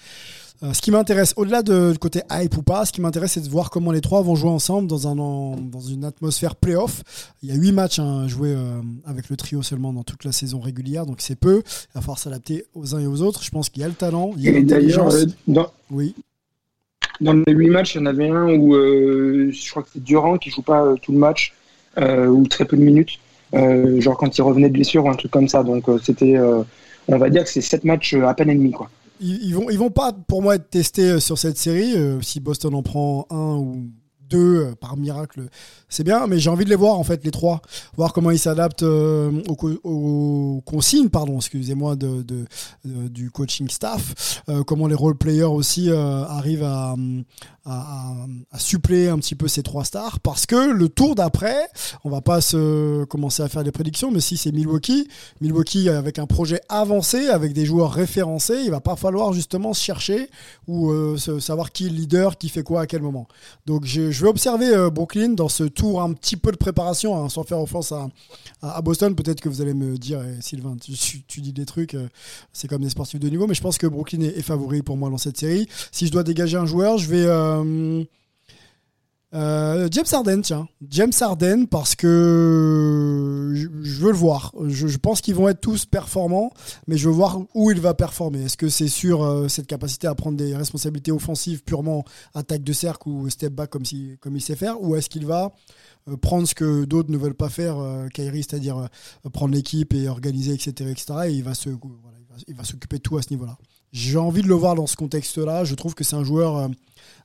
Euh, 0.62 0.74
ce 0.74 0.82
qui 0.82 0.90
m'intéresse, 0.90 1.32
au-delà 1.38 1.62
de, 1.62 1.92
du 1.92 1.98
côté 1.98 2.20
hype 2.30 2.54
ou 2.58 2.62
pas, 2.62 2.84
ce 2.84 2.92
qui 2.92 3.00
m'intéresse, 3.00 3.32
c'est 3.32 3.40
de 3.40 3.48
voir 3.48 3.70
comment 3.70 3.92
les 3.92 4.02
trois 4.02 4.20
vont 4.20 4.34
jouer 4.34 4.50
ensemble 4.50 4.88
dans, 4.88 5.08
un, 5.08 5.18
en- 5.18 5.56
dans 5.56 5.80
une 5.80 6.04
atmosphère 6.04 6.54
playoff. 6.54 7.02
Il 7.42 7.48
y 7.48 7.52
a 7.52 7.54
huit 7.54 7.72
matchs 7.72 7.98
hein, 7.98 8.28
joués 8.28 8.54
avec 9.06 9.30
le 9.30 9.36
trio 9.36 9.62
seulement 9.62 9.94
dans 9.94 10.02
toute 10.02 10.22
la 10.24 10.32
saison 10.32 10.60
régulière, 10.60 11.06
donc 11.06 11.22
c'est 11.22 11.34
peu. 11.36 11.62
Il 11.64 11.88
va 11.94 12.00
falloir 12.02 12.18
s'adapter 12.18 12.66
aux 12.74 12.94
uns 12.94 12.98
et 12.98 13.06
aux 13.06 13.22
autres. 13.22 13.42
Je 13.42 13.50
pense 13.50 13.70
qu'il 13.70 13.80
y 13.80 13.84
a 13.86 13.88
le 13.88 13.94
talent, 13.94 14.32
il 14.36 14.42
y 14.42 14.48
a 14.48 14.52
l'intelligence. 14.52 15.14
dans, 15.48 15.68
Oui, 15.90 16.14
Dans 17.22 17.32
les 17.32 17.52
huit 17.54 17.70
matchs, 17.70 17.94
il 17.94 17.98
y 17.98 18.00
en 18.02 18.06
avait 18.06 18.28
un 18.28 18.48
où 18.54 18.74
je 18.74 19.70
crois 19.70 19.82
que 19.82 19.88
c'est 19.94 20.04
Durant 20.04 20.36
qui 20.36 20.50
joue 20.50 20.60
pas 20.60 20.92
tout 21.00 21.12
le 21.12 21.18
match 21.18 21.54
ou 21.96 22.46
très 22.48 22.66
peu 22.66 22.76
de 22.76 22.82
minutes, 22.82 23.18
genre 23.52 24.16
quand 24.16 24.36
il 24.36 24.42
revenait 24.42 24.68
de 24.68 24.74
blessure 24.74 25.04
ou 25.04 25.08
un 25.10 25.14
truc 25.14 25.30
comme 25.30 25.48
ça. 25.48 25.62
Donc 25.62 25.88
euh, 25.88 25.98
c'était, 26.02 26.36
euh, 26.36 26.62
on 27.08 27.18
va 27.18 27.30
dire 27.30 27.44
que 27.44 27.50
c'est 27.50 27.60
sept 27.60 27.84
matchs 27.84 28.14
euh, 28.14 28.26
à 28.26 28.34
peine 28.34 28.50
et 28.50 28.54
demi 28.54 28.70
quoi. 28.70 28.88
ils, 29.20 29.52
vont, 29.54 29.68
ils 29.70 29.78
vont 29.78 29.90
pas, 29.90 30.12
pour 30.12 30.42
moi, 30.42 30.54
être 30.56 30.70
testés 30.70 31.10
euh, 31.10 31.20
sur 31.20 31.38
cette 31.38 31.56
série. 31.58 31.94
Euh, 31.96 32.20
si 32.20 32.40
Boston 32.40 32.74
en 32.74 32.82
prend 32.82 33.26
un 33.30 33.56
ou 33.56 33.86
deux 34.30 34.56
euh, 34.56 34.74
par 34.74 34.96
miracle, 34.96 35.48
c'est 35.88 36.04
bien, 36.04 36.26
mais 36.26 36.38
j'ai 36.38 36.48
envie 36.48 36.64
de 36.64 36.70
les 36.70 36.76
voir 36.76 36.98
en 36.98 37.04
fait 37.04 37.22
les 37.24 37.30
trois, 37.30 37.60
voir 37.96 38.12
comment 38.12 38.30
ils 38.30 38.38
s'adaptent 38.38 38.84
euh, 38.84 39.42
aux, 39.48 39.70
aux 39.84 40.62
consignes, 40.64 41.08
pardon, 41.08 41.36
excusez-moi, 41.36 41.96
de, 41.96 42.24
du 42.84 43.30
coaching 43.30 43.68
staff, 43.68 44.42
euh, 44.48 44.62
comment 44.62 44.86
les 44.86 44.94
role 44.94 45.16
players 45.16 45.44
aussi 45.44 45.90
arrivent 45.90 46.62
à, 46.62 46.94
à, 47.66 48.14
suppléer 48.56 49.08
un 49.08 49.18
petit 49.18 49.34
peu 49.34 49.48
ces 49.48 49.62
trois 49.62 49.84
stars, 49.84 50.20
parce 50.20 50.46
que 50.46 50.70
le 50.70 50.88
tour 50.88 51.14
d'après, 51.14 51.68
on 52.04 52.10
va 52.10 52.20
pas 52.20 52.40
se 52.40 53.04
commencer 53.04 53.42
à 53.42 53.48
faire 53.48 53.64
des 53.64 53.72
prédictions, 53.72 54.10
mais 54.10 54.20
si 54.20 54.36
c'est 54.36 54.52
Milwaukee, 54.52 55.08
Milwaukee 55.40 55.88
avec 55.88 56.18
un 56.18 56.26
projet 56.26 56.60
avancé, 56.68 57.28
avec 57.28 57.52
des 57.52 57.66
joueurs 57.66 57.92
référencés, 57.92 58.62
il 58.64 58.70
va 58.70 58.80
pas 58.80 58.96
falloir 58.96 59.32
justement 59.32 59.74
se 59.74 59.82
chercher 59.82 60.30
ou 60.68 60.92
savoir 61.16 61.72
qui 61.72 61.86
est 61.86 61.90
le 61.90 61.96
leader, 61.96 62.38
qui 62.38 62.48
fait 62.48 62.62
quoi 62.62 62.82
à 62.82 62.86
quel 62.86 63.02
moment. 63.02 63.26
Donc 63.66 63.84
je, 63.84 64.10
je 64.20 64.26
vais 64.26 64.30
observer 64.30 64.68
euh, 64.68 64.90
Brooklyn 64.90 65.30
dans 65.30 65.48
ce 65.48 65.64
tour 65.64 66.02
un 66.02 66.12
petit 66.12 66.36
peu 66.36 66.52
de 66.52 66.58
préparation, 66.58 67.16
hein, 67.16 67.30
sans 67.30 67.42
faire 67.42 67.58
offense 67.58 67.90
à, 68.60 68.82
Boston. 68.82 69.14
Peut-être 69.14 69.40
que 69.40 69.48
vous 69.48 69.62
allez 69.62 69.72
me 69.72 69.96
dire, 69.96 70.20
eh, 70.22 70.42
Sylvain, 70.42 70.76
tu, 70.76 71.40
dis 71.40 71.54
des 71.54 71.64
trucs, 71.64 71.94
euh, 71.94 72.06
c'est 72.52 72.68
comme 72.68 72.82
des 72.82 72.90
sportifs 72.90 73.18
de 73.18 73.30
niveau, 73.30 73.46
mais 73.46 73.54
je 73.54 73.62
pense 73.62 73.78
que 73.78 73.86
Brooklyn 73.86 74.20
est, 74.20 74.36
est 74.36 74.42
favori 74.42 74.82
pour 74.82 74.98
moi 74.98 75.08
dans 75.08 75.16
cette 75.16 75.38
série. 75.38 75.66
Si 75.90 76.06
je 76.06 76.12
dois 76.12 76.22
dégager 76.22 76.58
un 76.58 76.66
joueur, 76.66 76.98
je 76.98 77.08
vais... 77.08 78.06
euh, 79.32 79.88
James 79.92 80.06
Harden, 80.10 80.42
tiens. 80.42 80.68
James 80.88 81.12
Harden, 81.20 81.66
parce 81.66 81.94
que 81.94 83.52
je, 83.54 84.00
veux 84.00 84.10
le 84.10 84.16
voir. 84.16 84.52
Je, 84.66 84.96
pense 84.96 85.20
qu'ils 85.20 85.36
vont 85.36 85.48
être 85.48 85.60
tous 85.60 85.86
performants, 85.86 86.52
mais 86.88 86.96
je 86.96 87.08
veux 87.08 87.14
voir 87.14 87.38
où 87.54 87.70
il 87.70 87.80
va 87.80 87.94
performer. 87.94 88.44
Est-ce 88.44 88.56
que 88.56 88.68
c'est 88.68 88.88
sur 88.88 89.22
euh, 89.22 89.46
cette 89.46 89.68
capacité 89.68 90.08
à 90.08 90.14
prendre 90.16 90.36
des 90.36 90.56
responsabilités 90.56 91.12
offensives 91.12 91.62
purement 91.62 92.04
attaque 92.34 92.64
de 92.64 92.72
cercle 92.72 93.08
ou 93.08 93.30
step 93.30 93.52
back 93.52 93.70
comme, 93.70 93.84
il 93.84 94.40
sait 94.42 94.56
faire, 94.56 94.82
ou 94.82 94.96
est-ce 94.96 95.08
qu'il 95.08 95.26
va 95.26 95.52
euh, 96.08 96.16
prendre 96.16 96.48
ce 96.48 96.54
que 96.56 96.84
d'autres 96.84 97.12
ne 97.12 97.18
veulent 97.18 97.34
pas 97.34 97.48
faire, 97.48 97.76
Kyrie, 98.12 98.42
c'est-à-dire 98.42 98.88
prendre 99.32 99.54
l'équipe 99.54 99.94
et 99.94 100.08
organiser, 100.08 100.54
etc., 100.54 100.90
etc., 100.90 101.04
et 101.26 101.32
il 101.32 101.44
va 101.44 101.52
il 102.48 102.54
va- 102.54 102.64
s'occuper 102.64 102.96
de 102.96 103.02
tout 103.02 103.16
à 103.16 103.22
ce 103.22 103.30
niveau-là. 103.30 103.56
J'ai 103.92 104.18
envie 104.18 104.42
de 104.42 104.48
le 104.48 104.54
voir 104.54 104.74
dans 104.74 104.86
ce 104.86 104.96
contexte-là. 104.96 105.64
Je 105.64 105.74
trouve 105.74 105.94
que 105.94 106.04
c'est 106.04 106.16
un 106.16 106.24
joueur 106.24 106.70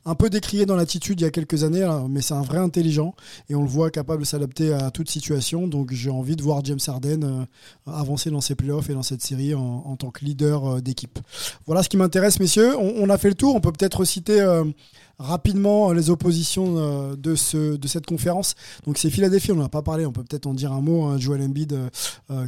un 0.06 0.16
peu 0.16 0.30
décrié 0.30 0.66
dans 0.66 0.76
l'attitude 0.76 1.20
il 1.20 1.24
y 1.24 1.28
a 1.28 1.32
quelques 1.32 1.64
années, 1.64 1.88
mais 2.10 2.22
c'est 2.22 2.36
un 2.36 2.42
vrai 2.42 2.60
intelligent 2.60 3.16
et 3.50 3.56
on 3.56 3.62
le 3.62 3.68
voit 3.68 3.90
capable 3.90 4.22
de 4.22 4.28
s'adapter 4.28 4.72
à 4.72 4.92
toute 4.92 5.10
situation. 5.10 5.68
Donc 5.68 5.92
j'ai 5.92 6.12
envie 6.12 6.36
de 6.36 6.44
voir 6.44 6.64
James 6.64 6.80
Harden 6.86 7.24
euh, 7.24 7.92
avancer 7.92 8.30
dans 8.30 8.42
ses 8.42 8.56
playoffs 8.56 8.90
et 8.90 8.94
dans 8.94 9.04
cette 9.04 9.22
série 9.22 9.56
en, 9.56 9.96
tant 9.96 10.12
que 10.12 10.24
leader 10.24 10.66
euh, 10.66 10.82
d'équipe. 10.82 11.20
Voilà 11.66 11.82
ce 11.82 11.90
qui 11.90 11.98
m'intéresse, 11.98 12.40
messieurs. 12.40 12.78
On, 12.78 13.10
a 13.10 13.18
fait 13.18 13.30
le 13.30 13.36
tour. 13.36 13.56
On 13.56 13.62
peut 13.62 13.72
peut-être 13.72 14.04
citer 14.06 14.42
euh, 14.42 14.64
rapidement 15.18 15.92
les 15.92 16.10
oppositions 16.10 17.16
de, 17.16 17.36
ce, 17.36 17.76
de 17.76 17.88
cette 17.88 18.06
conférence. 18.06 18.56
Donc 18.86 18.98
c'est 18.98 19.10
Philadelphie, 19.10 19.52
on 19.54 19.56
n'en 19.56 19.66
a 19.66 19.70
pas 19.70 19.82
parlé. 19.82 20.06
On 20.06 20.12
peut 20.12 20.24
peut-être 20.24 20.46
en 20.46 20.54
dire 20.54 20.72
un 20.72 20.82
mot. 20.82 21.06
Hein, 21.06 21.18
Joel 21.18 21.42
Embiid 21.42 21.78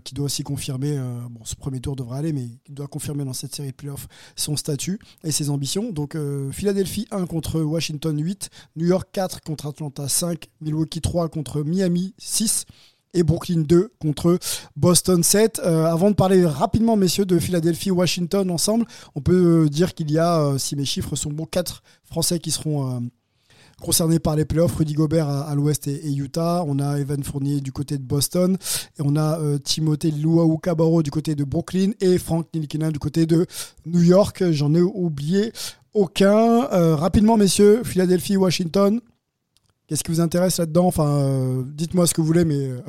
qui 0.03 0.13
doit 0.13 0.25
aussi 0.25 0.43
confirmer. 0.43 0.99
bon, 1.29 1.39
ce 1.45 1.55
premier 1.55 1.79
tour 1.79 1.95
devrait 1.95 2.19
aller, 2.19 2.33
mais 2.33 2.47
il 2.67 2.73
doit 2.73 2.87
confirmer 2.87 3.23
dans 3.23 3.33
cette 3.33 3.55
série 3.55 3.69
de 3.69 3.75
playoffs 3.75 4.07
son 4.35 4.57
statut 4.57 4.99
et 5.23 5.31
ses 5.31 5.49
ambitions. 5.49 5.91
Donc 5.91 6.17
Philadelphie 6.51 7.07
1 7.11 7.16
contre 7.25 7.61
Washington 7.61 8.17
8, 8.21 8.49
New 8.75 8.85
York 8.85 9.09
4 9.11 9.41
contre 9.41 9.67
Atlanta 9.67 10.07
5, 10.07 10.47
Milwaukee 10.61 11.01
3 11.01 11.29
contre 11.29 11.63
Miami 11.63 12.13
6 12.17 12.65
et 13.13 13.23
Brooklyn 13.23 13.61
2 13.61 13.91
contre 13.99 14.37
Boston 14.75 15.23
7. 15.23 15.59
Euh, 15.59 15.85
avant 15.85 16.11
de 16.11 16.15
parler 16.15 16.45
rapidement, 16.45 16.95
messieurs, 16.95 17.25
de 17.25 17.39
Philadelphie-Washington 17.39 18.51
ensemble, 18.51 18.85
on 19.15 19.21
peut 19.21 19.63
euh, 19.65 19.69
dire 19.69 19.93
qu'il 19.93 20.11
y 20.11 20.19
a, 20.19 20.39
euh, 20.39 20.57
si 20.57 20.75
mes 20.75 20.85
chiffres 20.85 21.15
sont 21.15 21.31
bons, 21.31 21.45
4 21.45 21.83
Français 22.03 22.39
qui 22.39 22.51
seront 22.51 23.01
concernés 23.81 24.19
par 24.19 24.35
les 24.35 24.45
playoffs. 24.45 24.75
Rudy 24.75 24.93
Gobert 24.93 25.27
à, 25.27 25.49
à 25.49 25.55
l'ouest 25.55 25.87
et, 25.87 26.07
et 26.07 26.13
Utah. 26.13 26.63
On 26.67 26.79
a 26.79 26.99
Evan 26.99 27.23
Fournier 27.23 27.61
du 27.61 27.71
côté 27.71 27.97
de 27.97 28.03
Boston. 28.03 28.57
Et 28.97 29.01
on 29.03 29.15
a 29.15 29.39
euh, 29.39 29.57
Timothée 29.57 30.11
Luau 30.11 30.57
Cabarro 30.57 31.03
du 31.03 31.11
côté 31.11 31.35
de 31.35 31.43
Brooklyn 31.43 31.91
et 32.01 32.17
Frank 32.17 32.47
Ntilikina 32.47 32.91
du 32.91 32.99
côté 32.99 33.25
de 33.25 33.45
New 33.85 34.01
York. 34.01 34.43
J'en 34.51 34.73
ai 34.73 34.81
oublié 34.81 35.51
aucun. 35.93 36.69
Euh, 36.71 36.95
rapidement, 36.95 37.37
messieurs, 37.37 37.83
Philadelphie-Washington. 37.83 38.99
Qu'est-ce 39.87 40.03
qui 40.03 40.11
vous 40.11 40.19
intéresse 40.19 40.57
là-dedans? 40.57 40.87
Enfin, 40.87 41.07
euh, 41.07 41.63
dites-moi 41.65 42.07
ce 42.07 42.13
que 42.13 42.19
vous 42.21 42.27
voulez, 42.27 42.43
mais 42.45 42.57
euh, 42.67 42.81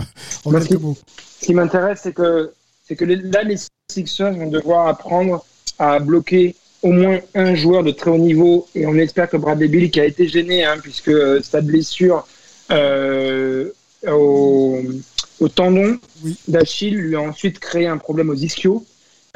en 0.44 0.50
Moi, 0.50 0.60
quelques 0.60 0.80
mots. 0.80 0.96
Ce 1.40 1.46
qui 1.46 1.54
m'intéresse, 1.54 2.00
c'est 2.02 2.12
que, 2.12 2.52
c'est 2.84 2.96
que 2.96 3.04
les- 3.04 3.16
là, 3.16 3.44
les 3.44 3.56
Sixers 3.88 4.34
vont 4.34 4.50
devoir 4.50 4.88
apprendre 4.88 5.44
à 5.78 6.00
bloquer 6.00 6.56
au 6.82 6.92
moins 6.92 7.18
un 7.34 7.54
joueur 7.54 7.82
de 7.82 7.90
très 7.90 8.10
haut 8.10 8.18
niveau. 8.18 8.66
Et 8.74 8.86
on 8.86 8.94
espère 8.94 9.28
que 9.28 9.36
Bradley 9.36 9.68
Bill, 9.68 9.90
qui 9.90 10.00
a 10.00 10.04
été 10.04 10.28
gêné, 10.28 10.64
hein, 10.64 10.76
puisque 10.82 11.08
euh, 11.08 11.40
sa 11.42 11.60
blessure 11.60 12.26
euh, 12.70 13.70
au, 14.06 14.80
au 15.40 15.48
tendon 15.48 15.98
d'Achille 16.46 16.94
lui 16.94 17.16
a 17.16 17.20
ensuite 17.20 17.58
créé 17.58 17.86
un 17.86 17.98
problème 17.98 18.30
aux 18.30 18.34
ischios 18.34 18.84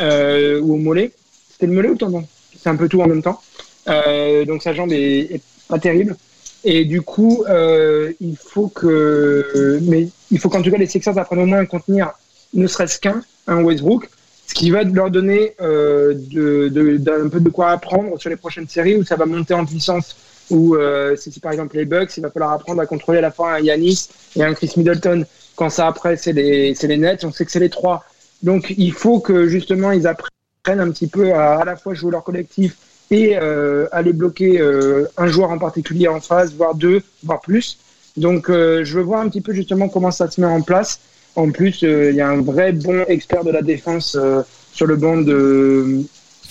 euh, 0.01 0.61
ou 0.61 0.75
au 0.75 0.77
mollet. 0.77 1.13
C'était 1.51 1.67
le 1.67 1.73
mollet 1.73 1.89
ou 1.89 1.93
le 1.93 1.99
tendon? 1.99 2.27
C'est 2.61 2.69
un 2.69 2.77
peu 2.77 2.89
tout 2.89 3.01
en 3.01 3.09
même 3.09 3.23
temps. 3.23 3.41
Euh, 3.89 4.45
donc 4.45 4.63
sa 4.63 4.73
jambe 4.73 4.93
est, 4.93 5.35
est 5.35 5.41
pas 5.69 5.79
terrible. 5.79 6.17
Et 6.65 6.85
du 6.85 7.03
coup, 7.03 7.45
euh, 7.49 8.13
il 8.21 8.37
faut 8.37 8.69
que, 8.69 9.81
mais 9.83 10.09
il 10.31 10.39
faut 10.39 10.49
qu'en 10.49 10.63
tout 10.63 10.71
cas 10.71 10.79
les 10.79 10.87
Sixers 10.87 11.19
apprennent 11.19 11.41
au 11.41 11.47
moins 11.47 11.59
à 11.59 11.67
contenir 11.67 12.13
ne 12.55 12.67
serait-ce 12.67 13.01
qu'un, 13.01 13.23
un 13.47 13.65
Westbrook, 13.65 14.09
ce 14.53 14.59
qui 14.59 14.71
va 14.71 14.83
leur 14.83 15.11
donner 15.11 15.55
euh, 15.63 16.13
de, 16.15 16.69
de- 16.69 16.99
d'un 16.99 17.29
peu 17.31 17.41
de 17.41 17.49
quoi 17.49 17.71
apprendre 17.71 18.21
sur 18.21 18.29
les 18.29 18.37
prochaines 18.37 18.69
séries 18.69 18.97
où 18.97 19.03
ça 19.03 19.17
va 19.17 19.25
monter 19.25 19.55
en 19.55 19.65
puissance. 19.65 20.15
Où 20.51 20.77
euh, 20.77 21.17
si 21.17 21.41
par 21.41 21.53
exemple 21.53 21.77
les 21.77 21.87
Bucks, 21.87 22.15
il 22.19 22.21
va 22.21 22.31
falloir 22.31 22.53
apprendre 22.53 22.83
à 22.83 22.85
contrôler 22.87 23.17
à 23.19 23.23
la 23.23 23.31
fois 23.31 23.55
un 23.55 23.61
Yanis 23.61 24.11
et 24.37 24.43
un 24.45 24.53
Chris 24.53 24.73
Middleton. 24.77 25.25
Quand 25.57 25.71
ça 25.71 25.87
après 25.87 26.19
c'est 26.19 26.35
les, 26.35 26.75
les 26.75 26.97
Nets, 26.99 27.25
on 27.25 27.33
sait 27.33 27.47
que 27.47 27.51
c'est 27.51 27.61
les 27.61 27.71
trois. 27.71 28.05
Donc 28.43 28.75
il 28.77 28.93
faut 28.93 29.21
que 29.21 29.49
justement 29.49 29.91
ils 29.93 30.07
apprennent 30.07 30.81
un 30.81 30.91
petit 30.91 31.07
peu 31.07 31.33
à 31.33 31.61
à 31.61 31.65
la 31.65 31.77
fois 31.77 31.95
jouer 31.95 32.11
leur 32.11 32.23
collectif 32.23 32.77
et 33.11 33.39
euh, 33.39 33.87
aller 33.91 34.13
bloquer 34.13 34.61
euh, 34.61 35.07
un 35.17 35.29
joueur 35.29 35.51
en 35.51 35.59
particulier 35.59 36.09
en 36.09 36.21
phase, 36.21 36.53
voire 36.55 36.75
deux, 36.75 37.01
voire 37.25 37.41
plus. 37.41 37.79
Donc 38.19 38.51
euh, 38.51 38.85
je 38.85 38.99
veux 38.99 39.03
voir 39.05 39.23
un 39.23 39.29
petit 39.31 39.41
peu 39.41 39.55
justement 39.55 39.89
comment 39.89 40.11
ça 40.11 40.31
se 40.31 40.39
met 40.43 40.47
en 40.47 40.61
place. 40.61 41.01
En 41.37 41.51
plus, 41.51 41.83
euh, 41.83 42.11
il 42.11 42.17
y 42.17 42.21
a 42.21 42.29
un 42.29 42.43
vrai 42.43 42.73
bon 42.73 43.05
expert 43.09 43.45
de 43.45 43.51
la 43.51 43.63
défense 43.63 44.17
euh, 44.21 44.43
sur 44.73 44.87
le 44.87 44.97
banc 44.97 45.17
de, 45.19 46.03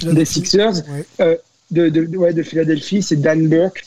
des 0.03 0.25
Sixers, 0.25 0.83
euh, 1.19 1.35
de, 1.69 1.89
de, 1.89 2.17
ouais, 2.17 2.33
de 2.33 2.43
Philadelphie, 2.43 3.01
c'est 3.01 3.21
Dan 3.21 3.47
Burke 3.47 3.83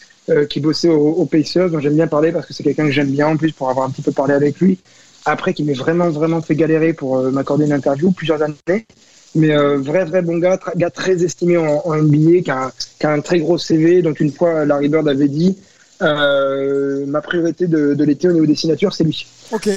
qui 0.48 0.58
bossait 0.58 0.88
aux, 0.88 1.10
aux 1.10 1.26
Pacers, 1.26 1.68
dont 1.68 1.80
j'aime 1.80 1.96
bien 1.96 2.06
parler 2.06 2.32
parce 2.32 2.46
que 2.46 2.54
c'est 2.54 2.62
quelqu'un 2.62 2.86
que 2.86 2.92
j'aime 2.92 3.10
bien 3.10 3.26
en 3.26 3.36
plus 3.36 3.52
pour 3.52 3.68
avoir 3.68 3.84
un 3.86 3.90
petit 3.90 4.00
peu 4.00 4.10
parlé 4.10 4.32
avec 4.32 4.58
lui. 4.58 4.78
Après, 5.26 5.54
qui 5.54 5.64
m'est 5.64 5.74
vraiment, 5.74 6.10
vraiment 6.10 6.42
fait 6.42 6.54
galérer 6.54 6.92
pour 6.92 7.18
euh, 7.18 7.30
m'accorder 7.30 7.64
une 7.64 7.72
interview 7.72 8.10
plusieurs 8.10 8.42
années. 8.42 8.86
Mais 9.34 9.56
euh, 9.56 9.78
vrai, 9.78 10.04
vrai 10.04 10.22
bon 10.22 10.38
gars, 10.38 10.60
gars 10.76 10.90
très 10.90 11.24
estimé 11.24 11.56
en, 11.56 11.82
en 11.84 11.96
NBA, 11.96 12.42
qui 12.42 12.50
a, 12.50 12.72
qui 12.98 13.06
a 13.06 13.10
un 13.10 13.20
très 13.20 13.38
gros 13.40 13.58
CV, 13.58 14.02
dont 14.02 14.12
une 14.12 14.30
fois 14.30 14.64
Larry 14.64 14.88
Bird 14.88 15.08
avait 15.08 15.28
dit 15.28 15.58
euh, 16.02 17.06
ma 17.06 17.20
priorité 17.20 17.66
de, 17.66 17.94
de 17.94 18.04
l'été 18.04 18.28
au 18.28 18.32
niveau 18.32 18.46
des 18.46 18.54
signatures, 18.56 18.92
c'est 18.94 19.04
lui. 19.04 19.26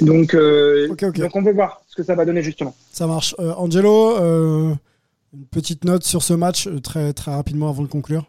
Donc, 0.01 0.33
euh, 0.33 0.87
donc 0.87 1.35
on 1.35 1.41
veut 1.41 1.53
voir 1.53 1.81
ce 1.87 1.95
que 1.95 2.03
ça 2.03 2.15
va 2.15 2.25
donner 2.25 2.41
justement. 2.41 2.75
Ça 2.91 3.07
marche. 3.07 3.35
Euh, 3.39 3.53
Angelo, 3.53 4.17
euh, 4.17 4.73
une 5.33 5.45
petite 5.45 5.83
note 5.85 6.03
sur 6.03 6.23
ce 6.23 6.33
match 6.33 6.67
très, 6.83 7.13
très 7.13 7.31
rapidement 7.33 7.69
avant 7.69 7.83
de 7.83 7.87
conclure. 7.87 8.25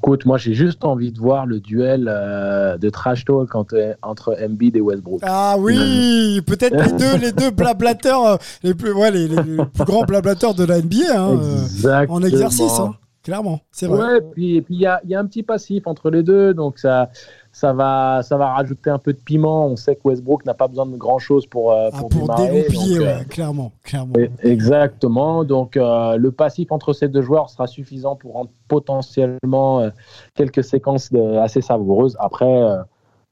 Écoute, 0.00 0.24
moi 0.26 0.38
j'ai 0.38 0.54
juste 0.54 0.84
envie 0.84 1.10
de 1.12 1.18
voir 1.18 1.44
le 1.44 1.58
duel 1.60 2.08
euh, 2.08 2.78
de 2.78 2.88
trash 2.88 3.24
talk 3.24 3.54
entre, 3.54 3.96
entre 4.00 4.36
Embiid 4.40 4.76
et 4.76 4.80
Westbrook. 4.80 5.20
Ah 5.22 5.56
oui, 5.58 6.40
peut-être 6.46 6.76
les 6.82 6.92
deux, 6.92 7.16
les 7.16 7.32
deux 7.32 7.50
blablateurs, 7.50 8.38
les 8.62 8.74
plus, 8.74 8.92
ouais, 8.92 9.10
les, 9.10 9.26
les- 9.28 9.34
les 9.42 9.64
plus 9.64 9.84
grands 9.84 10.04
blablateurs 10.04 10.54
de 10.54 10.64
la 10.64 10.80
NBA, 10.80 10.96
hein, 11.20 11.38
euh, 11.84 12.06
en 12.08 12.22
exercice, 12.22 12.78
hein, 12.78 12.94
clairement, 13.28 13.60
c'est 13.70 13.86
vrai. 13.86 14.14
Ouais, 14.14 14.20
puis 14.32 14.56
et 14.56 14.62
puis 14.62 14.74
il 14.76 14.80
y 14.80 14.86
a, 14.86 15.00
il 15.04 15.10
y 15.10 15.14
a 15.14 15.20
un 15.20 15.26
petit 15.26 15.42
passif 15.42 15.86
entre 15.86 16.08
les 16.08 16.22
deux, 16.22 16.54
donc 16.54 16.78
ça, 16.78 17.10
ça 17.52 17.74
va, 17.74 18.22
ça 18.22 18.38
va 18.38 18.54
rajouter 18.54 18.88
un 18.88 18.98
peu 18.98 19.12
de 19.12 19.18
piment. 19.18 19.66
On 19.66 19.76
sait 19.76 19.96
que 19.96 20.00
Westbrook 20.04 20.46
n'a 20.46 20.54
pas 20.54 20.66
besoin 20.66 20.86
de 20.86 20.96
grand 20.96 21.18
chose 21.18 21.46
pour 21.46 21.72
euh, 21.72 21.90
pour, 21.90 21.98
Ah, 21.98 22.00
Pour 22.00 22.20
démarrer, 22.22 22.62
dégoupiller, 22.62 22.98
donc, 22.98 23.06
euh, 23.06 23.18
ouais, 23.18 23.24
clairement, 23.26 23.72
clairement. 23.82 24.14
Exactement. 24.42 25.44
Donc 25.44 25.76
euh, 25.76 26.16
le 26.16 26.30
passif 26.32 26.72
entre 26.72 26.94
ces 26.94 27.08
deux 27.08 27.20
joueurs 27.22 27.50
sera 27.50 27.66
suffisant 27.66 28.16
pour 28.16 28.32
rendre 28.32 28.50
potentiellement 28.66 29.80
euh, 29.80 29.90
quelques 30.34 30.64
séquences 30.64 31.12
de- 31.12 31.36
assez 31.36 31.60
savoureuses. 31.60 32.16
Après, 32.18 32.62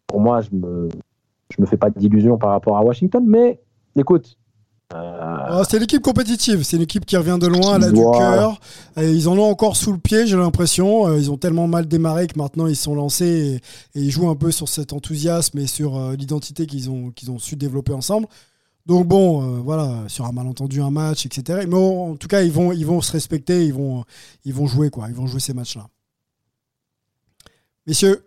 pour 0.06 0.20
moi, 0.20 0.42
je 0.42 0.48
me 0.52 0.88
je 1.56 1.62
me 1.62 1.66
fais 1.66 1.76
pas 1.78 1.88
d'illusions 1.90 2.36
par 2.36 2.50
rapport 2.50 2.76
à 2.76 2.82
Washington, 2.82 3.24
mais 3.26 3.60
écoute. 3.96 4.36
Euh, 4.94 5.36
Ah, 5.48 5.62
c'est 5.68 5.78
l'équipe 5.78 6.00
compétitive, 6.02 6.62
c'est 6.62 6.76
une 6.76 6.82
équipe 6.82 7.04
qui 7.06 7.16
revient 7.16 7.38
de 7.40 7.46
loin, 7.46 7.76
elle 7.76 7.84
a 7.84 7.90
du 7.90 8.00
cœur. 8.00 8.60
Ils 8.96 9.28
en 9.28 9.36
ont 9.38 9.50
encore 9.50 9.76
sous 9.76 9.92
le 9.92 9.98
pied, 9.98 10.26
j'ai 10.26 10.36
l'impression. 10.36 11.08
Euh, 11.08 11.18
Ils 11.18 11.30
ont 11.30 11.36
tellement 11.36 11.66
mal 11.66 11.86
démarré 11.86 12.26
que 12.26 12.38
maintenant 12.38 12.66
ils 12.66 12.76
sont 12.76 12.94
lancés 12.94 13.60
et, 13.94 13.98
et 13.98 14.02
ils 14.02 14.10
jouent 14.10 14.28
un 14.28 14.36
peu 14.36 14.50
sur 14.52 14.68
cet 14.68 14.92
enthousiasme 14.92 15.58
et 15.58 15.66
sur 15.66 15.96
euh, 15.96 16.14
l'identité 16.16 16.66
qu'ils 16.66 16.88
ont, 16.90 17.10
qu'ils 17.10 17.30
ont 17.30 17.38
su 17.38 17.56
développer 17.56 17.92
ensemble. 17.92 18.26
Donc 18.86 19.08
bon, 19.08 19.42
euh, 19.42 19.60
voilà, 19.60 20.04
sur 20.06 20.26
un 20.26 20.32
malentendu, 20.32 20.80
un 20.80 20.90
match, 20.92 21.26
etc. 21.26 21.66
Mais 21.68 21.74
en 21.74 22.12
en 22.12 22.16
tout 22.16 22.28
cas, 22.28 22.42
ils 22.42 22.52
vont, 22.52 22.70
ils 22.70 22.86
vont 22.86 23.00
se 23.00 23.10
respecter, 23.10 23.66
ils 23.66 23.74
vont, 23.74 24.04
ils 24.44 24.54
vont 24.54 24.66
jouer 24.68 24.90
quoi, 24.90 25.08
ils 25.08 25.14
vont 25.14 25.26
jouer 25.26 25.40
ces 25.40 25.54
matchs-là. 25.54 25.88
Messieurs, 27.86 28.24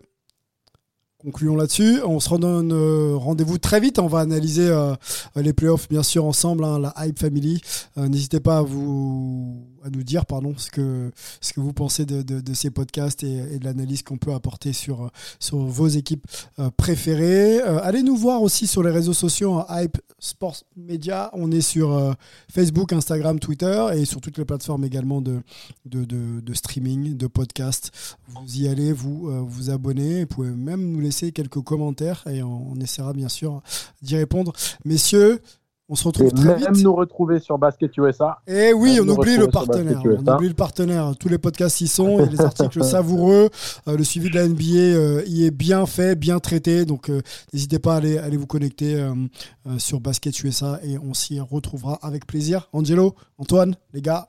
concluons 1.20 1.56
là-dessus. 1.56 2.00
On 2.04 2.20
se 2.20 2.28
redonne 2.28 2.72
euh, 2.72 3.14
rendez-vous 3.16 3.58
très 3.58 3.80
vite. 3.80 3.98
On 3.98 4.06
va 4.06 4.20
analyser 4.20 4.68
euh, 4.68 4.94
les 5.36 5.52
playoffs, 5.52 5.88
bien 5.88 6.02
sûr, 6.02 6.24
ensemble, 6.24 6.64
hein, 6.64 6.78
la 6.78 6.94
Hype 6.98 7.18
Family. 7.18 7.60
Euh, 7.98 8.08
N'hésitez 8.08 8.40
pas 8.40 8.58
à, 8.58 8.62
vous, 8.62 9.66
à 9.84 9.90
nous 9.90 10.02
dire 10.02 10.26
pardon, 10.26 10.54
ce, 10.56 10.70
que, 10.70 11.10
ce 11.40 11.52
que 11.52 11.60
vous 11.60 11.72
pensez 11.72 12.04
de, 12.04 12.22
de- 12.22 12.54
ces 12.54 12.70
podcasts 12.70 13.22
et, 13.22 13.58
de 13.58 13.64
l'analyse 13.64 14.02
qu'on 14.02 14.18
peut 14.18 14.32
apporter 14.34 14.72
sur, 14.72 15.10
sur 15.38 15.58
vos 15.58 15.88
équipes 15.88 16.26
euh, 16.58 16.70
préférées. 16.76 17.60
Euh, 17.62 17.80
allez 17.82 18.02
nous 18.02 18.16
voir 18.16 18.42
aussi 18.42 18.66
sur 18.66 18.82
les 18.82 18.90
réseaux 18.90 19.12
sociaux, 19.14 19.54
hein, 19.54 19.66
Hype 19.70 19.98
Sports 20.18 20.62
Media. 20.76 21.30
On 21.32 21.50
est 21.50 21.60
sur 21.60 21.92
euh, 21.92 22.12
Facebook, 22.52 22.92
Instagram, 22.92 23.38
Twitter 23.38 23.86
et 23.94 24.04
sur 24.04 24.20
toutes 24.20 24.36
les 24.38 24.44
plateformes 24.44 24.84
également 24.84 25.20
de, 25.20 25.40
de, 25.86 26.04
de- 26.04 26.54
streaming, 26.54 27.16
de 27.16 27.26
podcast. 27.26 27.90
Vous 28.28 28.58
y 28.58 28.68
allez, 28.68 28.92
vous 28.92 29.46
vous 29.48 29.70
abonnez. 29.70 30.22
Vous 30.22 30.26
pouvez 30.26 30.50
même 30.50 30.90
nous 30.92 31.00
laisser 31.00 31.32
quelques 31.32 31.60
commentaires 31.62 32.24
et 32.28 32.42
on 32.42 32.74
essaiera 32.80 33.12
bien 33.12 33.28
sûr 33.28 33.62
d'y 34.02 34.16
répondre. 34.16 34.52
Messieurs, 34.84 35.40
on 35.90 35.96
se 35.96 36.04
retrouve 36.04 36.28
Et 36.28 36.30
très 36.30 36.56
même 36.56 36.72
vite. 36.72 36.84
nous 36.84 36.94
retrouver 36.94 37.40
sur 37.40 37.58
Basket 37.58 37.94
USA. 37.96 38.38
Et 38.46 38.72
oui, 38.72 39.00
on 39.02 39.08
oublie 39.08 39.36
le 39.36 39.48
partenaire. 39.48 40.00
On 40.04 40.34
oublie 40.34 40.48
le 40.48 40.54
partenaire. 40.54 41.12
Tous 41.18 41.28
les 41.28 41.36
podcasts 41.36 41.80
y 41.80 41.88
sont. 41.88 42.20
Il 42.20 42.26
y 42.26 42.28
a 42.28 42.30
les 42.30 42.40
articles 42.40 42.84
savoureux. 42.84 43.50
Euh, 43.88 43.96
le 43.96 44.04
suivi 44.04 44.30
de 44.30 44.36
la 44.36 44.46
NBA 44.46 44.62
euh, 44.62 45.22
y 45.26 45.44
est 45.44 45.50
bien 45.50 45.84
fait, 45.86 46.14
bien 46.14 46.38
traité. 46.38 46.84
Donc, 46.84 47.10
euh, 47.10 47.22
n'hésitez 47.52 47.80
pas 47.80 47.94
à 47.94 47.96
aller, 47.96 48.18
aller 48.18 48.36
vous 48.36 48.46
connecter 48.46 49.04
sur 49.78 50.00
Basket 50.00 50.38
USA 50.44 50.78
et 50.84 50.96
on 50.98 51.12
s'y 51.12 51.40
retrouvera 51.40 51.98
avec 52.02 52.26
plaisir. 52.26 52.68
Angelo, 52.72 53.14
Antoine, 53.38 53.74
les 53.92 54.00
gars. 54.00 54.28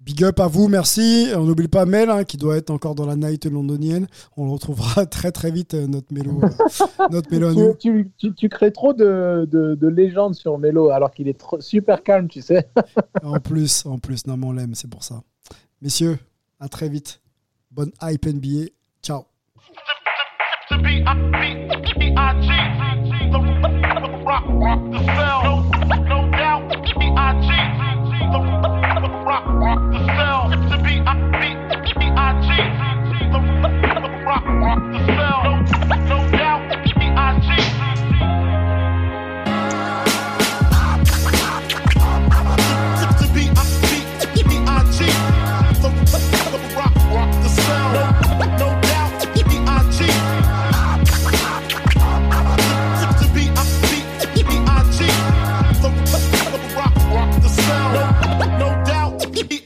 Big 0.00 0.24
up 0.24 0.40
à 0.40 0.46
vous, 0.46 0.66
merci. 0.68 1.28
On 1.36 1.44
n'oublie 1.44 1.68
pas 1.68 1.84
Mel, 1.84 2.08
hein, 2.08 2.24
qui 2.24 2.36
doit 2.38 2.56
être 2.56 2.70
encore 2.70 2.94
dans 2.94 3.04
la 3.06 3.16
night 3.16 3.44
londonienne. 3.44 4.06
On 4.36 4.46
le 4.46 4.50
retrouvera 4.52 5.04
très 5.06 5.30
très 5.30 5.50
vite, 5.50 5.74
euh, 5.74 5.86
notre 5.86 6.12
mélo, 6.12 6.40
euh, 6.42 7.06
notre 7.10 7.30
mélo 7.30 7.48
à 7.48 7.52
nous. 7.52 7.74
Tu, 7.74 8.10
tu, 8.16 8.28
tu, 8.30 8.34
tu 8.34 8.48
crées 8.48 8.72
trop 8.72 8.94
de, 8.94 9.46
de, 9.50 9.74
de 9.74 9.88
légendes 9.88 10.34
sur 10.34 10.56
Melo 10.58 10.90
alors 10.90 11.10
qu'il 11.10 11.28
est 11.28 11.38
trop- 11.38 11.60
super 11.60 12.02
calme, 12.02 12.28
tu 12.28 12.40
sais. 12.40 12.66
En 13.22 13.38
plus, 13.40 13.84
en 13.84 13.98
plus, 13.98 14.26
non, 14.26 14.36
mais 14.38 14.46
on 14.46 14.52
l'aime, 14.52 14.74
c'est 14.74 14.88
pour 14.90 15.04
ça. 15.04 15.22
Messieurs, 15.82 16.18
à 16.60 16.68
très 16.68 16.88
vite. 16.88 17.20
Bonne 17.70 17.92
hype 18.02 18.26
NBA. 18.26 18.70
Ciao. 19.02 19.24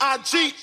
I 0.07 0.19
cheat. 0.19 0.55